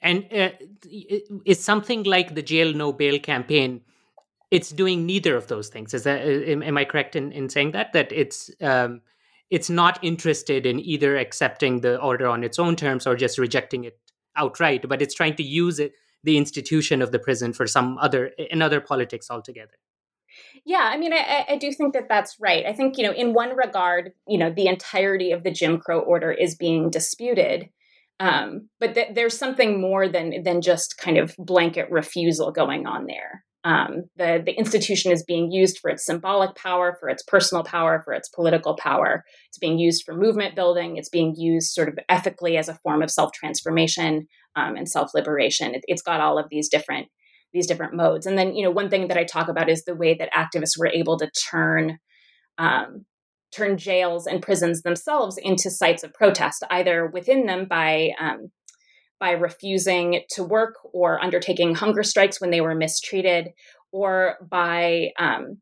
And 0.00 0.24
uh, 0.32 0.52
it's 1.44 1.62
something 1.62 2.04
like 2.04 2.34
the 2.34 2.42
jail 2.42 2.72
no 2.72 2.90
bail 2.90 3.18
campaign. 3.18 3.82
It's 4.50 4.70
doing 4.70 5.04
neither 5.04 5.36
of 5.36 5.48
those 5.48 5.68
things. 5.68 5.92
Is 5.92 6.04
that 6.04 6.22
uh, 6.22 6.64
am 6.64 6.78
I 6.78 6.86
correct 6.86 7.16
in, 7.16 7.32
in 7.32 7.50
saying 7.50 7.72
that 7.72 7.92
that 7.92 8.10
it's 8.12 8.50
um, 8.62 9.02
it's 9.50 9.68
not 9.68 9.98
interested 10.02 10.64
in 10.64 10.80
either 10.80 11.18
accepting 11.18 11.82
the 11.82 12.00
order 12.00 12.26
on 12.26 12.42
its 12.42 12.58
own 12.58 12.76
terms 12.76 13.06
or 13.06 13.14
just 13.14 13.36
rejecting 13.36 13.84
it 13.84 13.98
outright, 14.36 14.88
but 14.88 15.02
it's 15.02 15.14
trying 15.14 15.36
to 15.36 15.42
use 15.42 15.78
it 15.78 15.92
the 16.26 16.36
institution 16.36 17.00
of 17.00 17.12
the 17.12 17.18
prison 17.18 17.52
for 17.52 17.66
some 17.66 17.96
other 17.98 18.32
another 18.50 18.80
politics 18.80 19.30
altogether 19.30 19.78
yeah 20.64 20.90
i 20.92 20.98
mean 20.98 21.12
I, 21.12 21.46
I 21.48 21.56
do 21.56 21.72
think 21.72 21.94
that 21.94 22.08
that's 22.08 22.36
right 22.40 22.66
i 22.66 22.72
think 22.72 22.98
you 22.98 23.04
know 23.04 23.12
in 23.12 23.32
one 23.32 23.56
regard 23.56 24.12
you 24.28 24.36
know 24.36 24.52
the 24.52 24.66
entirety 24.66 25.30
of 25.32 25.44
the 25.44 25.50
jim 25.50 25.78
crow 25.78 26.00
order 26.00 26.32
is 26.32 26.54
being 26.54 26.90
disputed 26.90 27.70
um, 28.18 28.70
but 28.80 28.94
th- 28.94 29.14
there's 29.14 29.38
something 29.38 29.78
more 29.78 30.08
than 30.08 30.42
than 30.42 30.62
just 30.62 30.98
kind 30.98 31.18
of 31.18 31.34
blanket 31.38 31.90
refusal 31.90 32.50
going 32.50 32.86
on 32.86 33.06
there 33.06 33.44
um, 33.66 34.04
the 34.14 34.40
the 34.46 34.52
institution 34.52 35.10
is 35.10 35.24
being 35.24 35.50
used 35.50 35.80
for 35.80 35.90
its 35.90 36.06
symbolic 36.06 36.54
power, 36.54 36.96
for 37.00 37.08
its 37.08 37.24
personal 37.24 37.64
power, 37.64 38.00
for 38.04 38.12
its 38.12 38.28
political 38.28 38.76
power. 38.76 39.24
It's 39.48 39.58
being 39.58 39.76
used 39.76 40.04
for 40.04 40.14
movement 40.14 40.54
building. 40.54 40.96
It's 40.96 41.08
being 41.08 41.34
used 41.36 41.72
sort 41.72 41.88
of 41.88 41.98
ethically 42.08 42.56
as 42.56 42.68
a 42.68 42.76
form 42.76 43.02
of 43.02 43.10
self 43.10 43.32
transformation 43.32 44.28
um, 44.56 44.76
and 44.76 44.88
self 44.88 45.12
liberation. 45.14 45.74
It, 45.74 45.84
it's 45.86 46.02
got 46.02 46.20
all 46.20 46.38
of 46.38 46.48
these 46.50 46.68
different 46.68 47.08
these 47.52 47.66
different 47.66 47.94
modes. 47.94 48.26
And 48.26 48.36
then 48.36 48.54
you 48.54 48.64
know 48.64 48.70
one 48.70 48.90
thing 48.90 49.08
that 49.08 49.18
I 49.18 49.24
talk 49.24 49.48
about 49.48 49.68
is 49.68 49.84
the 49.84 49.94
way 49.94 50.14
that 50.14 50.32
activists 50.32 50.78
were 50.78 50.88
able 50.88 51.18
to 51.18 51.30
turn 51.50 51.98
um, 52.58 53.04
turn 53.52 53.78
jails 53.78 54.26
and 54.26 54.42
prisons 54.42 54.82
themselves 54.82 55.38
into 55.38 55.70
sites 55.70 56.02
of 56.02 56.12
protest, 56.12 56.62
either 56.70 57.06
within 57.06 57.46
them 57.46 57.66
by 57.68 58.10
um, 58.20 58.50
by 59.18 59.30
refusing 59.30 60.22
to 60.30 60.44
work 60.44 60.74
or 60.92 61.22
undertaking 61.22 61.74
hunger 61.74 62.02
strikes 62.02 62.40
when 62.40 62.50
they 62.50 62.60
were 62.60 62.74
mistreated, 62.74 63.48
or 63.92 64.36
by 64.50 65.08
um, 65.18 65.60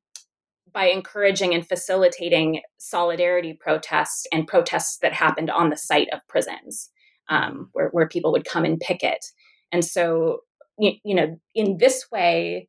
by 0.72 0.86
encouraging 0.86 1.54
and 1.54 1.66
facilitating 1.66 2.60
solidarity 2.78 3.56
protests 3.58 4.26
and 4.32 4.48
protests 4.48 4.98
that 5.02 5.12
happened 5.12 5.48
on 5.48 5.70
the 5.70 5.76
site 5.76 6.08
of 6.12 6.26
prisons, 6.28 6.90
um, 7.28 7.70
where, 7.72 7.88
where 7.90 8.08
people 8.08 8.32
would 8.32 8.44
come 8.44 8.64
and 8.64 8.80
pick 8.80 9.02
it. 9.02 9.24
And 9.72 9.84
so, 9.84 10.40
you, 10.78 10.92
you 11.04 11.14
know, 11.14 11.38
in 11.54 11.78
this 11.78 12.06
way, 12.12 12.68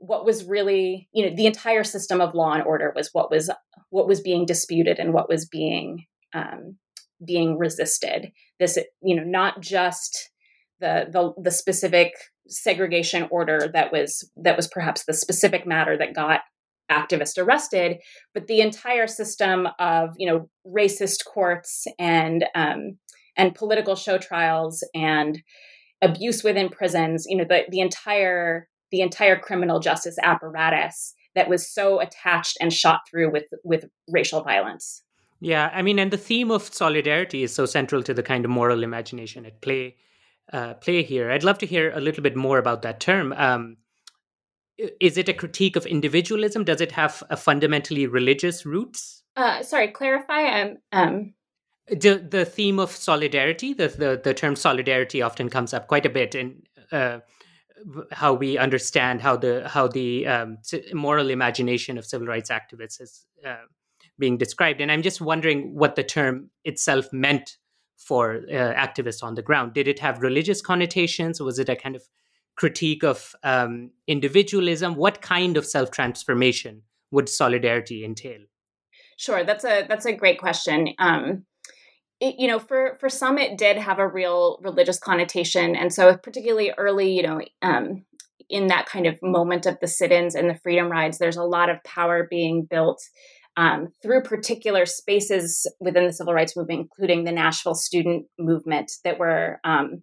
what 0.00 0.24
was 0.24 0.44
really 0.44 1.08
you 1.12 1.28
know 1.28 1.36
the 1.36 1.46
entire 1.46 1.84
system 1.84 2.20
of 2.20 2.34
law 2.34 2.54
and 2.54 2.64
order 2.64 2.92
was 2.96 3.10
what 3.12 3.30
was 3.30 3.50
what 3.90 4.08
was 4.08 4.20
being 4.20 4.46
disputed 4.46 4.98
and 4.98 5.12
what 5.12 5.28
was 5.28 5.46
being 5.46 6.06
um, 6.34 6.76
being 7.24 7.58
resisted 7.58 8.32
this 8.58 8.78
you 9.02 9.14
know 9.14 9.22
not 9.22 9.60
just 9.60 10.30
the 10.80 11.06
the, 11.12 11.32
the 11.40 11.50
specific 11.50 12.14
segregation 12.48 13.28
order 13.30 13.70
that 13.72 13.92
was 13.92 14.28
that 14.36 14.56
was 14.56 14.66
perhaps 14.66 15.04
the 15.04 15.12
specific 15.12 15.66
matter 15.66 15.96
that 15.98 16.14
got 16.14 16.40
activists 16.90 17.38
arrested 17.38 17.98
but 18.32 18.46
the 18.46 18.60
entire 18.60 19.06
system 19.06 19.68
of 19.78 20.10
you 20.16 20.26
know 20.26 20.48
racist 20.66 21.26
courts 21.26 21.86
and 21.98 22.46
um, 22.54 22.98
and 23.40 23.54
political 23.54 23.96
show 23.96 24.18
trials 24.18 24.84
and 24.94 25.42
abuse 26.02 26.44
within 26.44 26.68
prisons 26.68 27.24
you 27.28 27.36
know 27.36 27.44
the, 27.48 27.62
the 27.70 27.80
entire 27.80 28.68
the 28.90 29.00
entire 29.00 29.38
criminal 29.38 29.80
justice 29.80 30.18
apparatus 30.22 31.14
that 31.34 31.48
was 31.48 31.72
so 31.72 32.00
attached 32.00 32.58
and 32.60 32.72
shot 32.72 33.00
through 33.08 33.30
with 33.30 33.44
with 33.62 33.84
racial 34.08 34.42
violence. 34.42 35.02
Yeah 35.40 35.70
i 35.72 35.80
mean 35.82 35.98
and 35.98 36.10
the 36.10 36.24
theme 36.28 36.50
of 36.50 36.74
solidarity 36.74 37.42
is 37.42 37.54
so 37.54 37.66
central 37.66 38.02
to 38.02 38.14
the 38.14 38.22
kind 38.22 38.44
of 38.44 38.50
moral 38.50 38.82
imagination 38.82 39.46
at 39.46 39.60
play 39.60 39.96
uh, 40.52 40.74
play 40.74 41.02
here. 41.02 41.30
I'd 41.30 41.44
love 41.44 41.58
to 41.58 41.66
hear 41.66 41.92
a 41.92 42.00
little 42.00 42.24
bit 42.24 42.34
more 42.34 42.58
about 42.58 42.82
that 42.82 42.98
term. 42.98 43.32
Um, 43.36 43.76
is 45.00 45.16
it 45.16 45.28
a 45.28 45.32
critique 45.34 45.76
of 45.76 45.86
individualism? 45.86 46.64
Does 46.64 46.80
it 46.80 46.92
have 46.92 47.22
a 47.30 47.36
fundamentally 47.36 48.06
religious 48.06 48.66
roots? 48.66 49.22
Uh, 49.36 49.62
sorry 49.62 49.88
clarify 49.88 50.60
um, 50.60 50.78
um 50.92 51.34
the 51.88 52.24
the 52.30 52.44
theme 52.44 52.78
of 52.78 52.90
solidarity 52.90 53.72
the, 53.74 53.88
the 53.88 54.20
the 54.22 54.34
term 54.34 54.54
solidarity 54.54 55.22
often 55.22 55.48
comes 55.48 55.74
up 55.74 55.88
quite 55.88 56.06
a 56.06 56.10
bit 56.10 56.34
in 56.34 56.62
uh, 56.92 57.18
how 58.12 58.32
we 58.32 58.58
understand 58.58 59.20
how 59.20 59.36
the 59.36 59.68
how 59.68 59.88
the 59.88 60.26
um, 60.26 60.58
moral 60.92 61.30
imagination 61.30 61.98
of 61.98 62.04
civil 62.04 62.26
rights 62.26 62.50
activists 62.50 63.00
is 63.00 63.26
uh, 63.46 63.64
being 64.18 64.36
described. 64.36 64.80
And 64.80 64.92
i'm 64.92 65.02
just 65.02 65.20
wondering 65.20 65.74
what 65.74 65.96
the 65.96 66.04
term 66.04 66.50
itself 66.64 67.12
meant 67.12 67.56
for 67.96 68.36
uh, 68.50 68.74
activists 68.74 69.22
on 69.22 69.34
the 69.34 69.42
ground. 69.42 69.74
Did 69.74 69.86
it 69.86 69.98
have 69.98 70.22
religious 70.22 70.62
connotations? 70.62 71.40
Was 71.40 71.58
it 71.58 71.68
a 71.68 71.76
kind 71.76 71.94
of 71.96 72.02
critique 72.56 73.04
of 73.04 73.34
um, 73.42 73.90
individualism? 74.06 74.94
What 74.94 75.20
kind 75.20 75.56
of 75.56 75.66
self 75.66 75.90
transformation 75.90 76.82
would 77.10 77.28
solidarity 77.28 78.04
entail? 78.04 78.40
Sure 79.16 79.44
that's 79.44 79.64
a 79.64 79.86
that's 79.88 80.06
a 80.06 80.12
great 80.12 80.38
question. 80.38 80.94
Um, 80.98 81.44
it, 82.20 82.36
you 82.38 82.46
know, 82.46 82.58
for 82.58 82.96
for 83.00 83.08
some, 83.08 83.38
it 83.38 83.58
did 83.58 83.78
have 83.78 83.98
a 83.98 84.06
real 84.08 84.58
religious 84.62 84.98
connotation, 84.98 85.74
and 85.74 85.92
so 85.92 86.16
particularly 86.16 86.72
early, 86.76 87.12
you 87.12 87.22
know, 87.22 87.40
um, 87.62 88.04
in 88.48 88.66
that 88.66 88.86
kind 88.86 89.06
of 89.06 89.18
moment 89.22 89.64
of 89.66 89.78
the 89.80 89.88
sit-ins 89.88 90.34
and 90.34 90.50
the 90.50 90.58
freedom 90.62 90.90
rides, 90.90 91.18
there's 91.18 91.36
a 91.36 91.44
lot 91.44 91.70
of 91.70 91.82
power 91.84 92.26
being 92.28 92.66
built 92.68 93.00
um, 93.56 93.88
through 94.02 94.22
particular 94.22 94.86
spaces 94.86 95.66
within 95.80 96.06
the 96.06 96.12
civil 96.12 96.34
rights 96.34 96.56
movement, 96.56 96.80
including 96.80 97.24
the 97.24 97.32
Nashville 97.32 97.74
student 97.74 98.26
movement, 98.38 98.92
that 99.04 99.18
were 99.18 99.58
um, 99.64 100.02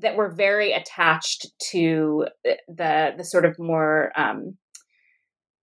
that 0.00 0.16
were 0.16 0.32
very 0.32 0.72
attached 0.72 1.46
to 1.70 2.26
the 2.68 3.10
the 3.16 3.24
sort 3.24 3.44
of 3.44 3.56
more 3.58 4.10
um, 4.16 4.56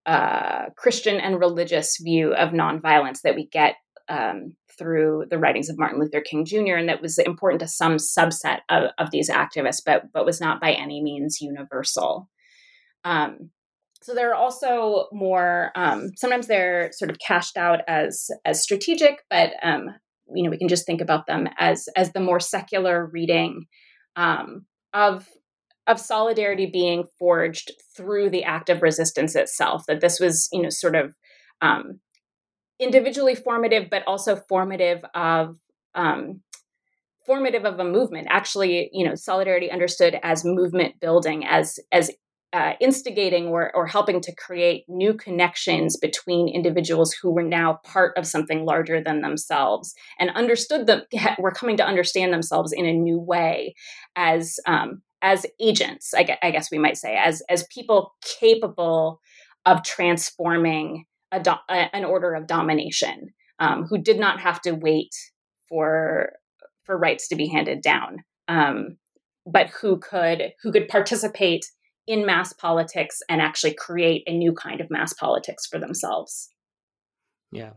uh, 0.06 0.66
Christian 0.78 1.20
and 1.20 1.40
religious 1.40 1.98
view 2.02 2.34
of 2.34 2.52
nonviolence 2.52 3.22
that 3.24 3.36
we 3.36 3.48
get 3.48 3.76
um, 4.08 4.56
through 4.78 5.26
the 5.30 5.40
writings 5.40 5.70
of 5.70 5.78
Martin 5.78 6.00
Luther 6.00 6.22
King 6.22 6.46
Jr. 6.46 6.76
and 6.76 6.90
that 6.90 7.02
was 7.02 7.18
important 7.18 7.62
to 7.62 7.68
some 7.68 7.98
subset 7.98 8.60
of, 8.70 8.92
of 8.98 9.12
these 9.12 9.30
activists, 9.30 9.82
but 9.86 10.12
but 10.14 10.26
was 10.26 10.42
not 10.42 10.62
by 10.62 10.72
any 10.72 11.02
means 11.02 11.42
universal. 11.42 12.30
Um, 13.04 13.52
so 14.02 14.14
there 14.14 14.32
are 14.32 14.36
also 14.36 15.08
more. 15.12 15.72
Um, 15.76 16.12
sometimes 16.16 16.48
they're 16.48 16.92
sort 16.94 17.12
of 17.12 17.18
cashed 17.20 17.58
out 17.58 17.82
as 17.88 18.30
as 18.46 18.64
strategic, 18.64 19.24
but 19.30 19.52
um, 19.64 19.90
you 20.34 20.44
know 20.44 20.50
we 20.50 20.58
can 20.58 20.68
just 20.68 20.86
think 20.86 21.02
about 21.02 21.28
them 21.28 21.48
as 21.58 21.90
as 21.96 22.14
the 22.14 22.20
more 22.20 22.40
secular 22.40 23.08
reading 23.08 23.66
um, 24.16 24.66
of 24.94 25.28
of 25.88 26.00
solidarity 26.00 26.70
being 26.72 27.06
forged 27.18 27.72
through 27.96 28.30
the 28.30 28.44
act 28.44 28.70
of 28.70 28.82
resistance 28.82 29.36
itself. 29.36 29.84
That 29.88 30.02
this 30.02 30.20
was 30.20 30.48
you 30.52 30.62
know 30.62 30.70
sort 30.70 30.96
of 30.96 31.16
um, 31.62 32.00
individually 32.80 33.36
formative, 33.36 33.90
but 33.90 34.04
also 34.08 34.36
formative 34.36 35.04
of 35.14 35.58
um, 35.96 36.42
formative 37.26 37.66
of 37.66 37.80
a 37.80 37.84
movement. 37.84 38.28
Actually, 38.30 38.90
you 38.94 39.06
know, 39.06 39.16
solidarity 39.16 39.70
understood 39.70 40.18
as 40.24 40.46
movement 40.46 41.00
building, 41.00 41.46
as 41.46 41.80
as 41.92 42.12
uh, 42.54 42.74
instigating 42.80 43.48
or, 43.48 43.76
or 43.76 43.86
helping 43.86 44.22
to 44.22 44.34
create 44.34 44.86
new 44.88 45.14
connections 45.14 45.98
between 45.98 46.48
individuals 46.48 47.12
who 47.12 47.30
were 47.30 47.44
now 47.44 47.80
part 47.84 48.18
of 48.18 48.26
something 48.26 48.66
larger 48.66 49.02
than 49.02 49.20
themselves 49.20 49.94
and 50.18 50.30
understood 50.30 50.88
them 50.88 51.02
were 51.40 51.52
coming 51.52 51.76
to 51.76 51.86
understand 51.86 52.32
themselves 52.32 52.72
in 52.72 52.86
a 52.86 52.94
new 52.94 53.20
way 53.20 53.76
as 54.16 54.60
um, 54.66 55.02
as 55.22 55.46
agents 55.60 56.14
I 56.16 56.38
I 56.42 56.52
guess 56.52 56.72
we 56.72 56.78
might 56.78 56.98
say 56.98 57.18
as 57.18 57.42
as 57.50 57.68
people 57.74 58.14
capable 58.40 59.20
of 59.66 59.84
transforming 59.84 61.06
a 61.32 61.40
do- 61.40 61.52
a, 61.70 61.96
an 61.96 62.06
order 62.06 62.34
of 62.34 62.48
domination 62.48 63.34
um, 63.60 63.86
who 63.86 63.98
did 63.98 64.20
not 64.20 64.40
have 64.40 64.62
to 64.62 64.72
wait 64.72 65.14
for 65.68 66.34
for 66.84 66.98
rights 66.98 67.28
to 67.28 67.36
be 67.36 67.48
handed 67.48 67.82
down, 67.82 68.24
um, 68.48 68.98
but 69.46 69.70
who 69.82 69.98
could 69.98 70.54
who 70.62 70.72
could 70.72 70.88
participate 70.88 71.66
in 72.08 72.26
mass 72.26 72.54
politics 72.54 73.20
and 73.30 73.42
actually 73.42 73.74
create 73.74 74.24
a 74.28 74.34
new 74.34 74.54
kind 74.54 74.80
of 74.80 74.90
mass 74.90 75.14
politics 75.14 75.66
for 75.68 75.78
themselves. 75.78 76.50
Yeah. 77.52 77.72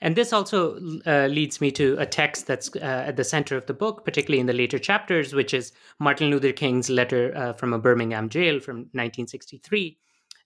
And 0.00 0.16
this 0.16 0.32
also 0.32 0.76
uh, 1.06 1.28
leads 1.30 1.60
me 1.60 1.70
to 1.72 1.96
a 1.98 2.06
text 2.06 2.46
that's 2.46 2.74
uh, 2.76 3.04
at 3.06 3.16
the 3.16 3.24
center 3.24 3.56
of 3.56 3.66
the 3.66 3.74
book, 3.74 4.04
particularly 4.04 4.40
in 4.40 4.46
the 4.46 4.52
later 4.52 4.78
chapters, 4.78 5.32
which 5.32 5.54
is 5.54 5.72
Martin 5.98 6.30
Luther 6.30 6.52
King's 6.52 6.90
letter 6.90 7.32
uh, 7.36 7.52
from 7.52 7.72
a 7.72 7.78
Birmingham 7.78 8.28
jail 8.28 8.60
from 8.60 8.76
1963, 8.92 9.96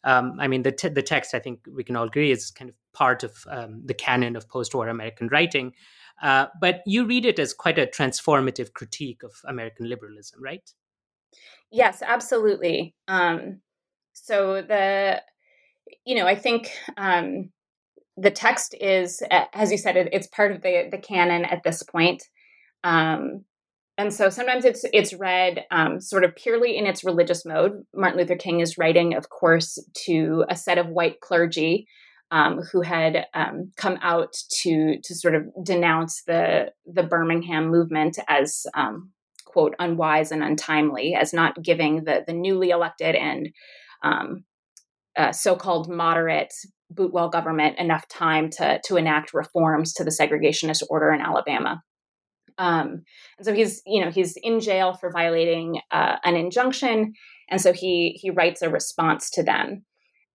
um, 0.05 0.37
I 0.39 0.49
mean, 0.49 0.63
the, 0.63 0.73
t- 0.73 0.89
the 0.89 1.03
text, 1.03 1.35
I 1.35 1.39
think 1.39 1.61
we 1.73 1.85
can 1.85 1.97
all 1.97 2.07
agree, 2.07 2.31
is 2.31 2.51
kind 2.51 2.71
of 2.71 2.77
part 2.93 3.25
of 3.25 3.37
um, 3.51 3.83
the 3.85 3.95
canon 3.95 4.37
of 4.37 4.49
post 4.49 4.75
war 4.75 4.89
American 4.89 5.29
writing. 5.29 5.73
Uh, 6.23 6.47
but 6.61 6.83
you 6.87 7.05
read 7.05 7.25
it 7.25 7.39
as 7.39 7.55
quite 7.55 7.79
a 7.79 7.87
transformative 7.87 8.73
critique 8.73 9.23
of 9.23 9.33
American 9.47 9.89
liberalism, 9.89 10.43
right? 10.43 10.73
Yes, 11.71 12.03
absolutely. 12.05 12.95
Um, 13.07 13.61
so 14.15 14.63
the, 14.63 15.23
you 16.05 16.17
know, 16.17 16.27
I 16.27 16.35
think 16.35 16.71
um, 16.97 17.51
the 18.17 18.31
text 18.31 18.75
is, 18.81 19.23
as 19.31 19.71
you 19.71 19.79
said, 19.79 19.97
it, 19.97 20.09
it's 20.13 20.27
part 20.27 20.53
of 20.53 20.63
the 20.63 20.89
the 20.91 20.99
canon 20.99 21.45
at 21.45 21.63
this 21.63 21.83
point. 21.83 22.23
Um, 22.83 23.45
and 23.99 24.15
so 24.15 24.31
sometimes 24.31 24.65
it's 24.65 24.85
it's 24.93 25.13
read 25.13 25.65
um, 25.73 26.01
sort 26.01 26.23
of 26.23 26.35
purely 26.37 26.77
in 26.77 26.87
its 26.87 27.03
religious 27.03 27.45
mode. 27.45 27.83
Martin 27.93 28.21
Luther 28.21 28.37
King 28.37 28.61
is 28.61 28.79
writing, 28.79 29.15
of 29.15 29.29
course, 29.29 29.77
to 30.07 30.45
a 30.49 30.55
set 30.57 30.79
of 30.79 30.87
white 30.87 31.21
clergy 31.21 31.89
um, 32.31 32.61
who 32.73 32.83
had 32.83 33.27
um, 33.35 33.73
come 33.77 33.99
out 34.01 34.33
to 34.63 34.99
to 35.03 35.15
sort 35.17 35.35
of 35.35 35.43
denounce 35.65 36.23
the 36.29 36.71
the 36.87 37.03
Birmingham 37.03 37.71
movement 37.71 38.19
as 38.29 38.67
um, 38.75 39.11
quote 39.45 39.75
unwise 39.81 40.31
and 40.31 40.45
untimely, 40.45 41.17
as 41.21 41.33
not 41.33 41.61
giving 41.61 42.05
the 42.05 42.23
the 42.25 42.33
newly 42.33 42.71
elected 42.71 43.17
and 43.17 43.49
um, 44.05 44.45
uh, 45.17 45.33
so-called 45.33 45.91
moderate 45.91 46.55
Boutwell 46.89 47.31
government 47.31 47.79
enough 47.79 48.07
time 48.07 48.49
to 48.51 48.81
to 48.85 48.97
enact 48.97 49.35
reforms 49.35 49.93
to 49.95 50.05
the 50.05 50.11
segregationist 50.11 50.85
order 50.89 51.11
in 51.11 51.21
Alabama. 51.21 51.83
Um, 52.59 53.03
and 53.39 53.45
so 53.45 53.55
he's, 53.55 53.83
you 53.87 54.05
know, 54.05 54.11
he's 54.11 54.37
in 54.43 54.61
jail 54.61 54.95
for 54.95 55.11
violating 55.13 55.81
uh, 55.91 56.17
an 56.25 56.37
injunction, 56.37 57.15
and 57.49 57.61
so 57.61 57.73
he 57.73 58.19
he 58.21 58.31
writes 58.31 58.63
a 58.63 58.69
response 58.71 59.31
to 59.31 59.43
them. 59.43 59.85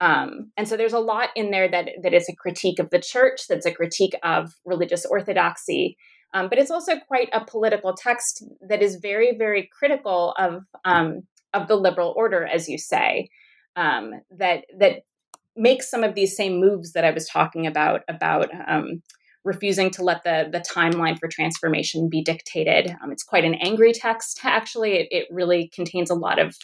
Um, 0.02 0.52
and 0.58 0.68
so 0.68 0.76
there's 0.76 0.94
a 0.94 1.00
lot 1.00 1.30
in 1.36 1.52
there 1.52 1.70
that 1.70 1.90
that 2.02 2.14
is 2.14 2.28
a 2.30 2.36
critique 2.36 2.80
of 2.80 2.90
the 2.90 3.00
church, 3.00 3.42
that's 3.48 3.66
a 3.66 3.74
critique 3.74 4.16
of 4.24 4.54
religious 4.66 5.06
orthodoxy, 5.06 5.98
um, 6.34 6.50
but 6.50 6.58
it's 6.58 6.72
also 6.72 6.94
quite 7.08 7.30
a 7.32 7.46
political 7.46 7.94
text 7.94 8.44
that 8.68 8.82
is 8.82 8.96
very, 8.96 9.38
very 9.38 9.70
critical 9.78 10.34
of 10.38 10.64
um, 10.84 11.22
of 11.54 11.68
the 11.68 11.76
liberal 11.76 12.14
order, 12.18 12.46
as 12.46 12.68
you 12.68 12.78
say, 12.78 13.30
um, 13.76 14.14
that 14.38 14.66
that 14.80 15.02
makes 15.56 15.90
some 15.90 16.04
of 16.04 16.16
these 16.16 16.36
same 16.36 16.60
moves 16.60 16.94
that 16.94 17.06
I 17.06 17.12
was 17.12 17.28
talking 17.28 17.68
about 17.68 18.02
about 18.10 18.50
um, 18.68 19.04
refusing 19.44 19.90
to 19.92 20.04
let 20.04 20.24
the 20.24 20.48
the 20.52 20.64
timeline 20.74 21.18
for 21.20 21.28
transformation 21.28 22.10
be 22.10 22.24
dictated. 22.24 22.96
Um, 23.04 23.12
it's 23.12 23.24
quite 23.24 23.46
an 23.46 23.56
angry 23.56 23.94
text, 23.94 24.40
actually. 24.44 24.94
It, 24.94 25.08
it, 25.12 25.28
really 25.32 25.70
contains 25.74 26.10
a 26.10 26.16
lot 26.16 26.40
of 26.40 26.56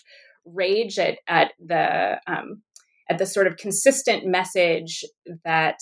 rage 0.46 1.00
at 1.00 1.20
at 1.28 1.54
the 1.60 2.20
um, 2.28 2.62
at 3.10 3.18
the 3.18 3.26
sort 3.26 3.48
of 3.48 3.58
consistent 3.58 4.26
message 4.26 5.04
that 5.44 5.80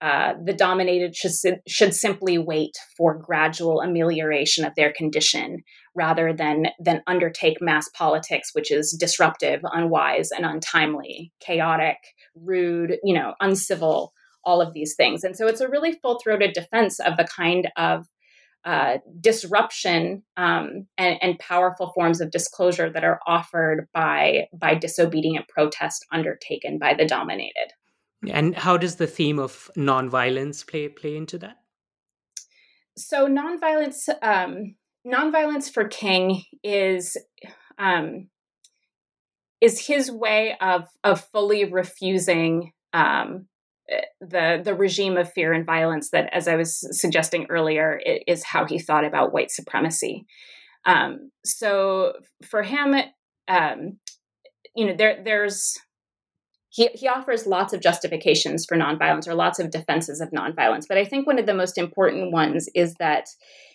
uh, 0.00 0.34
the 0.44 0.52
dominated 0.52 1.16
should, 1.16 1.32
should 1.66 1.94
simply 1.94 2.36
wait 2.36 2.76
for 2.94 3.16
gradual 3.16 3.80
amelioration 3.80 4.64
of 4.64 4.74
their 4.74 4.92
condition 4.92 5.62
rather 5.94 6.30
than 6.30 6.66
than 6.78 7.02
undertake 7.06 7.56
mass 7.62 7.88
politics 7.96 8.50
which 8.52 8.70
is 8.70 8.94
disruptive 9.00 9.60
unwise 9.72 10.30
and 10.30 10.44
untimely 10.44 11.32
chaotic 11.40 11.96
rude 12.34 12.98
you 13.02 13.14
know 13.14 13.32
uncivil 13.40 14.12
all 14.44 14.60
of 14.60 14.72
these 14.72 14.94
things 14.94 15.24
and 15.24 15.36
so 15.36 15.46
it's 15.46 15.60
a 15.60 15.68
really 15.68 15.92
full-throated 15.92 16.52
defense 16.52 17.00
of 17.00 17.16
the 17.16 17.24
kind 17.24 17.68
of 17.76 18.06
uh, 18.64 18.96
disruption 19.20 20.22
um, 20.38 20.86
and, 20.96 21.18
and, 21.20 21.38
powerful 21.38 21.92
forms 21.94 22.22
of 22.22 22.30
disclosure 22.30 22.88
that 22.88 23.04
are 23.04 23.20
offered 23.26 23.86
by 23.92 24.48
by 24.54 24.74
disobedient 24.74 25.46
protest 25.48 26.06
undertaken 26.10 26.78
by 26.78 26.94
the 26.94 27.04
dominated. 27.04 27.74
And 28.30 28.54
how 28.56 28.78
does 28.78 28.96
the 28.96 29.06
theme 29.06 29.38
of 29.38 29.70
nonviolence 29.76 30.66
play 30.66 30.88
play 30.88 31.14
into 31.14 31.36
that? 31.38 31.56
So 32.96 33.26
nonviolence, 33.26 34.08
um, 34.22 34.76
nonviolence 35.06 35.70
for 35.70 35.86
King 35.86 36.42
is 36.62 37.16
um, 37.78 38.28
is 39.60 39.86
his 39.86 40.10
way 40.10 40.56
of 40.60 40.86
of 41.02 41.24
fully 41.32 41.64
refusing 41.64 42.72
um, 42.92 43.46
the 44.20 44.60
the 44.64 44.74
regime 44.74 45.16
of 45.16 45.32
fear 45.32 45.52
and 45.52 45.66
violence 45.66 46.10
that, 46.10 46.28
as 46.32 46.48
I 46.48 46.56
was 46.56 46.86
suggesting 46.98 47.46
earlier, 47.50 48.00
is 48.26 48.44
how 48.44 48.64
he 48.64 48.78
thought 48.78 49.04
about 49.04 49.32
white 49.32 49.50
supremacy. 49.50 50.26
Um, 50.86 51.30
so 51.44 52.14
for 52.44 52.62
him, 52.62 52.94
um, 53.48 53.98
you 54.74 54.86
know, 54.86 54.94
there 54.96 55.22
there's 55.22 55.76
he, 56.70 56.88
he 56.94 57.06
offers 57.06 57.46
lots 57.46 57.72
of 57.72 57.80
justifications 57.80 58.66
for 58.66 58.76
nonviolence 58.76 59.28
or 59.28 59.34
lots 59.34 59.60
of 59.60 59.70
defenses 59.70 60.20
of 60.20 60.30
nonviolence. 60.30 60.86
But 60.88 60.98
I 60.98 61.04
think 61.04 61.26
one 61.26 61.38
of 61.38 61.46
the 61.46 61.54
most 61.54 61.78
important 61.78 62.32
ones 62.32 62.68
is 62.74 62.94
that 62.98 63.26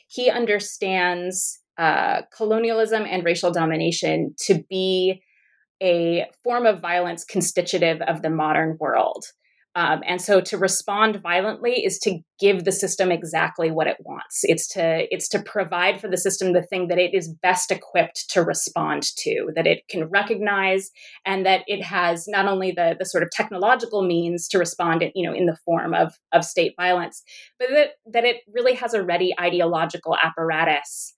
he 0.08 0.30
understands 0.30 1.60
uh, 1.78 2.24
colonialism 2.36 3.06
and 3.10 3.24
racial 3.24 3.52
domination 3.52 4.36
to 4.48 4.64
be 4.70 5.22
a 5.82 6.26
form 6.44 6.66
of 6.66 6.82
violence 6.82 7.24
constitutive 7.24 8.02
of 8.02 8.22
the 8.22 8.30
modern 8.30 8.76
world. 8.82 9.24
Um, 9.80 10.02
and 10.06 10.22
so 10.22 10.42
to 10.42 10.58
respond 10.58 11.22
violently 11.24 11.86
is 11.86 12.00
to 12.00 12.20
give 12.38 12.66
the 12.66 12.72
system 12.72 13.14
exactly 13.14 13.72
what 13.72 13.88
it 13.88 13.96
wants. 14.02 14.42
It's 14.44 14.68
to 14.74 15.08
it's 15.10 15.30
to 15.30 15.42
provide 15.42 16.02
for 16.02 16.10
the 16.10 16.18
system 16.18 16.52
the 16.52 16.64
thing 16.64 16.90
that 16.90 16.98
it 16.98 17.14
is 17.14 17.34
best 17.42 17.72
equipped 17.72 18.30
to 18.32 18.44
respond 18.44 19.04
to, 19.20 19.52
that 19.56 19.66
it 19.66 19.88
can 19.90 20.10
recognize, 20.10 20.92
and 21.26 21.46
that 21.46 21.62
it 21.68 21.82
has 21.82 22.28
not 22.28 22.46
only 22.46 22.72
the 22.72 22.98
the 23.00 23.06
sort 23.06 23.24
of 23.24 23.32
technological 23.32 24.02
means 24.06 24.50
to 24.50 24.58
respond, 24.60 25.02
in, 25.02 25.12
you 25.16 25.26
know, 25.26 25.34
in 25.34 25.46
the 25.46 25.58
form 25.64 25.94
of 25.94 26.14
of 26.34 26.44
state 26.44 26.74
violence, 26.76 27.24
but 27.58 27.70
that 27.70 27.92
that 28.12 28.26
it 28.26 28.42
really 28.54 28.74
has 28.74 28.94
a 28.94 29.02
ready 29.02 29.34
ideological 29.40 30.18
apparatus 30.22 31.16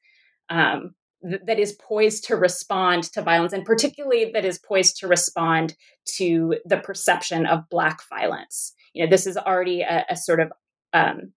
um, 0.51 0.93
that 1.23 1.59
is 1.59 1.73
poised 1.73 2.25
to 2.25 2.35
respond 2.35 3.03
to 3.03 3.21
violence, 3.21 3.53
and 3.53 3.65
particularly 3.65 4.31
that 4.33 4.45
is 4.45 4.57
poised 4.57 4.97
to 4.97 5.07
respond 5.07 5.75
to 6.17 6.55
the 6.65 6.77
perception 6.77 7.45
of 7.45 7.69
Black 7.69 8.01
violence. 8.09 8.73
You 8.93 9.03
know, 9.03 9.09
this 9.09 9.27
is 9.27 9.37
already 9.37 9.81
a, 9.81 10.05
a 10.09 10.17
sort 10.17 10.39
of 10.39 10.51
um, 10.93 11.33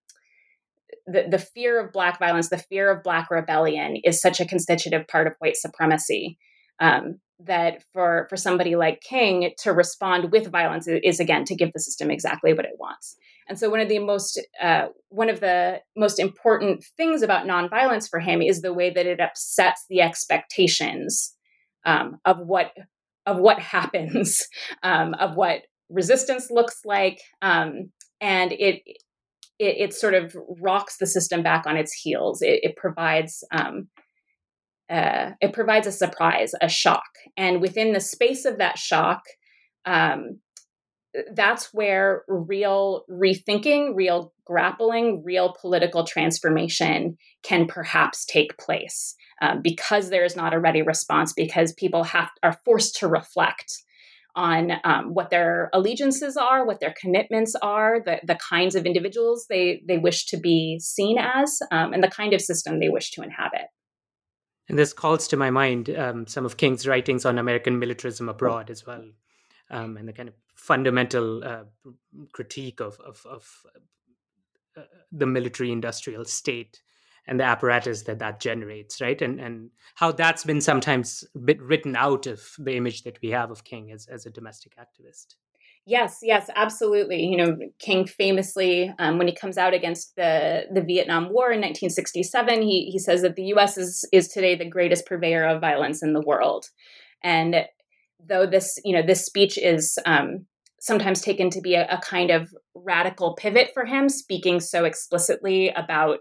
the, 1.06 1.26
the 1.30 1.38
fear 1.38 1.80
of 1.80 1.92
Black 1.92 2.18
violence, 2.18 2.48
the 2.48 2.58
fear 2.58 2.90
of 2.90 3.02
Black 3.02 3.30
rebellion 3.30 3.96
is 4.04 4.20
such 4.20 4.40
a 4.40 4.46
constitutive 4.46 5.06
part 5.06 5.26
of 5.26 5.34
white 5.38 5.56
supremacy 5.56 6.38
um, 6.80 7.20
that 7.40 7.82
for 7.92 8.26
for 8.30 8.36
somebody 8.36 8.76
like 8.76 9.00
King 9.00 9.52
to 9.58 9.72
respond 9.72 10.32
with 10.32 10.50
violence 10.50 10.88
is, 10.88 11.00
is, 11.02 11.20
again 11.20 11.44
to 11.44 11.54
give 11.54 11.72
the 11.72 11.80
system 11.80 12.10
exactly 12.10 12.54
what 12.54 12.64
it 12.64 12.76
wants. 12.78 13.16
And 13.48 13.58
so 13.58 13.68
one 13.68 13.80
of 13.80 13.88
the 13.88 13.98
most 13.98 14.40
uh, 14.62 14.86
one 15.10 15.28
of 15.28 15.40
the 15.40 15.80
most 15.96 16.18
important 16.18 16.84
things 16.96 17.22
about 17.22 17.46
nonviolence 17.46 18.08
for 18.08 18.20
him 18.20 18.40
is 18.40 18.62
the 18.62 18.72
way 18.72 18.90
that 18.90 19.06
it 19.06 19.20
upsets 19.20 19.84
the 19.88 20.00
expectations 20.00 21.34
um, 21.84 22.18
of 22.24 22.38
what 22.38 22.72
of 23.26 23.38
what 23.38 23.58
happens, 23.58 24.46
um, 24.82 25.14
of 25.14 25.36
what 25.36 25.62
resistance 25.90 26.50
looks 26.50 26.80
like, 26.84 27.20
um, 27.42 27.90
and 28.20 28.52
it, 28.52 28.82
it, 29.58 29.76
it 29.78 29.94
sort 29.94 30.14
of 30.14 30.34
rocks 30.60 30.96
the 30.96 31.06
system 31.06 31.42
back 31.42 31.66
on 31.66 31.76
its 31.76 31.92
heels. 31.92 32.42
It, 32.42 32.60
it 32.62 32.76
provides 32.76 33.44
um, 33.52 33.88
uh, 34.90 35.30
it 35.40 35.52
provides 35.52 35.86
a 35.86 35.92
surprise, 35.92 36.52
a 36.60 36.68
shock, 36.68 37.08
and 37.36 37.60
within 37.60 37.92
the 37.92 38.00
space 38.00 38.44
of 38.44 38.58
that 38.58 38.78
shock, 38.78 39.22
um, 39.86 40.40
that's 41.32 41.72
where 41.72 42.24
real 42.28 43.04
rethinking, 43.10 43.94
real 43.94 44.32
grappling, 44.44 45.22
real 45.24 45.54
political 45.60 46.04
transformation 46.04 47.16
can 47.42 47.66
perhaps 47.66 48.24
take 48.24 48.58
place 48.58 49.14
um, 49.40 49.62
because 49.62 50.10
there 50.10 50.24
is 50.24 50.36
not 50.36 50.54
a 50.54 50.60
ready 50.60 50.82
response, 50.82 51.32
because 51.32 51.72
people 51.72 52.04
have 52.04 52.30
are 52.42 52.58
forced 52.64 52.96
to 52.96 53.08
reflect 53.08 53.82
on 54.36 54.72
um, 54.82 55.14
what 55.14 55.30
their 55.30 55.70
allegiances 55.72 56.36
are, 56.36 56.66
what 56.66 56.80
their 56.80 56.94
commitments 57.00 57.54
are, 57.62 58.00
the, 58.04 58.18
the 58.24 58.36
kinds 58.36 58.74
of 58.74 58.84
individuals 58.84 59.46
they, 59.48 59.80
they 59.86 59.98
wish 59.98 60.26
to 60.26 60.36
be 60.36 60.78
seen 60.80 61.18
as, 61.18 61.60
um, 61.70 61.92
and 61.92 62.02
the 62.02 62.10
kind 62.10 62.32
of 62.32 62.40
system 62.40 62.80
they 62.80 62.88
wish 62.88 63.12
to 63.12 63.22
inhabit. 63.22 63.66
And 64.68 64.78
this 64.78 64.92
calls 64.92 65.28
to 65.28 65.36
my 65.36 65.50
mind 65.50 65.90
um, 65.90 66.26
some 66.26 66.44
of 66.44 66.56
King's 66.56 66.86
writings 66.86 67.24
on 67.24 67.38
American 67.38 67.78
militarism 67.78 68.28
abroad 68.28 68.70
as 68.70 68.84
well, 68.84 69.04
um, 69.74 69.96
and 69.96 70.08
the 70.08 70.12
kind 70.12 70.28
of 70.28 70.34
fundamental 70.54 71.42
uh, 71.44 71.64
critique 72.32 72.80
of, 72.80 72.98
of, 73.00 73.26
of 73.28 73.66
uh, 74.76 74.82
the 75.10 75.26
military 75.26 75.72
industrial 75.72 76.24
state 76.24 76.80
and 77.26 77.40
the 77.40 77.44
apparatus 77.44 78.02
that 78.02 78.18
that 78.18 78.38
generates, 78.38 79.00
right? 79.00 79.20
And 79.20 79.40
and 79.40 79.70
how 79.94 80.12
that's 80.12 80.44
been 80.44 80.60
sometimes 80.60 81.24
bit 81.44 81.60
written 81.60 81.96
out 81.96 82.26
of 82.26 82.52
the 82.58 82.76
image 82.76 83.02
that 83.02 83.18
we 83.22 83.30
have 83.30 83.50
of 83.50 83.64
King 83.64 83.90
as 83.92 84.06
as 84.06 84.26
a 84.26 84.30
domestic 84.30 84.74
activist. 84.76 85.34
Yes, 85.86 86.20
yes, 86.22 86.48
absolutely. 86.54 87.24
You 87.24 87.36
know, 87.36 87.58
King 87.78 88.06
famously, 88.06 88.90
um, 88.98 89.18
when 89.18 89.28
he 89.28 89.34
comes 89.34 89.58
out 89.58 89.74
against 89.74 90.16
the 90.16 90.64
the 90.72 90.82
Vietnam 90.82 91.24
War 91.24 91.46
in 91.50 91.60
1967, 91.60 92.62
he 92.62 92.90
he 92.90 92.98
says 92.98 93.22
that 93.22 93.36
the 93.36 93.44
U.S. 93.54 93.78
is 93.78 94.06
is 94.12 94.28
today 94.28 94.54
the 94.54 94.68
greatest 94.68 95.06
purveyor 95.06 95.46
of 95.46 95.60
violence 95.60 96.02
in 96.02 96.12
the 96.12 96.22
world, 96.22 96.66
and 97.22 97.64
though 98.28 98.46
this 98.46 98.78
you 98.84 98.94
know 98.94 99.02
this 99.06 99.24
speech 99.24 99.58
is 99.58 99.98
um, 100.06 100.46
sometimes 100.80 101.20
taken 101.20 101.50
to 101.50 101.60
be 101.60 101.74
a, 101.74 101.86
a 101.88 101.98
kind 101.98 102.30
of 102.30 102.52
radical 102.74 103.34
pivot 103.34 103.70
for 103.72 103.84
him, 103.84 104.08
speaking 104.08 104.60
so 104.60 104.84
explicitly 104.84 105.70
about 105.70 106.18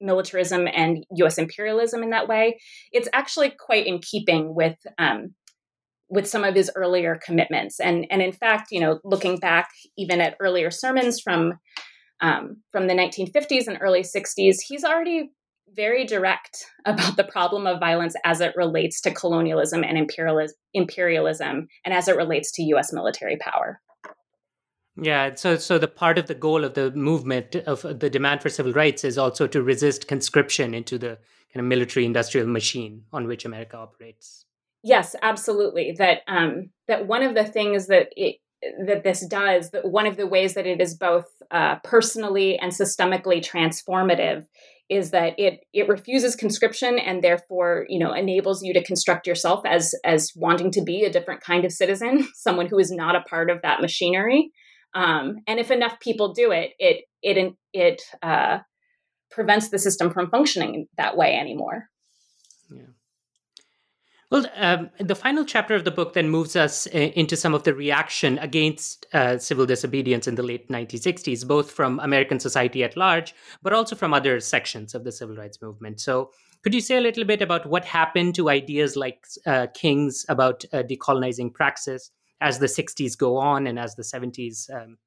militarism 0.00 0.68
and 0.72 1.04
U.S. 1.16 1.38
imperialism 1.38 2.02
in 2.02 2.10
that 2.10 2.28
way, 2.28 2.58
it's 2.92 3.08
actually 3.12 3.50
quite 3.58 3.86
in 3.86 4.00
keeping 4.00 4.54
with 4.54 4.76
um, 4.98 5.34
with 6.10 6.26
some 6.26 6.44
of 6.44 6.54
his 6.54 6.70
earlier 6.74 7.18
commitments. 7.24 7.80
And 7.80 8.06
and 8.10 8.22
in 8.22 8.32
fact, 8.32 8.68
you 8.70 8.80
know, 8.80 9.00
looking 9.04 9.38
back 9.38 9.68
even 9.96 10.20
at 10.20 10.36
earlier 10.40 10.70
sermons 10.70 11.20
from 11.20 11.54
um, 12.20 12.58
from 12.72 12.88
the 12.88 12.94
1950s 12.94 13.68
and 13.68 13.78
early 13.80 14.02
60s, 14.02 14.56
he's 14.66 14.84
already 14.84 15.30
very 15.74 16.04
direct 16.04 16.64
about 16.84 17.16
the 17.16 17.24
problem 17.24 17.66
of 17.66 17.80
violence 17.80 18.14
as 18.24 18.40
it 18.40 18.54
relates 18.56 19.00
to 19.02 19.14
colonialism 19.14 19.84
and 19.84 19.98
imperialism, 19.98 20.56
imperialism 20.74 21.68
and 21.84 21.94
as 21.94 22.08
it 22.08 22.16
relates 22.16 22.52
to 22.52 22.62
U.S. 22.62 22.92
military 22.92 23.36
power. 23.36 23.80
Yeah, 25.00 25.36
so 25.36 25.56
so 25.56 25.78
the 25.78 25.86
part 25.86 26.18
of 26.18 26.26
the 26.26 26.34
goal 26.34 26.64
of 26.64 26.74
the 26.74 26.90
movement 26.90 27.54
of 27.54 27.82
the 27.82 28.10
demand 28.10 28.42
for 28.42 28.48
civil 28.48 28.72
rights 28.72 29.04
is 29.04 29.16
also 29.16 29.46
to 29.46 29.62
resist 29.62 30.08
conscription 30.08 30.74
into 30.74 30.98
the 30.98 31.18
kind 31.54 31.60
of 31.60 31.64
military 31.66 32.04
industrial 32.04 32.48
machine 32.48 33.04
on 33.12 33.28
which 33.28 33.44
America 33.44 33.76
operates. 33.76 34.44
Yes, 34.82 35.14
absolutely. 35.22 35.94
That 35.98 36.22
um, 36.26 36.70
that 36.88 37.06
one 37.06 37.22
of 37.22 37.34
the 37.34 37.44
things 37.44 37.86
that 37.86 38.08
it, 38.16 38.36
that 38.86 39.04
this 39.04 39.26
does, 39.26 39.70
that 39.70 39.84
one 39.84 40.06
of 40.06 40.16
the 40.16 40.26
ways 40.26 40.54
that 40.54 40.66
it 40.66 40.80
is 40.80 40.94
both 40.94 41.26
uh, 41.50 41.76
personally 41.84 42.58
and 42.58 42.72
systemically 42.72 43.40
transformative, 43.40 44.46
is 44.88 45.10
that 45.10 45.34
it 45.38 45.60
it 45.72 45.88
refuses 45.88 46.34
conscription 46.34 46.98
and 46.98 47.22
therefore 47.22 47.84
you 47.88 47.98
know 47.98 48.12
enables 48.12 48.62
you 48.62 48.72
to 48.72 48.84
construct 48.84 49.26
yourself 49.26 49.60
as 49.66 49.94
as 50.04 50.32
wanting 50.34 50.70
to 50.72 50.82
be 50.82 51.04
a 51.04 51.12
different 51.12 51.40
kind 51.40 51.64
of 51.64 51.72
citizen, 51.72 52.26
someone 52.34 52.66
who 52.66 52.78
is 52.78 52.90
not 52.90 53.16
a 53.16 53.22
part 53.22 53.50
of 53.50 53.62
that 53.62 53.80
machinery. 53.80 54.50
Um, 54.94 55.36
and 55.46 55.60
if 55.60 55.70
enough 55.70 56.00
people 56.00 56.32
do 56.32 56.50
it, 56.50 56.70
it 56.78 57.04
it 57.22 57.54
it 57.72 58.02
uh, 58.22 58.58
prevents 59.30 59.68
the 59.68 59.78
system 59.78 60.10
from 60.10 60.30
functioning 60.30 60.86
that 60.96 61.16
way 61.16 61.34
anymore. 61.34 61.88
Yeah. 62.70 62.82
Well, 64.30 64.44
um, 64.56 64.90
the 65.00 65.14
final 65.14 65.42
chapter 65.42 65.74
of 65.74 65.84
the 65.84 65.90
book 65.90 66.12
then 66.12 66.28
moves 66.28 66.54
us 66.54 66.86
uh, 66.88 66.90
into 66.98 67.34
some 67.34 67.54
of 67.54 67.62
the 67.62 67.72
reaction 67.72 68.38
against 68.38 69.06
uh, 69.14 69.38
civil 69.38 69.64
disobedience 69.64 70.28
in 70.28 70.34
the 70.34 70.42
late 70.42 70.68
1960s, 70.68 71.48
both 71.48 71.70
from 71.70 71.98
American 72.00 72.38
society 72.38 72.84
at 72.84 72.94
large, 72.94 73.34
but 73.62 73.72
also 73.72 73.96
from 73.96 74.12
other 74.12 74.38
sections 74.40 74.94
of 74.94 75.04
the 75.04 75.12
civil 75.12 75.34
rights 75.34 75.62
movement. 75.62 76.00
So, 76.00 76.30
could 76.62 76.74
you 76.74 76.82
say 76.82 76.98
a 76.98 77.00
little 77.00 77.24
bit 77.24 77.40
about 77.40 77.66
what 77.66 77.86
happened 77.86 78.34
to 78.34 78.50
ideas 78.50 78.96
like 78.96 79.24
uh, 79.46 79.68
King's 79.72 80.26
about 80.28 80.64
uh, 80.72 80.82
decolonizing 80.82 81.54
praxis 81.54 82.10
as 82.40 82.58
the 82.58 82.66
60s 82.66 83.16
go 83.16 83.36
on 83.36 83.66
and 83.66 83.78
as 83.78 83.94
the 83.94 84.02
70s 84.02 84.68
um, 84.74 84.98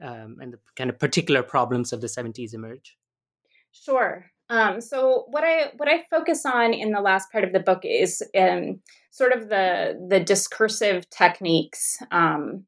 um, 0.00 0.38
and 0.40 0.54
the 0.54 0.58
kind 0.76 0.88
of 0.88 0.98
particular 0.98 1.42
problems 1.42 1.92
of 1.92 2.00
the 2.00 2.06
70s 2.06 2.54
emerge? 2.54 2.96
Sure. 3.72 4.30
Um, 4.50 4.80
so 4.80 5.26
what 5.28 5.44
I 5.44 5.72
what 5.76 5.88
I 5.88 6.04
focus 6.10 6.46
on 6.46 6.72
in 6.72 6.92
the 6.92 7.00
last 7.00 7.30
part 7.30 7.44
of 7.44 7.52
the 7.52 7.60
book 7.60 7.80
is 7.84 8.22
um, 8.36 8.80
sort 9.10 9.32
of 9.32 9.48
the 9.48 10.06
the 10.08 10.20
discursive 10.20 11.08
techniques 11.10 11.98
um, 12.10 12.64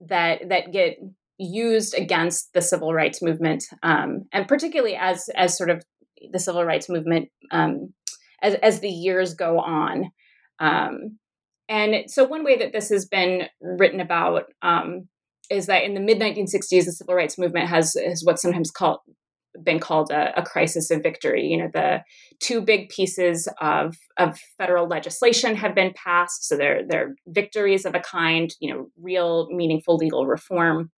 that 0.00 0.48
that 0.50 0.72
get 0.72 0.98
used 1.38 1.94
against 1.94 2.52
the 2.52 2.60
civil 2.60 2.92
rights 2.92 3.22
movement, 3.22 3.64
um, 3.82 4.26
and 4.32 4.46
particularly 4.46 4.94
as 4.94 5.30
as 5.36 5.56
sort 5.56 5.70
of 5.70 5.82
the 6.32 6.38
civil 6.38 6.64
rights 6.64 6.88
movement 6.88 7.30
um, 7.50 7.94
as 8.42 8.54
as 8.56 8.80
the 8.80 8.90
years 8.90 9.32
go 9.34 9.58
on. 9.58 10.10
Um, 10.58 11.18
and 11.70 12.10
so 12.10 12.24
one 12.24 12.44
way 12.44 12.58
that 12.58 12.72
this 12.72 12.90
has 12.90 13.06
been 13.06 13.44
written 13.62 14.00
about 14.00 14.46
is 15.50 15.66
that 15.66 15.84
in 15.84 15.94
the 15.94 16.00
mid 16.00 16.18
1960s, 16.18 16.84
the 16.84 16.92
civil 16.92 17.14
rights 17.14 17.38
movement 17.38 17.68
has, 17.68 17.94
has 17.94 18.22
what's 18.24 18.42
sometimes 18.42 18.70
called 18.70 19.00
been 19.64 19.78
called 19.78 20.10
a, 20.10 20.38
a, 20.38 20.42
crisis 20.42 20.90
of 20.90 21.02
victory. 21.02 21.46
You 21.46 21.58
know, 21.58 21.70
the 21.72 22.02
two 22.40 22.60
big 22.60 22.88
pieces 22.88 23.48
of, 23.60 23.96
of 24.18 24.38
federal 24.58 24.86
legislation 24.86 25.56
have 25.56 25.74
been 25.74 25.92
passed, 25.94 26.46
so 26.48 26.56
they're 26.56 26.82
they're 26.86 27.14
victories 27.26 27.84
of 27.84 27.94
a 27.94 28.00
kind. 28.00 28.54
You 28.60 28.74
know, 28.74 28.86
real 29.00 29.48
meaningful 29.50 29.96
legal 29.96 30.26
reform. 30.26 30.90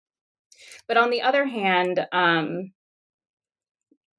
But 0.89 0.97
on 0.97 1.11
the 1.11 1.23
other 1.23 1.47
hand, 1.47 2.07
um, 2.13 2.73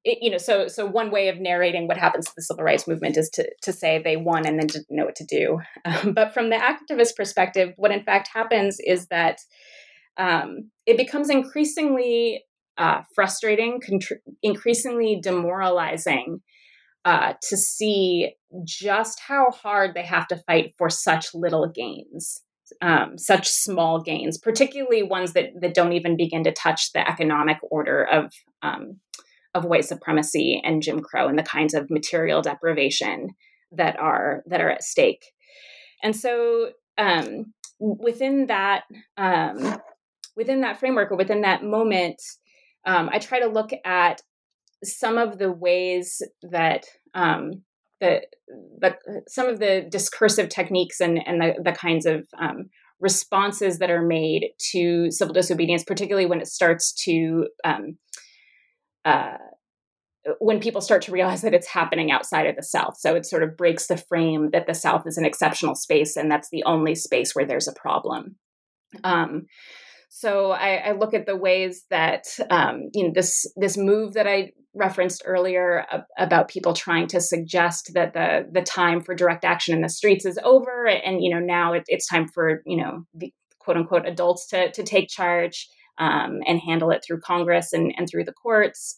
it, 0.03 0.19
you 0.21 0.29
know, 0.29 0.37
so 0.37 0.67
so 0.67 0.85
one 0.85 1.11
way 1.11 1.29
of 1.29 1.39
narrating 1.39 1.87
what 1.87 1.97
happens 1.97 2.25
to 2.25 2.33
the 2.35 2.41
civil 2.41 2.63
rights 2.63 2.87
movement 2.87 3.17
is 3.17 3.29
to 3.33 3.49
to 3.61 3.71
say 3.71 4.01
they 4.01 4.17
won 4.17 4.45
and 4.45 4.59
then 4.59 4.67
didn't 4.67 4.87
know 4.89 5.05
what 5.05 5.15
to 5.15 5.25
do. 5.25 5.59
Um, 5.85 6.13
but 6.15 6.33
from 6.33 6.49
the 6.49 6.57
activist 6.57 7.15
perspective, 7.15 7.73
what 7.77 7.91
in 7.91 8.03
fact 8.03 8.29
happens 8.33 8.77
is 8.85 9.07
that 9.07 9.39
um, 10.17 10.69
it 10.85 10.97
becomes 10.97 11.29
increasingly 11.29 12.43
uh, 12.77 13.01
frustrating, 13.15 13.79
contr- 13.79 14.19
increasingly 14.41 15.19
demoralizing 15.21 16.41
uh, 17.05 17.33
to 17.41 17.57
see 17.57 18.33
just 18.63 19.19
how 19.27 19.51
hard 19.51 19.93
they 19.93 20.03
have 20.03 20.27
to 20.27 20.41
fight 20.47 20.73
for 20.77 20.89
such 20.89 21.33
little 21.33 21.67
gains, 21.67 22.41
um, 22.81 23.17
such 23.17 23.47
small 23.47 24.01
gains, 24.01 24.37
particularly 24.37 25.03
ones 25.03 25.33
that, 25.33 25.49
that 25.59 25.73
don't 25.73 25.93
even 25.93 26.15
begin 26.15 26.43
to 26.43 26.51
touch 26.51 26.93
the 26.93 27.07
economic 27.07 27.57
order 27.69 28.03
of 28.03 28.31
um, 28.61 28.99
of 29.55 29.65
white 29.65 29.85
supremacy 29.85 30.59
and 30.63 30.81
Jim 30.81 30.99
Crow 31.01 31.27
and 31.27 31.37
the 31.37 31.43
kinds 31.43 31.75
of 31.75 31.91
material 31.91 32.41
deprivation 32.41 33.29
that 33.71 33.99
are 33.99 34.43
that 34.47 34.61
are 34.61 34.69
at 34.69 34.83
stake. 34.83 35.25
And 36.01 36.15
so 36.15 36.71
um, 36.97 37.53
within 37.79 38.47
that 38.47 38.83
um, 39.17 39.79
within 40.35 40.61
that 40.61 40.79
framework 40.79 41.11
or 41.11 41.17
within 41.17 41.41
that 41.41 41.63
moment, 41.63 42.21
um, 42.85 43.09
I 43.11 43.19
try 43.19 43.39
to 43.39 43.47
look 43.47 43.71
at 43.85 44.21
some 44.83 45.17
of 45.17 45.37
the 45.37 45.51
ways 45.51 46.21
that 46.43 46.85
um, 47.13 47.63
the, 48.01 48.21
the 48.79 48.97
some 49.27 49.47
of 49.47 49.59
the 49.59 49.85
discursive 49.89 50.49
techniques 50.49 50.99
and 50.99 51.19
and 51.25 51.41
the, 51.41 51.55
the 51.63 51.71
kinds 51.71 52.05
of 52.05 52.27
um, 52.37 52.69
responses 52.99 53.79
that 53.79 53.91
are 53.91 54.01
made 54.01 54.49
to 54.71 55.09
civil 55.11 55.33
disobedience, 55.33 55.83
particularly 55.83 56.25
when 56.25 56.41
it 56.41 56.47
starts 56.47 56.93
to 57.05 57.47
um, 57.63 57.97
uh, 59.05 59.37
when 60.39 60.59
people 60.59 60.81
start 60.81 61.01
to 61.03 61.11
realize 61.11 61.41
that 61.41 61.53
it's 61.53 61.67
happening 61.67 62.11
outside 62.11 62.47
of 62.47 62.55
the 62.55 62.63
South. 62.63 62.97
So 62.97 63.15
it 63.15 63.25
sort 63.25 63.43
of 63.43 63.57
breaks 63.57 63.87
the 63.87 63.97
frame 63.97 64.51
that 64.51 64.67
the 64.67 64.73
South 64.73 65.05
is 65.05 65.17
an 65.17 65.25
exceptional 65.25 65.75
space 65.75 66.15
and 66.15 66.31
that's 66.31 66.49
the 66.49 66.63
only 66.63 66.95
space 66.95 67.35
where 67.35 67.45
there's 67.45 67.67
a 67.67 67.73
problem. 67.73 68.37
Um, 69.03 69.47
so 70.15 70.51
I, 70.51 70.75
I, 70.75 70.91
look 70.91 71.15
at 71.15 71.25
the 71.25 71.35
ways 71.35 71.85
that 71.89 72.25
um, 72.51 72.89
you 72.93 73.05
know 73.07 73.11
this 73.15 73.51
this 73.55 73.75
move 73.75 74.13
that 74.13 74.27
I 74.27 74.51
referenced 74.75 75.23
earlier 75.25 75.87
about 76.19 76.49
people 76.49 76.73
trying 76.73 77.07
to 77.07 77.19
suggest 77.19 77.89
that 77.95 78.13
the 78.13 78.47
the 78.51 78.61
time 78.61 79.01
for 79.01 79.15
direct 79.15 79.43
action 79.43 79.73
in 79.73 79.81
the 79.81 79.89
streets 79.89 80.23
is 80.23 80.37
over, 80.43 80.87
and 80.87 81.23
you 81.23 81.31
know 81.33 81.39
now 81.39 81.73
it, 81.73 81.85
it's 81.87 82.07
time 82.07 82.27
for 82.27 82.61
you 82.67 82.77
know 82.77 83.07
the 83.15 83.33
quote 83.57 83.75
unquote 83.75 84.07
adults 84.07 84.45
to 84.49 84.71
to 84.73 84.83
take 84.83 85.09
charge 85.09 85.67
um, 85.97 86.41
and 86.45 86.59
handle 86.59 86.91
it 86.91 87.03
through 87.03 87.21
Congress 87.21 87.73
and 87.73 87.91
and 87.97 88.07
through 88.07 88.25
the 88.25 88.33
courts, 88.33 88.95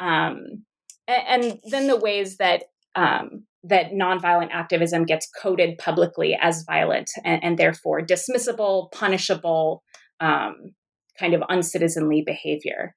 um, 0.00 0.64
and, 1.06 1.60
then 1.70 1.86
the 1.86 1.96
ways 1.96 2.38
that 2.38 2.64
um, 2.96 3.44
that 3.62 3.92
nonviolent 3.92 4.50
activism 4.50 5.04
gets 5.04 5.30
coded 5.40 5.78
publicly 5.78 6.36
as 6.40 6.64
violent 6.64 7.08
and, 7.24 7.44
and 7.44 7.58
therefore 7.60 8.02
dismissible, 8.02 8.90
punishable, 8.90 9.84
um, 10.20 10.74
kind 11.18 11.34
of 11.34 11.40
uncitizenly 11.42 12.24
behavior. 12.24 12.94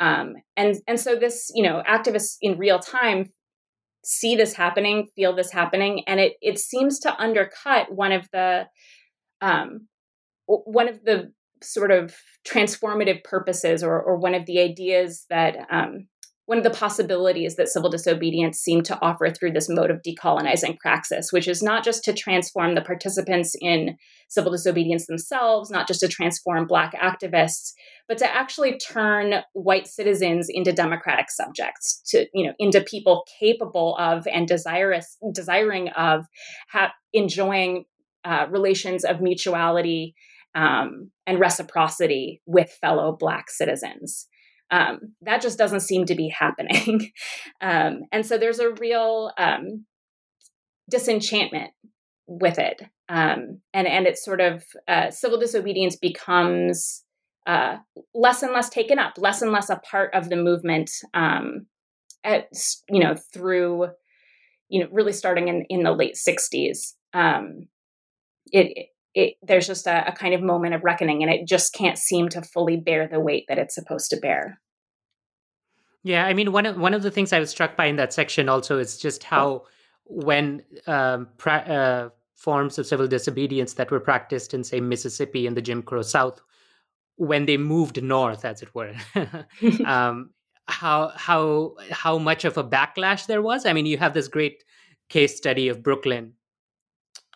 Um, 0.00 0.34
and 0.56 0.76
and 0.86 0.98
so 0.98 1.16
this, 1.16 1.50
you 1.54 1.62
know, 1.62 1.82
activists 1.88 2.36
in 2.40 2.58
real 2.58 2.78
time 2.78 3.30
see 4.04 4.36
this 4.36 4.52
happening, 4.52 5.08
feel 5.16 5.34
this 5.34 5.52
happening, 5.52 6.02
and 6.06 6.20
it 6.20 6.34
it 6.40 6.58
seems 6.58 6.98
to 7.00 7.20
undercut 7.20 7.92
one 7.92 8.12
of 8.12 8.28
the 8.32 8.66
um, 9.40 9.88
one 10.46 10.88
of 10.88 11.04
the 11.04 11.32
sort 11.62 11.90
of 11.90 12.14
transformative 12.46 13.24
purposes 13.24 13.82
or, 13.82 14.00
or 14.00 14.16
one 14.16 14.34
of 14.34 14.46
the 14.46 14.60
ideas 14.60 15.24
that 15.30 15.56
um, 15.70 16.06
one 16.46 16.58
of 16.58 16.64
the 16.64 16.70
possibilities 16.70 17.56
that 17.56 17.68
civil 17.68 17.88
disobedience 17.88 18.58
seemed 18.58 18.84
to 18.84 19.00
offer 19.00 19.30
through 19.30 19.52
this 19.52 19.68
mode 19.68 19.90
of 19.90 20.02
decolonizing 20.02 20.78
praxis, 20.78 21.32
which 21.32 21.48
is 21.48 21.62
not 21.62 21.82
just 21.82 22.04
to 22.04 22.12
transform 22.12 22.74
the 22.74 22.82
participants 22.82 23.54
in 23.60 23.96
civil 24.28 24.52
disobedience 24.52 25.06
themselves, 25.06 25.70
not 25.70 25.88
just 25.88 26.00
to 26.00 26.08
transform 26.08 26.66
Black 26.66 26.94
activists, 26.94 27.72
but 28.08 28.18
to 28.18 28.34
actually 28.34 28.78
turn 28.78 29.36
white 29.54 29.86
citizens 29.86 30.48
into 30.50 30.72
democratic 30.72 31.30
subjects, 31.30 32.02
to 32.08 32.26
you 32.34 32.46
know, 32.46 32.52
into 32.58 32.82
people 32.82 33.26
capable 33.40 33.96
of 33.96 34.26
and 34.26 34.46
desirous 34.46 35.16
desiring 35.32 35.88
of 35.90 36.26
ha- 36.70 36.92
enjoying 37.14 37.86
uh, 38.24 38.46
relations 38.50 39.04
of 39.04 39.20
mutuality 39.20 40.14
um, 40.54 41.10
and 41.26 41.40
reciprocity 41.40 42.42
with 42.46 42.70
fellow 42.80 43.16
Black 43.18 43.50
citizens. 43.50 44.26
Um, 44.70 45.14
that 45.22 45.42
just 45.42 45.58
doesn't 45.58 45.80
seem 45.80 46.06
to 46.06 46.14
be 46.14 46.28
happening. 46.28 47.12
um, 47.60 48.02
and 48.12 48.26
so 48.26 48.38
there's 48.38 48.58
a 48.58 48.72
real 48.72 49.30
um, 49.38 49.84
disenchantment 50.90 51.70
with 52.26 52.58
it. 52.58 52.82
Um, 53.08 53.60
and, 53.72 53.86
and 53.86 54.06
it's 54.06 54.24
sort 54.24 54.40
of 54.40 54.64
uh, 54.88 55.10
civil 55.10 55.38
disobedience 55.38 55.96
becomes 55.96 57.04
uh, 57.46 57.76
less 58.14 58.42
and 58.42 58.52
less 58.52 58.70
taken 58.70 58.98
up, 58.98 59.14
less 59.18 59.42
and 59.42 59.52
less 59.52 59.68
a 59.68 59.76
part 59.76 60.14
of 60.14 60.30
the 60.30 60.36
movement, 60.36 60.90
um, 61.12 61.66
at, 62.24 62.48
you 62.88 63.00
know, 63.00 63.14
through, 63.34 63.88
you 64.70 64.80
know, 64.80 64.88
really 64.90 65.12
starting 65.12 65.48
in, 65.48 65.66
in 65.68 65.82
the 65.82 65.92
late 65.92 66.14
60s. 66.16 66.94
Um, 67.12 67.68
it, 68.46 68.88
it, 69.14 69.34
there's 69.42 69.66
just 69.66 69.86
a, 69.86 70.08
a, 70.08 70.12
kind 70.12 70.34
of 70.34 70.42
moment 70.42 70.74
of 70.74 70.82
reckoning 70.82 71.22
and 71.22 71.32
it 71.32 71.46
just 71.46 71.72
can't 71.72 71.98
seem 71.98 72.28
to 72.30 72.42
fully 72.42 72.76
bear 72.76 73.06
the 73.06 73.20
weight 73.20 73.44
that 73.48 73.58
it's 73.58 73.74
supposed 73.74 74.10
to 74.10 74.16
bear. 74.16 74.60
Yeah 76.02 76.26
i 76.26 76.34
mean 76.34 76.52
one 76.52 76.66
of 76.66 76.76
one 76.76 76.92
of 76.92 77.02
the 77.02 77.10
things 77.10 77.32
i 77.32 77.40
was 77.40 77.48
struck 77.48 77.76
by 77.76 77.86
in 77.86 77.96
that 77.96 78.12
section 78.12 78.50
also 78.50 78.78
is 78.78 78.98
just 78.98 79.24
how 79.24 79.62
when 80.04 80.62
um, 80.86 81.28
pra- 81.38 81.54
uh, 81.54 82.08
forms 82.34 82.78
of 82.78 82.86
civil 82.86 83.08
disobedience 83.08 83.72
that 83.74 83.90
were 83.90 84.00
practiced 84.00 84.52
in 84.52 84.62
say 84.64 84.80
mississippi 84.80 85.46
and 85.46 85.56
the 85.56 85.62
jim 85.62 85.82
crow 85.82 86.02
south 86.02 86.42
when 87.16 87.46
they 87.46 87.56
moved 87.56 88.02
north 88.02 88.44
as 88.44 88.60
it 88.60 88.74
were 88.74 88.92
um, 89.86 90.28
how 90.66 91.12
how 91.16 91.74
how 91.90 92.18
much 92.18 92.44
of 92.44 92.56
a 92.56 92.64
backlash 92.64 93.26
there 93.26 93.42
was. 93.42 93.66
I 93.66 93.72
mean 93.72 93.86
you 93.86 93.98
have 93.98 94.14
this 94.14 94.28
great 94.28 94.64
case 95.08 95.36
study 95.36 95.68
of 95.68 95.82
brooklyn 95.82 96.32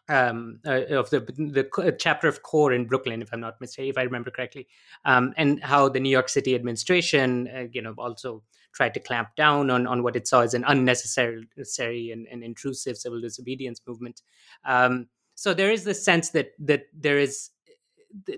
um, 0.08 0.60
uh, 0.66 0.84
of 0.86 1.10
the 1.10 1.20
the 1.20 1.96
chapter 1.98 2.28
of 2.28 2.42
CORE 2.42 2.72
in 2.72 2.86
Brooklyn, 2.86 3.22
if 3.22 3.32
I'm 3.32 3.40
not 3.40 3.60
mistaken, 3.60 3.90
if 3.90 3.98
I 3.98 4.02
remember 4.02 4.30
correctly, 4.30 4.66
um, 5.04 5.34
and 5.36 5.62
how 5.62 5.88
the 5.88 6.00
New 6.00 6.10
York 6.10 6.28
City 6.28 6.54
administration, 6.54 7.48
uh, 7.48 7.66
you 7.72 7.82
know, 7.82 7.94
also 7.98 8.42
tried 8.72 8.94
to 8.94 9.00
clamp 9.00 9.34
down 9.36 9.70
on 9.70 9.86
on 9.86 10.02
what 10.02 10.16
it 10.16 10.26
saw 10.26 10.40
as 10.40 10.54
an 10.54 10.64
unnecessary 10.66 12.10
and, 12.10 12.26
and 12.30 12.42
intrusive 12.42 12.96
civil 12.96 13.20
disobedience 13.20 13.80
movement. 13.86 14.22
Um, 14.64 15.08
so 15.34 15.54
there 15.54 15.70
is 15.70 15.84
this 15.84 16.04
sense 16.04 16.30
that 16.30 16.52
that 16.58 16.86
there 16.92 17.18
is 17.18 17.50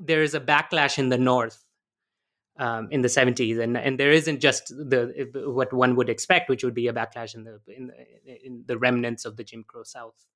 there 0.00 0.22
is 0.22 0.34
a 0.34 0.40
backlash 0.40 0.98
in 0.98 1.08
the 1.08 1.18
North 1.18 1.64
um, 2.58 2.88
in 2.90 3.02
the 3.02 3.08
70s, 3.08 3.60
and 3.60 3.76
and 3.76 3.98
there 3.98 4.12
isn't 4.12 4.40
just 4.40 4.68
the 4.68 5.30
what 5.46 5.72
one 5.72 5.96
would 5.96 6.08
expect, 6.08 6.48
which 6.48 6.64
would 6.64 6.74
be 6.74 6.88
a 6.88 6.92
backlash 6.92 7.34
in 7.34 7.44
the 7.44 7.60
in 7.68 7.86
the, 7.86 8.46
in 8.46 8.64
the 8.66 8.76
remnants 8.76 9.24
of 9.24 9.36
the 9.36 9.44
Jim 9.44 9.64
Crow 9.66 9.84
South. 9.84 10.26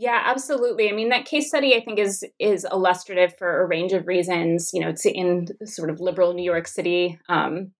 Yeah, 0.00 0.22
absolutely. 0.24 0.88
I 0.88 0.92
mean, 0.92 1.10
that 1.10 1.26
case 1.26 1.48
study 1.48 1.76
I 1.76 1.84
think 1.84 1.98
is 1.98 2.24
is 2.38 2.66
illustrative 2.72 3.36
for 3.36 3.60
a 3.60 3.66
range 3.66 3.92
of 3.92 4.06
reasons. 4.06 4.70
You 4.72 4.80
know, 4.80 4.88
it's 4.88 5.04
in 5.04 5.48
sort 5.66 5.90
of 5.90 6.00
liberal 6.00 6.32
New 6.32 6.42
York 6.42 6.66
City, 6.68 7.18
um, 7.28 7.72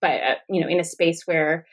but 0.00 0.22
uh, 0.22 0.34
you 0.48 0.62
know, 0.62 0.66
in 0.68 0.80
a 0.80 0.84
space 0.84 1.26
where 1.26 1.66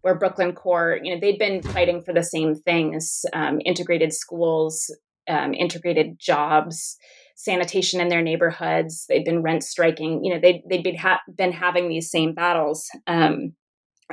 where 0.00 0.18
Brooklyn 0.18 0.54
CORE, 0.54 1.00
you 1.02 1.14
know, 1.14 1.20
they'd 1.20 1.38
been 1.38 1.60
fighting 1.60 2.00
for 2.00 2.14
the 2.14 2.22
same 2.22 2.54
things: 2.54 3.26
um, 3.34 3.60
integrated 3.66 4.14
schools, 4.14 4.90
um, 5.28 5.52
integrated 5.52 6.18
jobs, 6.18 6.96
sanitation 7.36 8.00
in 8.00 8.08
their 8.08 8.22
neighborhoods. 8.22 9.04
They'd 9.06 9.26
been 9.26 9.42
rent 9.42 9.64
striking. 9.64 10.24
You 10.24 10.32
know, 10.32 10.40
they'd 10.40 10.62
they'd 10.66 10.82
been 10.82 10.96
ha- 10.96 11.20
been 11.36 11.52
having 11.52 11.90
these 11.90 12.10
same 12.10 12.32
battles. 12.32 12.88
Um, 13.06 13.52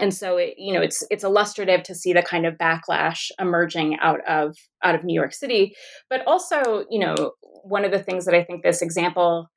and 0.02 0.14
so 0.14 0.38
it, 0.38 0.56
you 0.58 0.74
know 0.74 0.82
it's 0.82 1.04
it's 1.10 1.24
illustrative 1.24 1.84
to 1.84 1.96
see 1.96 2.14
the 2.14 2.22
kind 2.22 2.46
of 2.46 2.56
backlash 2.56 3.30
emerging 3.40 3.98
out 4.02 4.20
of 4.28 4.56
out 4.84 4.96
of 4.96 5.04
New 5.04 5.14
York 5.14 5.34
City 5.34 5.76
but 6.10 6.26
also 6.28 6.86
you 6.90 7.00
know 7.00 7.34
one 7.64 7.86
of 7.86 7.92
the 7.92 8.02
things 8.02 8.26
that 8.26 8.36
I 8.36 8.44
think 8.44 8.64
this 8.64 8.82
example 8.82 9.50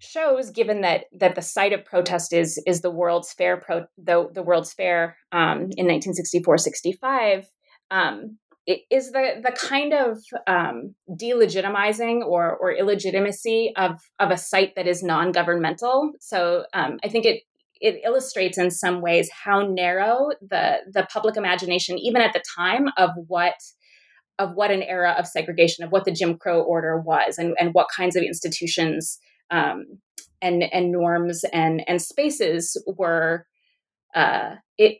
shows 0.00 0.50
given 0.50 0.80
that 0.80 1.04
that 1.12 1.34
the 1.34 1.42
site 1.42 1.72
of 1.72 1.84
protest 1.84 2.32
is 2.32 2.60
is 2.66 2.80
the 2.80 2.90
World's 2.90 3.32
Fair 3.32 3.58
pro 3.58 3.84
the, 3.98 4.28
the 4.34 4.42
World's 4.42 4.72
Fair 4.72 5.16
um, 5.32 5.68
in 5.76 5.86
1964-65 5.86 7.44
um, 7.90 8.38
is 8.66 9.12
the 9.12 9.40
the 9.42 9.52
kind 9.52 9.92
of 9.92 10.18
um, 10.46 10.94
delegitimizing 11.10 12.24
or 12.24 12.56
or 12.56 12.72
illegitimacy 12.72 13.72
of 13.76 14.00
of 14.18 14.30
a 14.30 14.36
site 14.36 14.74
that 14.76 14.86
is 14.86 15.02
non-governmental. 15.02 16.12
So 16.20 16.64
um, 16.72 16.98
I 17.04 17.08
think 17.08 17.24
it 17.24 17.42
it 17.80 18.00
illustrates 18.04 18.58
in 18.58 18.70
some 18.70 19.00
ways 19.00 19.30
how 19.44 19.60
narrow 19.60 20.28
the 20.40 20.78
the 20.92 21.06
public 21.12 21.36
imagination, 21.36 21.98
even 21.98 22.22
at 22.22 22.32
the 22.32 22.42
time, 22.56 22.88
of 22.96 23.10
what 23.26 23.54
of 24.38 24.54
what 24.54 24.70
an 24.70 24.82
era 24.82 25.14
of 25.18 25.26
segregation, 25.26 25.84
of 25.84 25.92
what 25.92 26.04
the 26.04 26.12
Jim 26.12 26.38
Crow 26.38 26.62
order 26.62 26.98
was, 26.98 27.36
and, 27.36 27.54
and 27.60 27.74
what 27.74 27.88
kinds 27.94 28.16
of 28.16 28.22
institutions 28.22 29.18
um, 29.50 29.84
and 30.42 30.62
and 30.72 30.92
norms 30.92 31.44
and 31.52 31.82
and 31.86 32.00
spaces 32.00 32.82
were 32.96 33.46
uh, 34.14 34.56
it 34.78 34.98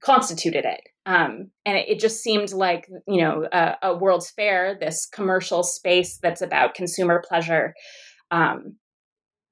constituted 0.00 0.64
it. 0.64 0.80
Um, 1.06 1.50
and 1.64 1.78
it, 1.78 1.88
it, 1.88 2.00
just 2.00 2.22
seemed 2.22 2.52
like 2.52 2.86
you 3.06 3.22
know 3.22 3.48
a, 3.52 3.74
a, 3.82 3.96
World's 3.96 4.30
Fair, 4.30 4.76
this 4.78 5.06
commercial 5.06 5.62
space 5.62 6.18
that's 6.22 6.42
about 6.42 6.74
consumer 6.74 7.22
pleasure, 7.26 7.74
um, 8.30 8.76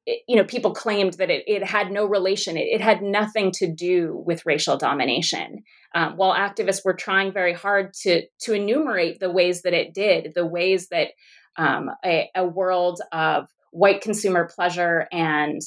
you 0.06 0.36
know, 0.36 0.44
people 0.44 0.72
claimed 0.72 1.14
that 1.14 1.30
it, 1.30 1.44
it 1.46 1.64
had 1.64 1.90
no 1.90 2.04
relation, 2.06 2.56
it, 2.56 2.68
it, 2.70 2.80
had 2.80 3.02
nothing 3.02 3.50
to 3.52 3.66
do 3.66 4.22
with 4.24 4.46
racial 4.46 4.76
domination. 4.76 5.64
Um, 5.94 6.16
while 6.16 6.34
activists 6.34 6.84
were 6.84 6.94
trying 6.94 7.32
very 7.32 7.52
hard 7.52 7.92
to 8.02 8.22
to 8.42 8.52
enumerate 8.52 9.18
the 9.18 9.30
ways 9.30 9.62
that 9.62 9.72
it 9.72 9.94
did, 9.94 10.32
the 10.34 10.46
ways 10.46 10.88
that 10.88 11.08
um, 11.56 11.90
a, 12.04 12.30
a, 12.36 12.46
world 12.46 13.00
of 13.12 13.48
white 13.72 14.00
consumer 14.00 14.48
pleasure 14.54 15.08
and 15.10 15.60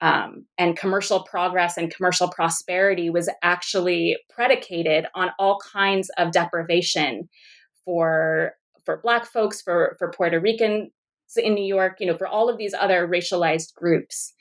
um, 0.00 0.44
and 0.58 0.76
commercial 0.76 1.24
progress 1.24 1.76
and 1.76 1.94
commercial 1.94 2.28
prosperity 2.28 3.10
was 3.10 3.30
actually 3.42 4.18
predicated 4.28 5.06
on 5.14 5.30
all 5.38 5.58
kinds 5.72 6.10
of 6.18 6.32
deprivation 6.32 7.28
for 7.84 8.52
for 8.84 9.00
black 9.02 9.26
folks 9.26 9.62
for 9.62 9.96
for 9.98 10.10
puerto 10.10 10.38
rican 10.38 10.90
in 11.36 11.54
New 11.54 11.64
York, 11.64 11.96
you 12.00 12.06
know, 12.06 12.16
for 12.16 12.26
all 12.26 12.48
of 12.48 12.58
these 12.58 12.74
other 12.74 13.06
racialized 13.06 13.74
groups. 13.74 14.32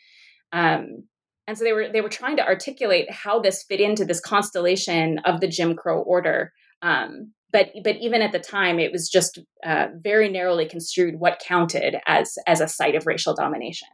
Um, 0.51 1.03
and 1.47 1.57
so 1.57 1.63
they 1.63 1.73
were 1.73 1.89
they 1.91 2.01
were 2.01 2.09
trying 2.09 2.37
to 2.37 2.45
articulate 2.45 3.09
how 3.11 3.39
this 3.39 3.63
fit 3.63 3.79
into 3.79 4.05
this 4.05 4.19
constellation 4.19 5.19
of 5.19 5.39
the 5.39 5.47
Jim 5.47 5.75
Crow 5.75 6.01
order. 6.01 6.51
Um, 6.81 7.33
but 7.51 7.69
but 7.83 7.95
even 7.97 8.21
at 8.21 8.33
the 8.33 8.39
time, 8.39 8.79
it 8.79 8.91
was 8.91 9.09
just 9.09 9.39
uh, 9.65 9.87
very 9.95 10.29
narrowly 10.29 10.67
construed 10.67 11.15
what 11.19 11.41
counted 11.45 11.97
as 12.05 12.35
as 12.45 12.59
a 12.59 12.67
site 12.67 12.95
of 12.95 13.07
racial 13.07 13.33
domination. 13.33 13.87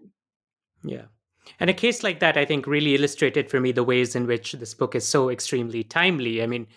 Yeah. 0.84 1.06
And 1.60 1.70
a 1.70 1.74
case 1.74 2.04
like 2.04 2.20
that, 2.20 2.38
I 2.38 2.46
think, 2.46 2.66
really 2.66 2.96
illustrated 2.96 3.50
for 3.50 3.60
me 3.60 3.72
the 3.72 3.84
ways 3.84 4.16
in 4.16 4.28
which 4.28 4.54
this 4.54 4.74
book 4.74 4.96
is 4.96 5.06
so 5.06 5.30
extremely 5.30 5.84
timely. 5.84 6.42
I 6.42 6.48
mean, 6.48 6.68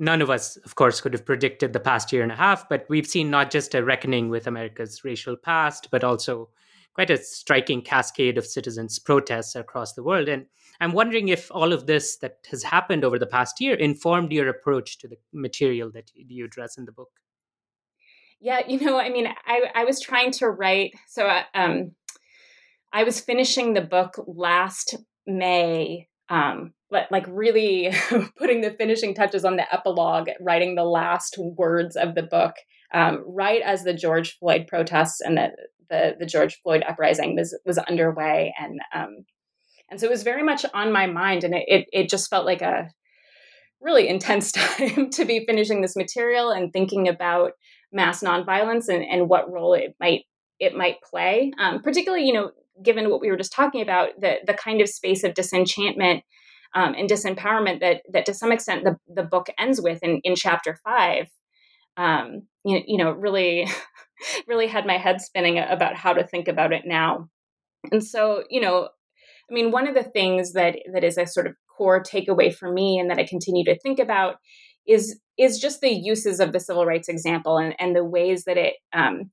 none 0.00 0.22
of 0.22 0.30
us, 0.30 0.56
of 0.56 0.74
course, 0.74 1.00
could 1.00 1.12
have 1.12 1.26
predicted 1.26 1.72
the 1.72 1.78
past 1.78 2.10
year 2.10 2.22
and 2.22 2.32
a 2.32 2.36
half, 2.36 2.68
but 2.68 2.86
we've 2.88 3.06
seen 3.06 3.30
not 3.30 3.50
just 3.50 3.74
a 3.74 3.84
reckoning 3.84 4.30
with 4.30 4.46
America's 4.46 5.04
racial 5.04 5.36
past, 5.36 5.88
but 5.92 6.02
also 6.02 6.48
quite 6.94 7.10
a 7.10 7.18
striking 7.18 7.82
cascade 7.82 8.38
of 8.38 8.46
citizens' 8.46 8.98
protests 8.98 9.54
across 9.54 9.92
the 9.92 10.02
world. 10.02 10.26
And 10.28 10.46
I'm 10.80 10.92
wondering 10.92 11.28
if 11.28 11.50
all 11.52 11.72
of 11.72 11.86
this 11.86 12.16
that 12.16 12.38
has 12.50 12.62
happened 12.62 13.04
over 13.04 13.18
the 13.18 13.26
past 13.26 13.60
year 13.60 13.74
informed 13.74 14.32
your 14.32 14.48
approach 14.48 14.98
to 14.98 15.08
the 15.08 15.18
material 15.32 15.90
that 15.92 16.10
you 16.14 16.46
address 16.46 16.78
in 16.78 16.86
the 16.86 16.92
book. 16.92 17.10
Yeah, 18.40 18.62
you 18.66 18.80
know, 18.80 18.98
I 18.98 19.10
mean, 19.10 19.28
I, 19.44 19.64
I 19.74 19.84
was 19.84 20.00
trying 20.00 20.32
to 20.32 20.48
write, 20.48 20.94
so 21.06 21.26
uh, 21.26 21.42
um, 21.54 21.92
I 22.90 23.04
was 23.04 23.20
finishing 23.20 23.74
the 23.74 23.82
book 23.82 24.14
last 24.26 24.96
May 25.26 26.08
um, 26.30 26.72
but 26.90 27.10
like 27.10 27.26
really 27.28 27.92
putting 28.38 28.60
the 28.60 28.70
finishing 28.70 29.14
touches 29.14 29.44
on 29.44 29.56
the 29.56 29.74
epilogue, 29.74 30.28
writing 30.40 30.74
the 30.74 30.84
last 30.84 31.36
words 31.38 31.96
of 31.96 32.14
the 32.14 32.22
book, 32.22 32.54
um, 32.94 33.22
right 33.26 33.60
as 33.62 33.82
the 33.82 33.94
George 33.94 34.38
Floyd 34.38 34.66
protests 34.66 35.20
and 35.20 35.36
the, 35.36 35.48
the, 35.90 36.16
the 36.20 36.26
George 36.26 36.60
Floyd 36.62 36.84
uprising 36.88 37.34
was 37.36 37.58
was 37.66 37.78
underway, 37.78 38.54
and 38.58 38.80
um, 38.94 39.24
and 39.90 40.00
so 40.00 40.06
it 40.06 40.10
was 40.10 40.22
very 40.22 40.44
much 40.44 40.64
on 40.72 40.92
my 40.92 41.06
mind, 41.06 41.42
and 41.42 41.54
it, 41.54 41.64
it, 41.66 41.86
it 41.92 42.08
just 42.08 42.30
felt 42.30 42.46
like 42.46 42.62
a 42.62 42.90
really 43.80 44.08
intense 44.08 44.52
time 44.52 45.10
to 45.10 45.24
be 45.24 45.44
finishing 45.44 45.82
this 45.82 45.96
material 45.96 46.50
and 46.50 46.72
thinking 46.72 47.08
about 47.08 47.52
mass 47.92 48.22
nonviolence 48.22 48.88
and, 48.88 49.04
and 49.04 49.28
what 49.28 49.50
role 49.50 49.74
it 49.74 49.96
might 49.98 50.22
it 50.60 50.76
might 50.76 50.96
play, 51.02 51.52
um, 51.58 51.82
particularly 51.82 52.24
you 52.24 52.32
know 52.32 52.52
given 52.82 53.10
what 53.10 53.20
we 53.20 53.30
were 53.30 53.36
just 53.36 53.52
talking 53.52 53.82
about 53.82 54.08
the 54.20 54.36
the 54.46 54.54
kind 54.54 54.80
of 54.80 54.88
space 54.88 55.24
of 55.24 55.34
disenchantment 55.34 56.22
um, 56.74 56.94
and 56.94 57.08
disempowerment 57.08 57.80
that 57.80 58.02
that 58.12 58.26
to 58.26 58.34
some 58.34 58.52
extent 58.52 58.84
the, 58.84 58.96
the 59.12 59.22
book 59.22 59.48
ends 59.58 59.80
with 59.80 60.02
in, 60.02 60.20
in 60.24 60.34
chapter 60.34 60.78
five 60.84 61.28
um, 61.96 62.42
you, 62.64 62.82
you 62.86 62.98
know 62.98 63.12
really 63.12 63.66
really 64.46 64.66
had 64.66 64.86
my 64.86 64.98
head 64.98 65.20
spinning 65.20 65.58
about 65.58 65.96
how 65.96 66.12
to 66.12 66.26
think 66.26 66.46
about 66.46 66.72
it 66.72 66.82
now. 66.84 67.28
And 67.90 68.04
so 68.04 68.44
you 68.50 68.60
know 68.60 68.88
i 69.50 69.54
mean 69.54 69.70
one 69.70 69.88
of 69.88 69.94
the 69.94 70.04
things 70.04 70.52
that 70.52 70.76
that 70.92 71.02
is 71.02 71.16
a 71.16 71.26
sort 71.26 71.46
of 71.46 71.54
core 71.76 72.02
takeaway 72.02 72.54
for 72.54 72.70
me 72.70 72.98
and 72.98 73.10
that 73.10 73.18
i 73.18 73.24
continue 73.24 73.64
to 73.64 73.78
think 73.78 73.98
about 73.98 74.36
is 74.86 75.18
is 75.38 75.58
just 75.58 75.80
the 75.80 75.88
uses 75.88 76.40
of 76.40 76.52
the 76.52 76.60
civil 76.60 76.84
rights 76.84 77.08
example 77.08 77.56
and, 77.56 77.74
and 77.78 77.96
the 77.96 78.04
ways 78.04 78.44
that 78.44 78.58
it 78.58 78.74
um, 78.92 79.30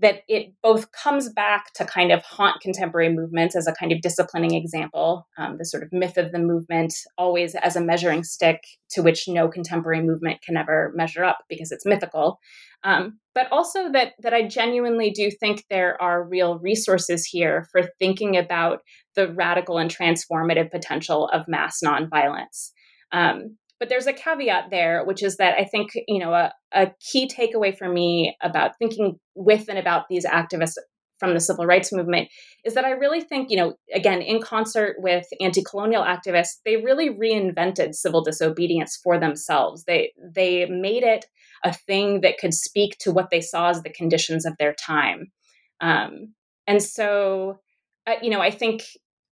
that 0.00 0.20
it 0.28 0.52
both 0.62 0.92
comes 0.92 1.28
back 1.28 1.72
to 1.74 1.84
kind 1.84 2.12
of 2.12 2.22
haunt 2.22 2.60
contemporary 2.60 3.12
movements 3.12 3.56
as 3.56 3.66
a 3.66 3.72
kind 3.72 3.90
of 3.90 4.00
disciplining 4.00 4.54
example, 4.54 5.26
um, 5.38 5.56
the 5.58 5.64
sort 5.64 5.82
of 5.82 5.92
myth 5.92 6.16
of 6.16 6.30
the 6.30 6.38
movement, 6.38 6.94
always 7.16 7.54
as 7.56 7.74
a 7.74 7.80
measuring 7.80 8.22
stick 8.22 8.60
to 8.90 9.02
which 9.02 9.26
no 9.26 9.48
contemporary 9.48 10.02
movement 10.02 10.40
can 10.42 10.56
ever 10.56 10.92
measure 10.94 11.24
up 11.24 11.38
because 11.48 11.72
it's 11.72 11.86
mythical. 11.86 12.38
Um, 12.84 13.18
but 13.34 13.50
also 13.50 13.90
that 13.92 14.12
that 14.20 14.32
I 14.32 14.46
genuinely 14.46 15.10
do 15.10 15.30
think 15.30 15.64
there 15.68 16.00
are 16.00 16.22
real 16.22 16.58
resources 16.60 17.26
here 17.26 17.66
for 17.72 17.82
thinking 17.98 18.36
about 18.36 18.82
the 19.16 19.32
radical 19.32 19.78
and 19.78 19.90
transformative 19.90 20.70
potential 20.70 21.28
of 21.32 21.48
mass 21.48 21.80
nonviolence. 21.84 22.70
Um, 23.10 23.56
but 23.78 23.88
there's 23.88 24.06
a 24.06 24.12
caveat 24.12 24.70
there, 24.70 25.04
which 25.04 25.22
is 25.22 25.36
that 25.36 25.54
I 25.58 25.64
think, 25.64 25.90
you 26.06 26.18
know, 26.18 26.32
a, 26.32 26.52
a 26.72 26.92
key 27.00 27.28
takeaway 27.28 27.76
for 27.76 27.88
me 27.88 28.36
about 28.42 28.78
thinking 28.78 29.18
with 29.34 29.68
and 29.68 29.78
about 29.78 30.08
these 30.08 30.26
activists 30.26 30.74
from 31.18 31.34
the 31.34 31.40
civil 31.40 31.66
rights 31.66 31.92
movement 31.92 32.28
is 32.64 32.74
that 32.74 32.84
I 32.84 32.90
really 32.90 33.20
think, 33.20 33.50
you 33.50 33.56
know, 33.56 33.74
again, 33.92 34.22
in 34.22 34.40
concert 34.40 34.96
with 34.98 35.26
anti 35.40 35.62
colonial 35.62 36.02
activists, 36.02 36.58
they 36.64 36.76
really 36.76 37.10
reinvented 37.10 37.94
civil 37.94 38.22
disobedience 38.22 38.98
for 39.02 39.18
themselves. 39.18 39.84
They, 39.84 40.12
they 40.22 40.66
made 40.66 41.02
it 41.02 41.26
a 41.64 41.72
thing 41.72 42.20
that 42.20 42.38
could 42.38 42.54
speak 42.54 42.96
to 43.00 43.12
what 43.12 43.30
they 43.30 43.40
saw 43.40 43.70
as 43.70 43.82
the 43.82 43.90
conditions 43.90 44.46
of 44.46 44.56
their 44.58 44.74
time. 44.74 45.32
Um, 45.80 46.34
and 46.66 46.82
so, 46.82 47.58
uh, 48.06 48.14
you 48.22 48.30
know, 48.30 48.40
I 48.40 48.50
think 48.50 48.84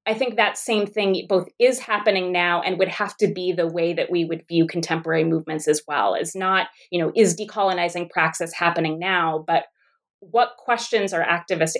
I 0.06 0.14
think 0.14 0.36
that 0.36 0.56
same 0.56 0.86
thing 0.86 1.26
both 1.28 1.48
is 1.58 1.80
happening 1.80 2.30
now 2.30 2.62
and 2.62 2.78
would 2.78 2.88
have 2.88 3.16
to 3.18 3.26
be 3.26 3.52
the 3.52 3.66
way 3.66 3.92
that 3.92 4.10
we 4.10 4.24
would 4.24 4.46
view 4.46 4.66
contemporary 4.66 5.24
movements 5.24 5.66
as 5.66 5.82
well. 5.88 6.14
Is 6.14 6.34
not, 6.34 6.68
you 6.90 7.00
know, 7.00 7.12
is 7.16 7.36
decolonizing 7.36 8.10
praxis 8.10 8.52
happening 8.52 8.98
now, 8.98 9.44
but 9.46 9.64
what 10.20 10.56
questions 10.58 11.12
are 11.12 11.24
activists 11.24 11.74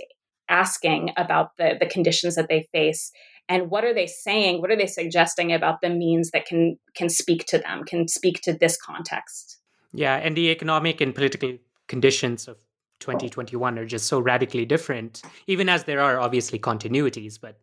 asking 0.49 1.13
about 1.17 1.57
the, 1.57 1.77
the 1.79 1.87
conditions 1.87 2.35
that 2.35 2.49
they 2.49 2.69
face? 2.73 3.13
And 3.49 3.71
what 3.71 3.85
are 3.85 3.95
they 3.95 4.09
saying? 4.09 4.61
What 4.61 4.73
are 4.73 4.77
they 4.77 4.87
suggesting 4.87 5.53
about 5.53 5.81
the 5.81 5.91
means 5.91 6.33
that 6.33 6.47
can 6.47 6.79
can 6.97 7.09
speak 7.09 7.47
to 7.47 7.59
them 7.59 7.85
can 7.85 8.09
speak 8.09 8.41
to 8.43 8.53
this 8.53 8.77
context? 8.77 9.59
Yeah 9.93 10.17
and 10.17 10.37
the 10.37 10.51
economic 10.51 11.01
and 11.01 11.15
political 11.15 11.57
conditions 11.87 12.49
of 12.49 12.57
2021 12.99 13.79
are 13.79 13.85
just 13.85 14.07
so 14.07 14.19
radically 14.19 14.65
different 14.65 15.23
even 15.47 15.69
as 15.69 15.85
there 15.85 16.01
are 16.01 16.19
obviously 16.19 16.59
continuities 16.59 17.39
but 17.41 17.59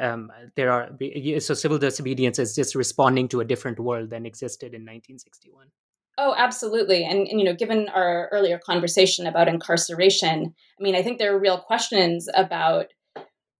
um, 0.00 0.30
there 0.56 0.70
are 0.70 0.90
so 1.40 1.54
civil 1.54 1.78
disobedience 1.78 2.38
is 2.38 2.54
just 2.54 2.74
responding 2.74 3.28
to 3.28 3.40
a 3.40 3.44
different 3.44 3.78
world 3.78 4.10
than 4.10 4.26
existed 4.26 4.74
in 4.74 4.82
1961 4.82 5.66
oh 6.18 6.34
absolutely. 6.36 7.04
And, 7.04 7.26
and 7.26 7.40
you 7.40 7.46
know 7.46 7.54
given 7.54 7.88
our 7.88 8.28
earlier 8.32 8.58
conversation 8.58 9.26
about 9.26 9.48
incarceration 9.48 10.54
i 10.78 10.82
mean 10.82 10.94
i 10.94 11.02
think 11.02 11.18
there 11.18 11.34
are 11.34 11.40
real 11.40 11.58
questions 11.58 12.28
about 12.34 12.86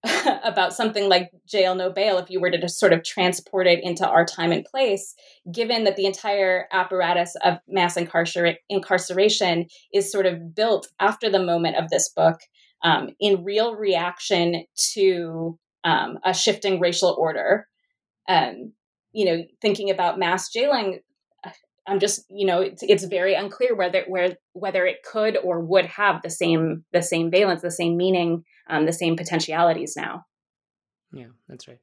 about 0.45 0.72
something 0.72 1.09
like 1.09 1.30
jail 1.49 1.74
no 1.74 1.91
bail 1.91 2.18
if 2.18 2.30
you 2.30 2.41
were 2.41 2.51
to 2.51 2.61
just 2.61 2.78
sort 2.78 2.93
of 2.93 3.03
transport 3.03 3.66
it 3.66 3.82
into 3.82 4.07
our 4.07 4.24
time 4.24 4.53
and 4.53 4.64
place 4.64 5.14
given 5.53 5.84
that 5.84 5.97
the 5.97 6.07
entire 6.07 6.66
apparatus 6.72 7.34
of 7.43 7.59
mass 7.68 7.97
incarcer- 7.97 8.57
incarceration 8.68 9.66
is 9.93 10.12
sort 10.12 10.26
of 10.26 10.55
built 10.55 10.89
after 11.01 11.30
the 11.30 11.43
moment 11.43 11.76
of 11.76 11.89
this 11.91 12.11
book 12.11 12.39
um, 12.82 13.11
in 13.18 13.43
real 13.43 13.74
reaction 13.74 14.64
to 14.93 15.59
um, 15.84 16.18
a 16.24 16.34
shifting 16.34 16.80
racial 16.80 17.14
order 17.18 17.66
um, 18.28 18.72
you 19.12 19.24
know 19.24 19.44
thinking 19.60 19.90
about 19.90 20.18
mass 20.18 20.50
jailing 20.50 21.00
I'm 21.86 22.00
just, 22.00 22.24
you 22.28 22.46
know, 22.46 22.60
it's, 22.60 22.82
it's 22.82 23.04
very 23.04 23.34
unclear 23.34 23.74
whether 23.74 24.04
where 24.08 24.36
whether 24.52 24.86
it 24.86 25.04
could 25.04 25.36
or 25.36 25.60
would 25.60 25.86
have 25.86 26.20
the 26.22 26.30
same 26.30 26.84
the 26.92 27.02
same 27.02 27.30
valence, 27.30 27.62
the 27.62 27.70
same 27.70 27.96
meaning, 27.96 28.44
um, 28.68 28.86
the 28.86 28.92
same 28.92 29.16
potentialities 29.16 29.94
now. 29.96 30.24
Yeah, 31.12 31.28
that's 31.48 31.68
right. 31.68 31.78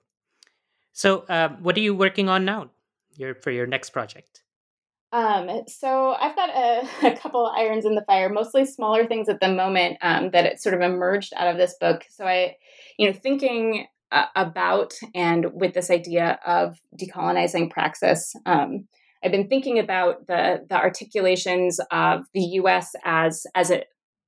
So, 0.92 1.20
uh, 1.30 1.50
what 1.62 1.78
are 1.78 1.82
you 1.82 1.96
working 1.96 2.28
on 2.28 2.44
now? 2.44 2.72
Your 3.16 3.34
for 3.34 3.52
your 3.52 3.66
next 3.66 3.92
project? 3.92 4.44
Um, 5.14 5.62
so 5.68 6.14
I've 6.20 6.36
got 6.36 6.50
a, 6.50 6.90
a, 7.08 7.16
couple 7.16 7.46
irons 7.46 7.86
in 7.86 7.94
the 7.94 8.04
fire, 8.06 8.30
mostly 8.30 8.66
smaller 8.66 9.06
things 9.06 9.30
at 9.30 9.40
the 9.40 9.48
moment 9.48 9.98
um, 10.02 10.32
that 10.32 10.46
it 10.46 10.60
sort 10.60 10.74
of 10.74 10.82
emerged 10.82 11.34
out 11.38 11.48
of 11.48 11.58
this 11.58 11.76
book. 11.80 12.04
So 12.10 12.26
I, 12.26 12.58
you 12.98 13.08
know, 13.08 13.14
thinking 13.14 13.86
uh, 14.12 14.26
about 14.36 14.94
and 15.14 15.48
with 15.54 15.76
this 15.76 15.92
idea 15.92 16.40
of 16.46 16.80
decolonizing 17.00 17.70
praxis. 17.70 18.34
Um, 18.46 18.88
I've 19.24 19.32
been 19.32 19.48
thinking 19.48 19.80
about 19.80 20.28
the 20.28 20.66
the 20.68 20.76
articulations 20.76 21.80
of 21.92 22.26
the 22.34 22.42
U.S. 22.42 22.94
as 23.06 23.46
as 23.56 23.72
a 23.72 23.84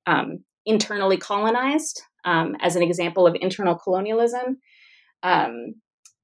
um, 0.07 0.43
internally 0.65 1.17
colonized, 1.17 2.01
um, 2.23 2.55
as 2.61 2.75
an 2.75 2.83
example 2.83 3.27
of 3.27 3.35
internal 3.39 3.75
colonialism. 3.75 4.59
Um, 5.21 5.75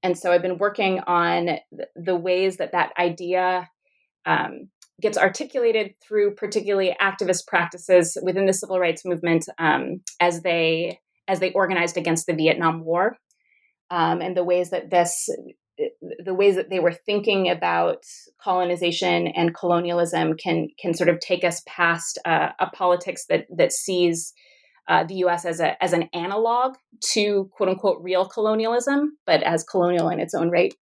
and 0.02 0.18
so 0.18 0.32
I've 0.32 0.42
been 0.42 0.58
working 0.58 1.00
on 1.00 1.58
the 1.94 2.16
ways 2.16 2.56
that 2.56 2.72
that 2.72 2.92
idea 2.98 3.68
um, 4.26 4.68
gets 5.00 5.18
articulated 5.18 5.94
through 6.06 6.34
particularly 6.34 6.96
activist 7.00 7.46
practices 7.46 8.16
within 8.22 8.46
the 8.46 8.52
civil 8.52 8.78
rights 8.78 9.04
movement 9.04 9.44
um, 9.58 10.00
as 10.20 10.42
they 10.42 10.98
as 11.28 11.40
they 11.40 11.52
organized 11.52 11.96
against 11.96 12.26
the 12.26 12.34
Vietnam 12.34 12.84
War, 12.84 13.16
um, 13.90 14.20
and 14.20 14.36
the 14.36 14.44
ways 14.44 14.70
that 14.70 14.90
this 14.90 15.28
the 16.24 16.34
ways 16.34 16.56
that 16.56 16.70
they 16.70 16.80
were 16.80 16.92
thinking 16.92 17.48
about 17.48 18.04
colonization 18.42 19.26
and 19.28 19.54
colonialism 19.54 20.34
can 20.36 20.68
can 20.78 20.94
sort 20.94 21.08
of 21.08 21.20
take 21.20 21.44
us 21.44 21.62
past 21.66 22.18
uh, 22.24 22.50
a 22.58 22.66
politics 22.70 23.26
that 23.28 23.46
that 23.56 23.72
sees 23.72 24.32
uh, 24.88 25.04
the 25.04 25.14
U.S. 25.16 25.44
as 25.44 25.60
a 25.60 25.82
as 25.82 25.92
an 25.92 26.08
analog 26.12 26.74
to 27.12 27.50
quote 27.52 27.68
unquote 27.68 28.02
real 28.02 28.26
colonialism, 28.26 29.16
but 29.26 29.42
as 29.42 29.64
colonial 29.64 30.08
in 30.08 30.20
its 30.20 30.34
own 30.34 30.50
right. 30.50 30.74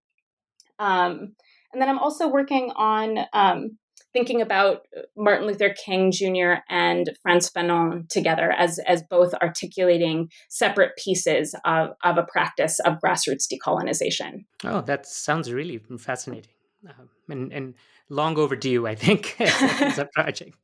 Um, 0.78 1.34
and 1.72 1.80
then 1.80 1.88
I'm 1.88 1.98
also 1.98 2.28
working 2.28 2.72
on 2.76 3.18
um, 3.32 3.78
thinking 4.12 4.40
about 4.40 4.86
Martin 5.16 5.46
Luther 5.46 5.70
King 5.72 6.10
Jr. 6.10 6.62
and 6.68 7.10
Frantz 7.22 7.50
Fanon 7.50 8.08
together 8.08 8.50
as, 8.52 8.78
as 8.80 9.02
both 9.08 9.34
articulating 9.34 10.30
separate 10.48 10.96
pieces 10.96 11.54
of, 11.64 11.90
of 12.02 12.18
a 12.18 12.24
practice 12.24 12.80
of 12.80 12.98
grassroots 13.04 13.46
decolonization. 13.52 14.44
Oh, 14.64 14.80
that 14.82 15.06
sounds 15.06 15.52
really 15.52 15.80
fascinating 15.98 16.52
um, 16.88 17.08
and, 17.28 17.52
and 17.52 17.74
long 18.08 18.36
overdue, 18.38 18.86
I 18.86 18.94
think, 18.94 19.36
as 19.40 19.98
a 19.98 20.06
project. 20.06 20.56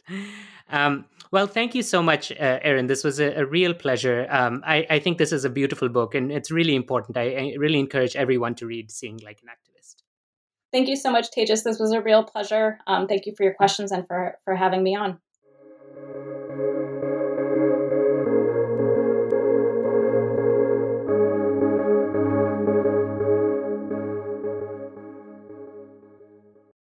Um, 0.68 1.04
well, 1.30 1.46
thank 1.46 1.74
you 1.74 1.82
so 1.82 2.02
much, 2.02 2.32
uh, 2.32 2.58
Erin. 2.62 2.88
This 2.88 3.04
was 3.04 3.20
a, 3.20 3.40
a 3.40 3.46
real 3.46 3.74
pleasure. 3.74 4.26
Um, 4.30 4.62
I, 4.66 4.86
I, 4.90 4.98
think 4.98 5.18
this 5.18 5.32
is 5.32 5.44
a 5.44 5.50
beautiful 5.50 5.88
book 5.88 6.14
and 6.14 6.32
it's 6.32 6.50
really 6.50 6.74
important. 6.74 7.16
I, 7.16 7.34
I 7.34 7.54
really 7.56 7.78
encourage 7.78 8.16
everyone 8.16 8.56
to 8.56 8.66
read 8.66 8.90
Seeing 8.90 9.18
Like 9.24 9.40
an 9.42 9.48
Activist. 9.48 9.75
Thank 10.76 10.88
you 10.90 10.96
so 10.96 11.10
much, 11.10 11.30
Tejas. 11.32 11.64
This 11.64 11.80
was 11.80 11.92
a 11.92 12.02
real 12.02 12.22
pleasure. 12.24 12.78
Um, 12.86 13.08
thank 13.08 13.26
you 13.26 13.34
for 13.36 13.44
your 13.44 13.54
questions 13.54 13.90
and 13.92 14.06
for, 14.06 14.38
for 14.44 14.54
having 14.56 14.82
me 14.84 14.94
on. 14.94 15.20